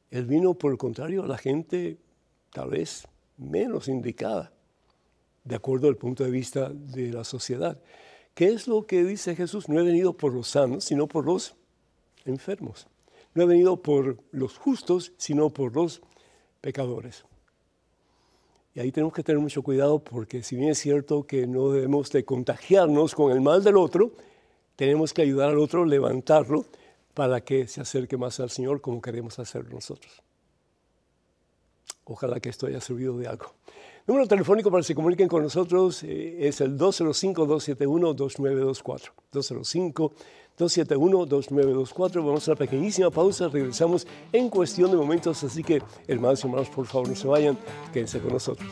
Él 0.09 0.25
vino, 0.25 0.53
por 0.53 0.71
el 0.71 0.77
contrario, 0.77 1.23
a 1.23 1.27
la 1.27 1.37
gente 1.37 1.97
tal 2.53 2.69
vez 2.69 3.07
menos 3.37 3.87
indicada, 3.87 4.53
de 5.43 5.55
acuerdo 5.55 5.89
al 5.89 5.97
punto 5.97 6.23
de 6.23 6.31
vista 6.31 6.69
de 6.69 7.11
la 7.11 7.23
sociedad. 7.23 7.79
¿Qué 8.33 8.47
es 8.49 8.67
lo 8.67 8.85
que 8.85 9.03
dice 9.03 9.35
Jesús? 9.35 9.67
No 9.67 9.79
he 9.79 9.83
venido 9.83 10.13
por 10.13 10.33
los 10.33 10.49
sanos, 10.49 10.85
sino 10.85 11.07
por 11.07 11.25
los 11.25 11.55
enfermos. 12.27 12.87
No 13.33 13.43
he 13.43 13.45
venido 13.45 13.81
por 13.81 14.17
los 14.31 14.57
justos, 14.57 15.13
sino 15.17 15.49
por 15.49 15.75
los 15.75 16.01
pecadores. 16.61 17.25
Y 18.73 18.79
ahí 18.79 18.91
tenemos 18.91 19.13
que 19.13 19.23
tener 19.23 19.41
mucho 19.41 19.63
cuidado 19.63 19.99
porque 19.99 20.43
si 20.43 20.55
bien 20.55 20.69
es 20.69 20.77
cierto 20.77 21.25
que 21.25 21.47
no 21.47 21.71
debemos 21.71 22.11
de 22.11 22.23
contagiarnos 22.25 23.15
con 23.15 23.31
el 23.31 23.41
mal 23.41 23.63
del 23.63 23.77
otro, 23.77 24.11
tenemos 24.75 25.13
que 25.13 25.23
ayudar 25.23 25.49
al 25.49 25.57
otro, 25.57 25.83
levantarlo 25.83 26.65
para 27.15 27.41
que 27.41 27.67
se 27.67 27.81
acerque 27.81 28.17
más 28.17 28.39
al 28.39 28.51
Señor 28.51 28.81
como 28.81 29.01
queremos 29.01 29.39
hacerlo 29.39 29.73
nosotros. 29.73 30.21
Ojalá 32.05 32.39
que 32.39 32.49
esto 32.49 32.67
haya 32.67 32.79
servido 32.79 33.17
de 33.17 33.25
algo. 33.27 33.55
Número 34.05 34.27
telefónico 34.27 34.69
para 34.71 34.81
que 34.81 34.87
se 34.87 34.95
comuniquen 34.95 35.27
con 35.27 35.43
nosotros 35.43 36.01
eh, 36.03 36.47
es 36.47 36.61
el 36.61 36.77
205-271-2924. 36.77 39.11
205-271-2924. 40.57 42.15
Vamos 42.25 42.47
a 42.47 42.51
una 42.51 42.57
pequeñísima 42.57 43.09
pausa, 43.09 43.47
regresamos 43.47 44.07
en 44.31 44.49
cuestión 44.49 44.91
de 44.91 44.97
momentos, 44.97 45.43
así 45.43 45.63
que 45.63 45.81
hermanos 46.07 46.43
y 46.43 46.47
hermanos, 46.47 46.69
por 46.69 46.85
favor 46.85 47.09
no 47.09 47.15
se 47.15 47.27
vayan, 47.27 47.57
quédense 47.93 48.19
con 48.19 48.33
nosotros. 48.33 48.67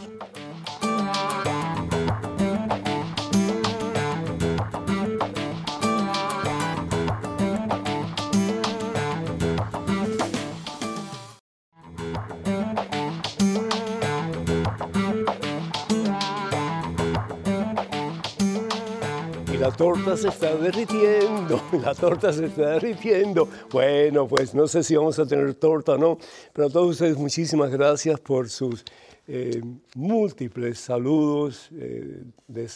Torta 19.72 20.18
se 20.18 20.30
está 20.30 20.56
derritiendo, 20.56 21.62
la 21.84 21.94
torta 21.94 22.32
se 22.34 22.46
está 22.46 22.72
derritiendo. 22.72 23.48
Bueno, 23.72 24.28
pues 24.28 24.54
no 24.54 24.68
sé 24.68 24.84
si 24.84 24.96
vamos 24.96 25.18
a 25.20 25.26
tener 25.26 25.54
torta 25.56 25.94
o 25.94 25.98
no, 25.98 26.18
pero 26.54 26.68
a 26.68 26.70
todos 26.70 26.92
ustedes 26.92 27.18
muchísimas 27.18 27.72
gracias 27.72 28.20
por 28.20 28.50
sus 28.50 28.84
eh, 29.28 29.62
múltiples 29.96 30.80
saludos, 30.80 31.70
eh, 31.74 32.24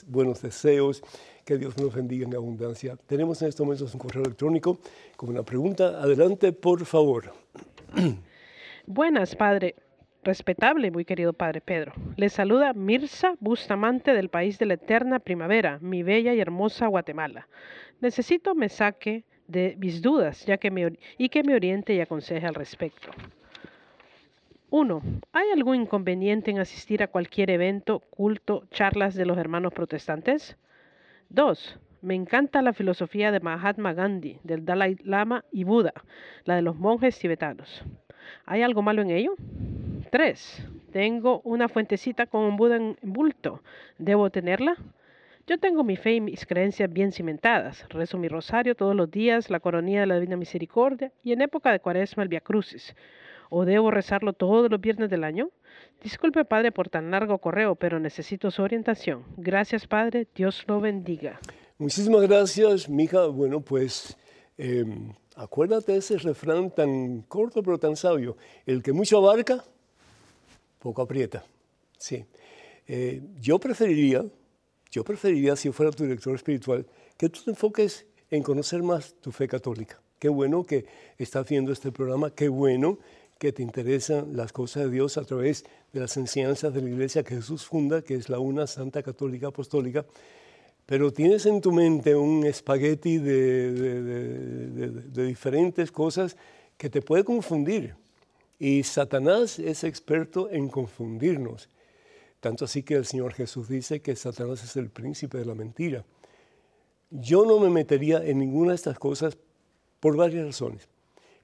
buenos 0.08 0.42
deseos. 0.42 1.02
Que 1.46 1.58
Dios 1.58 1.76
nos 1.80 1.94
bendiga 1.94 2.28
en 2.28 2.36
abundancia. 2.36 2.96
Tenemos 3.08 3.42
en 3.42 3.48
estos 3.48 3.66
momentos 3.66 3.92
un 3.96 4.00
correo 4.00 4.24
electrónico 4.24 4.78
con 5.16 5.30
una 5.30 5.42
pregunta. 5.42 6.00
Adelante, 6.00 6.54
por 6.54 6.86
favor. 6.86 7.34
Buenas, 8.86 9.36
padre. 9.36 9.76
Respetable, 10.30 10.92
muy 10.92 11.06
querido 11.06 11.34
Padre 11.34 11.60
Pedro. 11.60 11.92
Le 12.16 12.30
saluda 12.30 12.74
Mirza 12.74 13.34
Bustamante 13.40 14.14
del 14.14 14.30
país 14.30 14.60
de 14.60 14.68
la 14.68 14.76
eterna 14.76 15.18
primavera, 15.18 15.80
mi 15.82 16.04
bella 16.04 16.36
y 16.36 16.40
hermosa 16.40 16.86
Guatemala. 16.86 17.48
Necesito 18.00 18.54
me 18.54 18.70
saque 18.70 19.24
de 19.48 19.76
mis 19.80 20.04
dudas 20.04 20.46
ya 20.46 20.58
que 20.58 20.70
me, 20.70 20.94
y 21.18 21.30
que 21.30 21.42
me 21.42 21.56
oriente 21.56 21.96
y 21.96 22.00
aconseje 22.00 22.46
al 22.46 22.54
respecto. 22.54 23.10
1. 24.70 25.02
¿Hay 25.34 25.50
algún 25.50 25.78
inconveniente 25.78 26.52
en 26.52 26.60
asistir 26.60 27.02
a 27.02 27.08
cualquier 27.08 27.50
evento, 27.50 28.02
culto, 28.12 28.68
charlas 28.70 29.16
de 29.16 29.26
los 29.26 29.40
hermanos 29.40 29.74
protestantes? 29.74 30.58
2. 31.30 31.80
Me 32.04 32.14
encanta 32.14 32.62
la 32.62 32.74
filosofía 32.74 33.32
de 33.32 33.40
Mahatma 33.40 33.94
Gandhi, 33.94 34.38
del 34.44 34.64
Dalai 34.64 34.96
Lama 35.04 35.44
y 35.52 35.64
Buda, 35.64 35.94
la 36.44 36.56
de 36.56 36.62
los 36.62 36.76
monjes 36.76 37.18
tibetanos. 37.18 37.84
¿Hay 38.46 38.62
algo 38.62 38.84
malo 38.84 39.02
en 39.02 39.10
ello? 39.10 39.34
3. 40.10 40.68
Tengo 40.92 41.42
una 41.44 41.70
fuentecita 41.70 42.26
con 42.26 42.44
un 42.44 42.58
Buda 42.58 42.76
en 42.76 42.98
bulto. 43.02 43.62
¿Debo 43.98 44.30
tenerla? 44.30 44.76
Yo 45.48 45.58
tengo 45.58 45.84
mi 45.84 45.96
fe 45.96 46.14
y 46.14 46.22
mis 46.22 46.46
creencias 46.46 46.92
bien 46.92 47.12
cimentadas. 47.12 47.84
Rezo 47.90 48.18
mi 48.18 48.28
rosario 48.28 48.76
todos 48.76 48.96
los 48.96 49.10
días, 49.10 49.50
la 49.50 49.60
coronilla 49.60 50.02
de 50.02 50.06
la 50.06 50.16
Divina 50.16 50.38
Misericordia 50.38 51.12
y 51.24 51.32
en 51.32 51.42
época 51.42 51.72
de 51.72 51.80
cuaresma 51.80 52.24
el 52.24 52.30
Via 52.30 52.42
Crucis. 52.42 52.96
¿O 53.50 53.66
debo 53.66 53.90
rezarlo 53.90 54.34
todos 54.34 54.70
los 54.70 54.80
viernes 54.80 55.10
del 55.10 55.24
año? 55.24 55.50
Disculpe, 56.04 56.46
Padre, 56.46 56.72
por 56.72 56.90
tan 56.90 57.10
largo 57.10 57.40
correo, 57.40 57.76
pero 57.76 58.00
necesito 58.00 58.52
su 58.52 58.62
orientación. 58.62 59.24
Gracias, 59.38 59.88
Padre. 59.88 60.28
Dios 60.36 60.66
lo 60.68 60.80
bendiga. 60.80 61.40
Muchísimas 61.80 62.22
gracias, 62.22 62.88
mija. 62.88 63.26
Bueno, 63.26 63.62
pues 63.62 64.16
em, 64.58 65.14
acuérdate 65.36 65.98
ese 65.98 66.18
refrán 66.20 66.70
tan 66.70 67.24
corto 67.24 67.64
pero 67.64 67.80
tan 67.80 67.96
sabio. 67.96 68.38
El 68.68 68.84
que 68.84 68.94
mucho 68.94 69.18
abarca, 69.18 69.64
poco 70.80 71.02
aprieta. 71.02 71.46
Sí. 71.98 72.26
Eh, 72.88 73.22
yo 73.40 73.60
preferiría, 73.60 74.26
yo 74.90 75.04
preferiría, 75.04 75.56
si 75.56 75.72
fuera 75.72 75.92
tu 75.92 76.04
director 76.04 76.34
espiritual, 76.34 76.86
que 77.18 77.30
tú 77.30 77.42
te 77.44 77.52
enfoques 77.52 78.08
en 78.32 78.42
conocer 78.42 78.82
más 78.82 79.14
tu 79.22 79.32
fe 79.32 79.48
católica. 79.48 80.02
Qué 80.18 80.30
bueno 80.30 80.64
que 80.64 80.86
estás 81.18 81.48
viendo 81.48 81.72
este 81.72 81.92
programa, 81.92 82.32
qué 82.32 82.50
bueno 82.50 82.98
que 83.38 83.54
te 83.54 83.62
interesan 83.64 84.36
las 84.36 84.52
cosas 84.52 84.84
de 84.86 84.92
Dios 84.92 85.18
a 85.18 85.24
través 85.24 85.64
de 85.94 86.00
las 86.00 86.18
enseñanzas 86.18 86.74
de 86.74 86.82
la 86.82 86.90
iglesia 86.90 87.24
que 87.24 87.36
Jesús 87.36 87.66
funda, 87.66 88.02
que 88.02 88.16
es 88.16 88.28
la 88.30 88.40
una 88.40 88.68
Santa 88.68 89.02
Católica 89.02 89.48
Apostólica, 89.48 90.06
pero 90.86 91.14
tienes 91.14 91.46
en 91.46 91.62
tu 91.62 91.72
mente 91.72 92.16
un 92.16 92.46
espagueti 92.46 93.18
de, 93.20 93.72
de 93.72 95.26
diferentes 95.26 95.92
cosas 95.92 96.36
que 96.78 96.90
te 96.90 97.02
puede 97.02 97.24
confundir. 97.24 97.96
Y 98.60 98.84
Satanás 98.84 99.58
es 99.58 99.86
experto 99.86 100.50
en 100.50 100.68
confundirnos. 100.68 101.70
Tanto 102.42 102.66
así 102.66 102.84
que 102.84 102.96
el 102.96 103.06
Señor 103.06 103.34
Jesús 103.34 103.70
dice 103.70 104.02
que 104.02 104.16
Satanás 104.18 104.64
es 104.64 104.76
el 104.76 104.90
príncipe 104.90 105.38
de 105.38 105.46
la 105.46 105.56
mentira. 105.56 106.06
Yo 107.10 107.46
no 107.46 107.60
me 107.60 107.70
metería 107.70 108.24
en 108.24 108.40
ninguna 108.40 108.72
de 108.72 108.76
estas 108.76 109.00
cosas 109.00 109.38
por 110.02 110.18
varias 110.18 110.46
razones. 110.46 110.90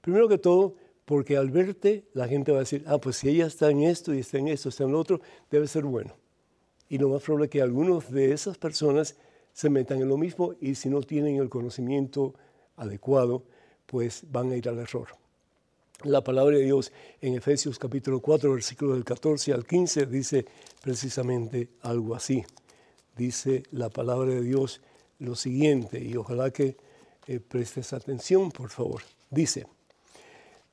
Primero 0.02 0.28
que 0.28 0.38
todo, 0.38 0.76
porque 1.06 1.36
al 1.36 1.50
verte 1.50 2.04
la 2.12 2.28
gente 2.28 2.52
va 2.52 2.58
a 2.58 2.60
decir, 2.60 2.84
ah, 2.86 2.98
pues 2.98 3.16
si 3.16 3.28
ella 3.30 3.46
está 3.46 3.70
en 3.70 3.82
esto 3.82 4.14
y 4.14 4.20
está 4.20 4.38
en 4.38 4.48
esto, 4.48 4.68
está 4.68 4.84
en 4.84 4.92
lo 4.92 5.00
otro, 5.00 5.20
debe 5.50 5.66
ser 5.66 5.84
bueno. 5.84 6.14
Y 6.88 6.98
lo 6.98 7.08
más 7.08 7.22
probable 7.22 7.46
es 7.46 7.50
que 7.50 7.62
algunos 7.62 8.10
de 8.10 8.32
esas 8.32 8.58
personas 8.58 9.16
se 9.52 9.70
metan 9.70 10.00
en 10.02 10.08
lo 10.08 10.18
mismo 10.18 10.54
y 10.60 10.74
si 10.74 10.90
no 10.90 11.00
tienen 11.02 11.36
el 11.36 11.48
conocimiento 11.48 12.34
adecuado, 12.76 13.42
pues 13.86 14.24
van 14.30 14.52
a 14.52 14.56
ir 14.56 14.68
al 14.68 14.78
error. 14.78 15.08
La 16.04 16.22
palabra 16.22 16.58
de 16.58 16.64
Dios 16.64 16.92
en 17.22 17.34
Efesios 17.34 17.78
capítulo 17.78 18.20
4, 18.20 18.52
versículo 18.52 18.92
del 18.92 19.02
14 19.02 19.54
al 19.54 19.64
15 19.64 20.04
dice 20.04 20.44
precisamente 20.82 21.70
algo 21.80 22.14
así. 22.14 22.44
Dice 23.16 23.62
la 23.70 23.88
palabra 23.88 24.28
de 24.28 24.42
Dios 24.42 24.82
lo 25.20 25.34
siguiente, 25.34 25.98
y 25.98 26.14
ojalá 26.16 26.50
que 26.50 26.76
eh, 27.26 27.40
prestes 27.40 27.94
atención, 27.94 28.52
por 28.52 28.68
favor. 28.68 29.00
Dice, 29.30 29.66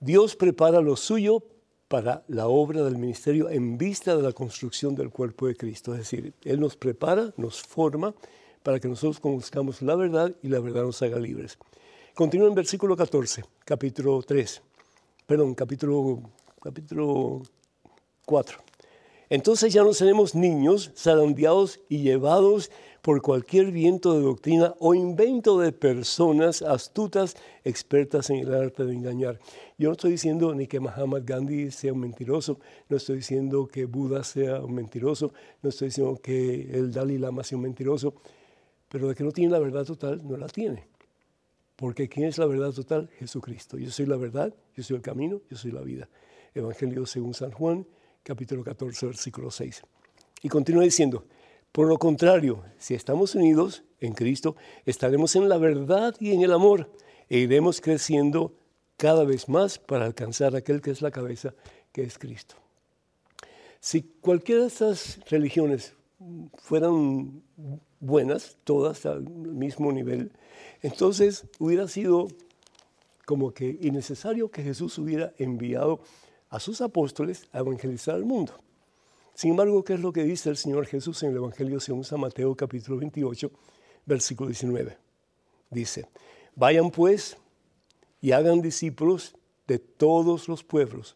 Dios 0.02 0.36
prepara 0.36 0.82
lo 0.82 0.98
suyo 0.98 1.42
para 1.88 2.26
la 2.28 2.48
obra 2.48 2.84
del 2.84 2.98
ministerio 2.98 3.50
en 3.50 3.78
vista 3.78 4.18
de 4.18 4.24
la 4.24 4.34
construcción 4.34 4.94
del 4.94 5.10
cuerpo 5.10 5.48
de 5.48 5.56
Cristo. 5.56 5.94
Es 5.94 6.00
decir, 6.00 6.34
Él 6.44 6.60
nos 6.60 6.76
prepara, 6.76 7.34
nos 7.38 7.62
forma 7.62 8.14
para 8.62 8.78
que 8.82 8.90
nosotros 8.90 9.22
conozcamos 9.22 9.82
la 9.82 9.96
verdad 9.96 10.36
y 10.44 10.50
la 10.50 10.60
verdad 10.60 10.84
nos 10.84 11.02
haga 11.02 11.18
libres. 11.18 11.58
Continúa 12.14 12.50
en 12.50 12.56
versículo 12.56 12.98
14, 12.98 13.46
capítulo 13.64 14.22
3 14.22 14.62
perdón, 15.26 15.56
capítulo, 15.56 16.22
capítulo 16.62 17.42
4. 18.26 18.58
Entonces 19.30 19.74
ya 19.74 19.84
no 19.84 19.94
seremos 19.94 20.36
niños 20.36 20.92
zarandeados 20.96 21.80
y 21.90 22.04
llevados 22.04 22.70
por 23.02 23.22
cualquier 23.22 23.72
viento 23.72 24.14
de 24.14 24.22
doctrina 24.22 24.76
o 24.80 24.94
invento 24.94 25.60
de 25.60 25.72
personas 25.72 26.62
astutas, 26.62 27.36
expertas 27.64 28.30
en 28.30 28.38
el 28.38 28.54
arte 28.54 28.86
de 28.86 28.94
engañar. 28.94 29.40
Yo 29.78 29.90
no 29.90 29.94
estoy 29.94 30.12
diciendo 30.12 30.54
ni 30.54 30.68
que 30.68 30.80
Mahatma 30.80 31.20
Gandhi 31.20 31.72
sea 31.72 31.94
un 31.94 32.00
mentiroso, 32.00 32.60
no 32.90 32.98
estoy 32.98 33.18
diciendo 33.18 33.68
que 33.68 33.86
Buda 33.86 34.24
sea 34.24 34.62
un 34.62 34.74
mentiroso, 34.76 35.34
no 35.62 35.70
estoy 35.70 35.88
diciendo 35.88 36.18
que 36.22 36.70
el 36.72 36.92
Dalai 36.92 37.18
Lama 37.18 37.44
sea 37.44 37.58
un 37.58 37.64
mentiroso, 37.64 38.14
pero 38.88 39.08
de 39.08 39.16
que 39.16 39.24
no 39.24 39.32
tiene 39.32 39.52
la 39.52 39.60
verdad 39.60 39.84
total, 39.84 40.22
no 40.26 40.38
la 40.38 40.48
tiene. 40.48 40.93
Porque 41.84 42.08
¿quién 42.08 42.28
es 42.28 42.38
la 42.38 42.46
verdad 42.46 42.72
total? 42.72 43.10
Jesucristo. 43.20 43.78
Yo 43.78 43.92
soy 43.92 44.06
la 44.06 44.16
verdad, 44.16 44.56
yo 44.74 44.82
soy 44.82 44.96
el 44.96 45.02
camino, 45.02 45.42
yo 45.50 45.58
soy 45.58 45.72
la 45.72 45.82
vida. 45.82 46.08
Evangelio 46.56 47.06
según 47.06 47.34
San 47.34 47.52
Juan, 47.52 47.86
capítulo 48.24 48.64
14, 48.64 49.08
versículo 49.08 49.52
6. 49.52 49.82
Y 50.44 50.48
continúa 50.48 50.84
diciendo, 50.84 51.26
por 51.74 51.90
lo 51.90 51.98
contrario, 51.98 52.64
si 52.78 52.94
estamos 52.94 53.36
unidos 53.36 53.84
en 54.00 54.14
Cristo, 54.14 54.56
estaremos 54.86 55.36
en 55.36 55.50
la 55.50 55.58
verdad 55.58 56.16
y 56.22 56.32
en 56.32 56.44
el 56.44 56.54
amor 56.54 56.90
e 57.28 57.40
iremos 57.40 57.82
creciendo 57.82 58.56
cada 58.96 59.26
vez 59.26 59.50
más 59.50 59.78
para 59.78 60.06
alcanzar 60.06 60.56
aquel 60.56 60.80
que 60.80 60.92
es 60.92 61.02
la 61.02 61.12
cabeza, 61.12 61.54
que 61.92 62.04
es 62.04 62.18
Cristo. 62.18 62.56
Si 63.82 64.04
cualquiera 64.22 64.62
de 64.62 64.68
estas 64.68 65.20
religiones 65.30 65.98
fueran 66.56 67.44
buenas, 68.00 68.58
todas 68.64 69.06
al 69.06 69.24
mismo 69.24 69.92
nivel, 69.92 70.32
entonces 70.82 71.46
hubiera 71.60 71.88
sido 71.88 72.28
como 73.26 73.54
que 73.54 73.78
innecesario 73.82 74.52
que 74.52 74.64
Jesús 74.64 74.98
hubiera 74.98 75.34
enviado 75.38 76.02
a 76.50 76.60
sus 76.60 76.82
apóstoles 76.82 77.48
a 77.52 77.60
evangelizar 77.60 78.16
al 78.16 78.26
mundo. 78.26 78.54
Sin 79.34 79.52
embargo, 79.52 79.84
¿qué 79.84 79.94
es 79.94 80.00
lo 80.00 80.14
que 80.14 80.24
dice 80.24 80.50
el 80.50 80.58
Señor 80.58 80.86
Jesús 80.86 81.24
en 81.24 81.32
el 81.32 81.38
Evangelio 81.38 81.80
según 81.80 82.04
San 82.04 82.20
Mateo 82.20 82.56
capítulo 82.56 82.98
28, 82.98 83.50
versículo 84.06 84.50
19? 84.50 84.98
Dice, 85.72 86.08
vayan 86.56 86.92
pues 86.92 87.38
y 88.22 88.32
hagan 88.32 88.62
discípulos 88.62 89.36
de 89.66 89.80
todos 89.80 90.48
los 90.48 90.64
pueblos, 90.64 91.16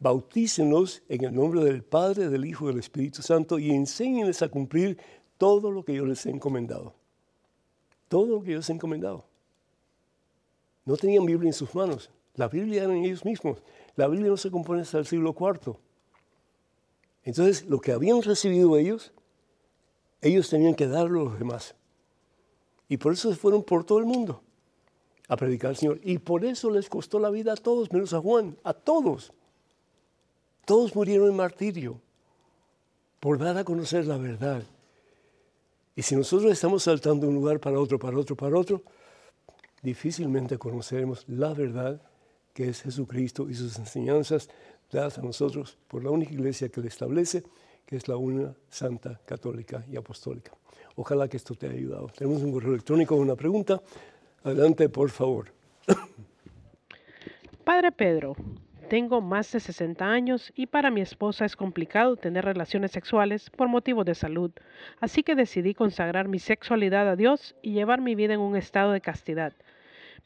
bautícenlos 0.00 1.02
en 1.08 1.24
el 1.24 1.34
nombre 1.34 1.64
del 1.64 1.82
Padre, 1.82 2.28
del 2.28 2.44
Hijo 2.44 2.64
y 2.64 2.68
del 2.68 2.80
Espíritu 2.80 3.22
Santo 3.22 3.58
y 3.58 3.70
enséñenles 3.70 4.42
a 4.42 4.48
cumplir 4.48 4.98
todo 5.36 5.70
lo 5.70 5.84
que 5.84 5.94
yo 5.94 6.04
les 6.04 6.24
he 6.26 6.30
encomendado. 6.30 6.94
Todo 8.08 8.26
lo 8.26 8.42
que 8.42 8.52
yo 8.52 8.56
les 8.58 8.70
he 8.70 8.72
encomendado. 8.72 9.24
No 10.84 10.96
tenían 10.96 11.26
Biblia 11.26 11.48
en 11.48 11.54
sus 11.54 11.74
manos. 11.74 12.10
La 12.34 12.48
Biblia 12.48 12.84
era 12.84 12.94
en 12.94 13.04
ellos 13.04 13.24
mismos. 13.24 13.62
La 13.96 14.08
Biblia 14.08 14.30
no 14.30 14.36
se 14.36 14.50
compone 14.50 14.82
hasta 14.82 14.98
el 14.98 15.06
siglo 15.06 15.34
IV. 15.38 15.76
Entonces, 17.24 17.66
lo 17.66 17.80
que 17.80 17.92
habían 17.92 18.22
recibido 18.22 18.76
ellos, 18.76 19.12
ellos 20.22 20.48
tenían 20.48 20.74
que 20.74 20.86
darlo 20.86 21.20
a 21.20 21.24
los 21.24 21.38
demás. 21.38 21.74
Y 22.88 22.96
por 22.96 23.12
eso 23.12 23.30
se 23.30 23.36
fueron 23.36 23.62
por 23.62 23.84
todo 23.84 23.98
el 23.98 24.06
mundo 24.06 24.40
a 25.28 25.36
predicar 25.36 25.70
al 25.70 25.76
Señor. 25.76 26.00
Y 26.02 26.18
por 26.18 26.44
eso 26.44 26.70
les 26.70 26.88
costó 26.88 27.18
la 27.18 27.30
vida 27.30 27.52
a 27.52 27.56
todos, 27.56 27.92
menos 27.92 28.14
a 28.14 28.20
Juan, 28.20 28.56
a 28.64 28.72
todos. 28.72 29.32
Todos 30.68 30.94
murieron 30.94 31.30
en 31.30 31.36
martirio 31.36 31.98
por 33.20 33.38
dar 33.38 33.56
a 33.56 33.64
conocer 33.64 34.04
la 34.04 34.18
verdad. 34.18 34.62
Y 35.96 36.02
si 36.02 36.14
nosotros 36.14 36.52
estamos 36.52 36.82
saltando 36.82 37.22
de 37.22 37.28
un 37.28 37.36
lugar 37.36 37.58
para 37.58 37.80
otro, 37.80 37.98
para 37.98 38.18
otro, 38.18 38.36
para 38.36 38.54
otro, 38.54 38.82
difícilmente 39.82 40.58
conoceremos 40.58 41.24
la 41.26 41.54
verdad 41.54 42.02
que 42.52 42.68
es 42.68 42.82
Jesucristo 42.82 43.48
y 43.48 43.54
sus 43.54 43.78
enseñanzas 43.78 44.50
dadas 44.92 45.16
a 45.16 45.22
nosotros 45.22 45.78
por 45.88 46.04
la 46.04 46.10
única 46.10 46.34
iglesia 46.34 46.68
que 46.68 46.82
le 46.82 46.88
establece, 46.88 47.44
que 47.86 47.96
es 47.96 48.06
la 48.06 48.18
una 48.18 48.54
santa, 48.68 49.22
católica 49.24 49.86
y 49.90 49.96
apostólica. 49.96 50.52
Ojalá 50.96 51.28
que 51.28 51.38
esto 51.38 51.54
te 51.54 51.64
haya 51.64 51.78
ayudado. 51.78 52.08
Tenemos 52.08 52.42
un 52.42 52.52
correo 52.52 52.72
electrónico 52.72 53.14
una 53.14 53.36
pregunta. 53.36 53.80
Adelante, 54.44 54.90
por 54.90 55.08
favor. 55.08 55.50
Padre 57.64 57.90
Pedro, 57.90 58.36
tengo 58.88 59.20
más 59.20 59.52
de 59.52 59.60
60 59.60 60.04
años 60.04 60.52
y 60.56 60.66
para 60.66 60.90
mi 60.90 61.02
esposa 61.02 61.44
es 61.44 61.56
complicado 61.56 62.16
tener 62.16 62.44
relaciones 62.44 62.90
sexuales 62.90 63.50
por 63.50 63.68
motivos 63.68 64.06
de 64.06 64.14
salud, 64.14 64.50
así 65.00 65.22
que 65.22 65.34
decidí 65.34 65.74
consagrar 65.74 66.26
mi 66.26 66.38
sexualidad 66.38 67.08
a 67.08 67.16
Dios 67.16 67.54
y 67.60 67.72
llevar 67.72 68.00
mi 68.00 68.14
vida 68.14 68.34
en 68.34 68.40
un 68.40 68.56
estado 68.56 68.92
de 68.92 69.02
castidad. 69.02 69.52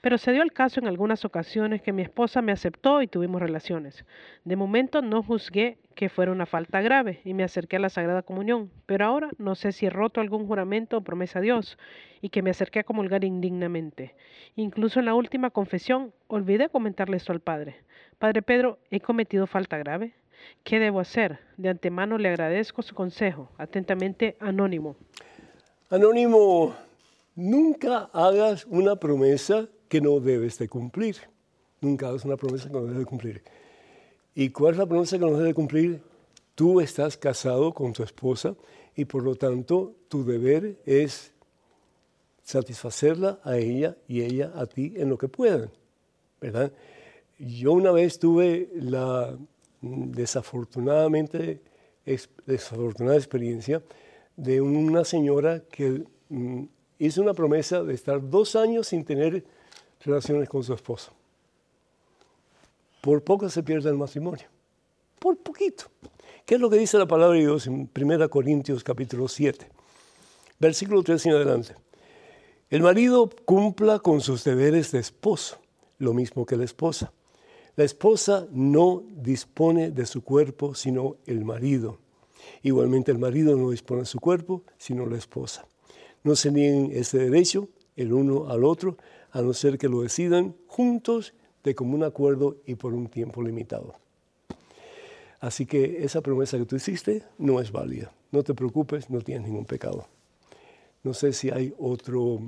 Pero 0.01 0.17
se 0.17 0.33
dio 0.33 0.43
el 0.43 0.53
caso 0.53 0.81
en 0.81 0.87
algunas 0.87 1.25
ocasiones 1.25 1.83
que 1.83 1.93
mi 1.93 2.03
esposa 2.03 2.43
me 2.43 2.53
aceptó 2.53 3.03
y 3.03 3.09
tuvimos 3.09 3.41
relaciones. 3.41 4.05
De 4.45 4.57
momento 4.57 5.03
no 5.03 5.23
juzgué 5.23 5.79
que 5.93 6.09
fuera 6.09 6.33
una 6.33 6.47
falta 6.47 6.81
grave 6.81 7.21
y 7.25 7.35
me 7.35 7.45
acerqué 7.45 7.77
a 7.77 7.81
la 7.81 7.89
Sagrada 7.89 8.23
Comunión, 8.23 8.71
pero 8.87 9.07
ahora 9.07 9.31
no 9.39 9.55
sé 9.55 9.73
si 9.73 9.87
he 9.87 9.91
roto 9.91 10.21
algún 10.21 10.47
juramento 10.47 10.99
o 10.99 11.01
promesa 11.03 11.39
a 11.39 11.43
Dios 11.43 11.79
y 12.21 12.29
que 12.29 12.43
me 12.43 12.51
acerqué 12.51 12.81
a 12.81 12.85
comulgar 12.85 13.25
indignamente. 13.25 14.15
Incluso 14.57 15.01
en 15.01 15.07
la 15.07 15.15
última 15.15 15.51
confesión 15.51 16.13
olvidé 16.29 16.69
comentarle 16.69 17.17
esto 17.17 17.33
al 17.33 17.41
Padre. 17.41 17.77
Padre 18.19 18.43
Pedro, 18.43 18.79
¿he 18.91 19.01
cometido 19.01 19.47
falta 19.47 19.79
grave? 19.79 20.15
¿Qué 20.65 20.79
debo 20.79 21.01
hacer? 21.01 21.39
De 21.57 21.69
antemano 21.69 22.19
le 22.19 22.29
agradezco 22.29 22.83
su 22.83 22.95
consejo. 22.95 23.51
Atentamente, 23.59 24.37
Anónimo. 24.41 24.97
Anónimo, 25.91 26.75
nunca 27.35 28.11
hagas 28.13 28.65
una 28.67 28.97
promesa 28.97 29.69
que 29.89 30.01
no 30.01 30.21
debes 30.21 30.59
de 30.59 30.69
cumplir. 30.69 31.17
Nunca 31.81 32.09
hagas 32.09 32.25
una 32.25 32.37
promesa 32.37 32.69
que 32.69 32.75
no 32.75 32.83
debes 32.83 32.99
de 32.99 33.05
cumplir. 33.05 33.43
¿Y 34.35 34.51
cuál 34.51 34.75
es 34.75 34.79
la 34.79 34.87
promesa 34.87 35.19
que 35.19 35.25
no 35.25 35.33
debes 35.33 35.47
de 35.47 35.55
cumplir? 35.55 36.01
Tú 36.55 36.81
estás 36.81 37.17
casado 37.17 37.73
con 37.73 37.93
tu 37.93 38.03
esposa 38.03 38.55
y 38.97 39.05
por 39.05 39.23
lo 39.23 39.35
tanto 39.35 39.95
tu 40.09 40.25
deber 40.25 40.77
es 40.87 41.33
satisfacerla 42.43 43.41
a 43.45 43.57
ella 43.59 43.97
y 44.09 44.23
ella 44.23 44.53
a 44.55 44.67
ti 44.67 44.95
en 44.97 45.09
lo 45.09 45.19
que 45.19 45.29
puedan, 45.29 45.71
¿verdad? 46.41 46.73
Yo 47.39 47.73
una 47.73 47.93
vez 47.93 48.19
tuve 48.19 48.71
la 48.75 49.37
desafortunadamente 49.81 51.61
desafortunada 52.47 53.17
experiencia 53.17 53.83
de 54.37 54.61
una 54.61 55.05
señora 55.05 55.63
que 55.71 56.05
mm, 56.29 56.65
hizo 56.99 57.23
una 57.23 57.35
promesa 57.35 57.83
de 57.83 57.95
estar 57.95 58.29
dos 58.29 58.57
años 58.57 58.89
sin 58.89 59.05
tener 59.05 59.45
relaciones 60.05 60.49
con 60.49 60.65
su 60.65 60.75
esposo. 60.75 61.13
Por 63.03 63.23
poco 63.23 63.51
se 63.51 63.63
pierde 63.63 63.91
el 63.91 63.99
matrimonio. 63.99 64.47
Por 65.19 65.37
poquito. 65.37 65.85
¿Qué 66.47 66.55
es 66.55 66.61
lo 66.61 66.71
que 66.71 66.79
dice 66.79 66.97
la 66.97 67.07
palabra 67.07 67.35
de 67.35 67.43
Dios 67.43 67.67
en 67.67 67.91
1 67.95 68.31
Corintios 68.31 68.83
capítulo 68.83 69.29
7? 69.29 69.69
Versículo 70.59 71.03
3 71.03 71.27
en 71.27 71.33
adelante. 71.33 71.77
El 72.71 72.81
marido 72.81 73.29
cumpla 73.45 73.99
con 73.99 74.23
sus 74.23 74.43
deberes 74.45 74.91
de 74.93 75.01
esposo, 75.01 75.59
lo 75.99 76.15
mismo 76.15 76.47
que 76.47 76.57
la 76.57 76.65
esposa 76.65 77.13
la 77.75 77.85
esposa 77.85 78.47
no 78.51 79.03
dispone 79.17 79.91
de 79.91 80.05
su 80.05 80.23
cuerpo, 80.23 80.75
sino 80.75 81.17
el 81.25 81.43
marido. 81.45 82.01
Igualmente 82.63 83.11
el 83.11 83.19
marido 83.19 83.57
no 83.57 83.71
dispone 83.71 84.01
de 84.01 84.07
su 84.07 84.21
cuerpo, 84.21 84.65
sino 84.77 85.07
la 85.07 85.17
esposa. 85.17 85.67
No 86.23 86.37
se 86.37 86.53
nieguen 86.53 86.91
ese 86.93 87.19
derecho 87.19 87.69
el 87.97 88.13
uno 88.13 88.51
al 88.51 88.65
otro, 88.65 88.99
a 89.31 89.41
no 89.41 89.55
ser 89.55 89.79
que 89.79 89.89
lo 89.89 90.03
decidan 90.03 90.55
juntos 90.67 91.33
de 91.65 91.75
común 91.75 92.05
acuerdo 92.05 92.57
y 92.67 92.75
por 92.75 92.95
un 92.95 93.09
tiempo 93.09 93.43
limitado. 93.43 93.95
Así 95.41 95.67
que 95.67 96.05
esa 96.05 96.21
promesa 96.21 96.59
que 96.59 96.67
tú 96.67 96.77
hiciste 96.77 97.23
no 97.39 97.61
es 97.61 97.73
válida. 97.73 98.13
No 98.31 98.43
te 98.43 98.55
preocupes, 98.55 99.11
no 99.11 99.21
tienes 99.21 99.47
ningún 99.47 99.65
pecado. 99.65 100.07
No 101.03 101.15
sé 101.15 101.33
si 101.33 101.51
hay 101.51 101.75
otro 101.79 102.41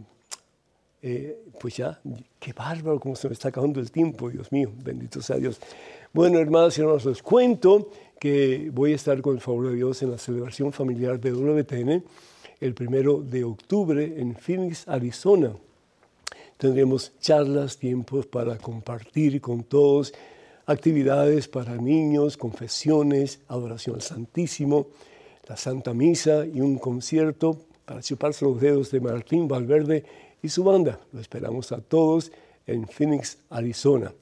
eh, 1.06 1.38
pues 1.60 1.76
ya, 1.76 2.00
qué 2.40 2.54
bárbaro 2.54 2.98
cómo 2.98 3.14
se 3.14 3.28
me 3.28 3.34
está 3.34 3.48
acabando 3.48 3.78
el 3.78 3.90
tiempo, 3.90 4.30
Dios 4.30 4.50
mío, 4.50 4.72
bendito 4.82 5.20
sea 5.20 5.36
Dios. 5.36 5.60
Bueno, 6.14 6.38
hermanos 6.38 6.78
y 6.78 6.80
hermanos, 6.80 7.04
les 7.04 7.22
cuento 7.22 7.90
que 8.18 8.70
voy 8.72 8.92
a 8.92 8.94
estar 8.94 9.20
con 9.20 9.34
el 9.34 9.42
favor 9.42 9.68
de 9.68 9.74
Dios 9.74 10.02
en 10.02 10.12
la 10.12 10.16
celebración 10.16 10.72
familiar 10.72 11.20
de 11.20 11.32
WTN 11.32 12.02
el 12.58 12.74
primero 12.74 13.20
de 13.20 13.44
octubre 13.44 14.14
en 14.16 14.34
Phoenix, 14.34 14.88
Arizona. 14.88 15.52
Tendremos 16.64 17.12
charlas, 17.20 17.76
tiempos 17.76 18.24
para 18.24 18.56
compartir 18.56 19.38
con 19.42 19.64
todos, 19.64 20.14
actividades 20.64 21.46
para 21.46 21.76
niños, 21.76 22.38
confesiones, 22.38 23.40
adoración 23.48 23.96
al 23.96 24.00
Santísimo, 24.00 24.86
la 25.46 25.58
Santa 25.58 25.92
Misa 25.92 26.46
y 26.46 26.62
un 26.62 26.78
concierto 26.78 27.58
para 27.84 28.00
chuparse 28.00 28.46
los 28.46 28.58
dedos 28.62 28.90
de 28.90 29.00
Martín 29.00 29.46
Valverde 29.46 30.04
y 30.42 30.48
su 30.48 30.64
banda. 30.64 30.98
Lo 31.12 31.20
esperamos 31.20 31.70
a 31.70 31.82
todos 31.82 32.32
en 32.66 32.88
Phoenix, 32.88 33.36
Arizona. 33.50 34.14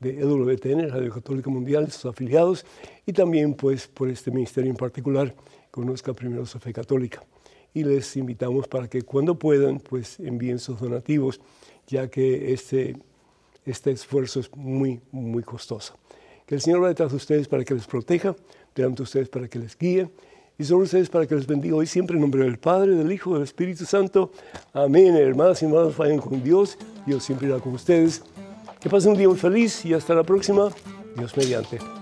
de 0.00 0.20
EWTN, 0.20 0.90
Radio 0.90 1.12
Católica 1.12 1.50
Mundial, 1.50 1.90
sus 1.90 2.06
afiliados, 2.06 2.66
y 3.06 3.12
también 3.12 3.54
pues 3.54 3.88
por 3.88 4.10
este 4.10 4.30
ministerio 4.30 4.70
en 4.70 4.76
particular, 4.76 5.34
conozca 5.70 6.12
primero 6.12 6.44
su 6.44 6.58
fe 6.58 6.72
católica. 6.72 7.24
Y 7.72 7.84
les 7.84 8.16
invitamos 8.16 8.68
para 8.68 8.88
que 8.88 9.02
cuando 9.02 9.38
puedan 9.38 9.80
pues 9.80 10.20
envíen 10.20 10.58
sus 10.58 10.78
donativos, 10.78 11.40
ya 11.86 12.08
que 12.08 12.52
este, 12.52 12.96
este 13.64 13.90
esfuerzo 13.90 14.40
es 14.40 14.50
muy, 14.54 15.00
muy 15.10 15.42
costoso. 15.42 15.96
Que 16.46 16.56
el 16.56 16.60
Señor 16.60 16.82
va 16.82 16.88
detrás 16.88 17.10
de 17.10 17.16
ustedes 17.16 17.48
para 17.48 17.64
que 17.64 17.74
les 17.74 17.86
proteja, 17.86 18.34
delante 18.74 18.98
de 18.98 19.02
ustedes 19.04 19.28
para 19.28 19.48
que 19.48 19.58
les 19.58 19.76
guíe 19.76 20.08
y 20.58 20.64
sobre 20.64 20.84
ustedes 20.84 21.08
para 21.08 21.26
que 21.26 21.34
les 21.34 21.46
bendiga 21.46 21.76
hoy 21.76 21.86
siempre 21.86 22.16
en 22.16 22.22
nombre 22.22 22.44
del 22.44 22.58
Padre, 22.58 22.94
del 22.94 23.10
Hijo, 23.10 23.34
del 23.34 23.42
Espíritu 23.42 23.84
Santo. 23.84 24.32
Amén. 24.72 25.16
Hermanas 25.16 25.62
y 25.62 25.66
hermanos, 25.66 25.96
vayan 25.96 26.18
con 26.18 26.42
Dios. 26.42 26.78
Dios 27.06 27.24
siempre 27.24 27.48
irá 27.48 27.58
con 27.58 27.74
ustedes. 27.74 28.22
Que 28.80 28.90
pasen 28.90 29.12
un 29.12 29.18
día 29.18 29.28
muy 29.28 29.38
feliz 29.38 29.84
y 29.84 29.94
hasta 29.94 30.14
la 30.14 30.22
próxima. 30.22 30.70
Dios 31.16 31.36
mediante. 31.36 32.01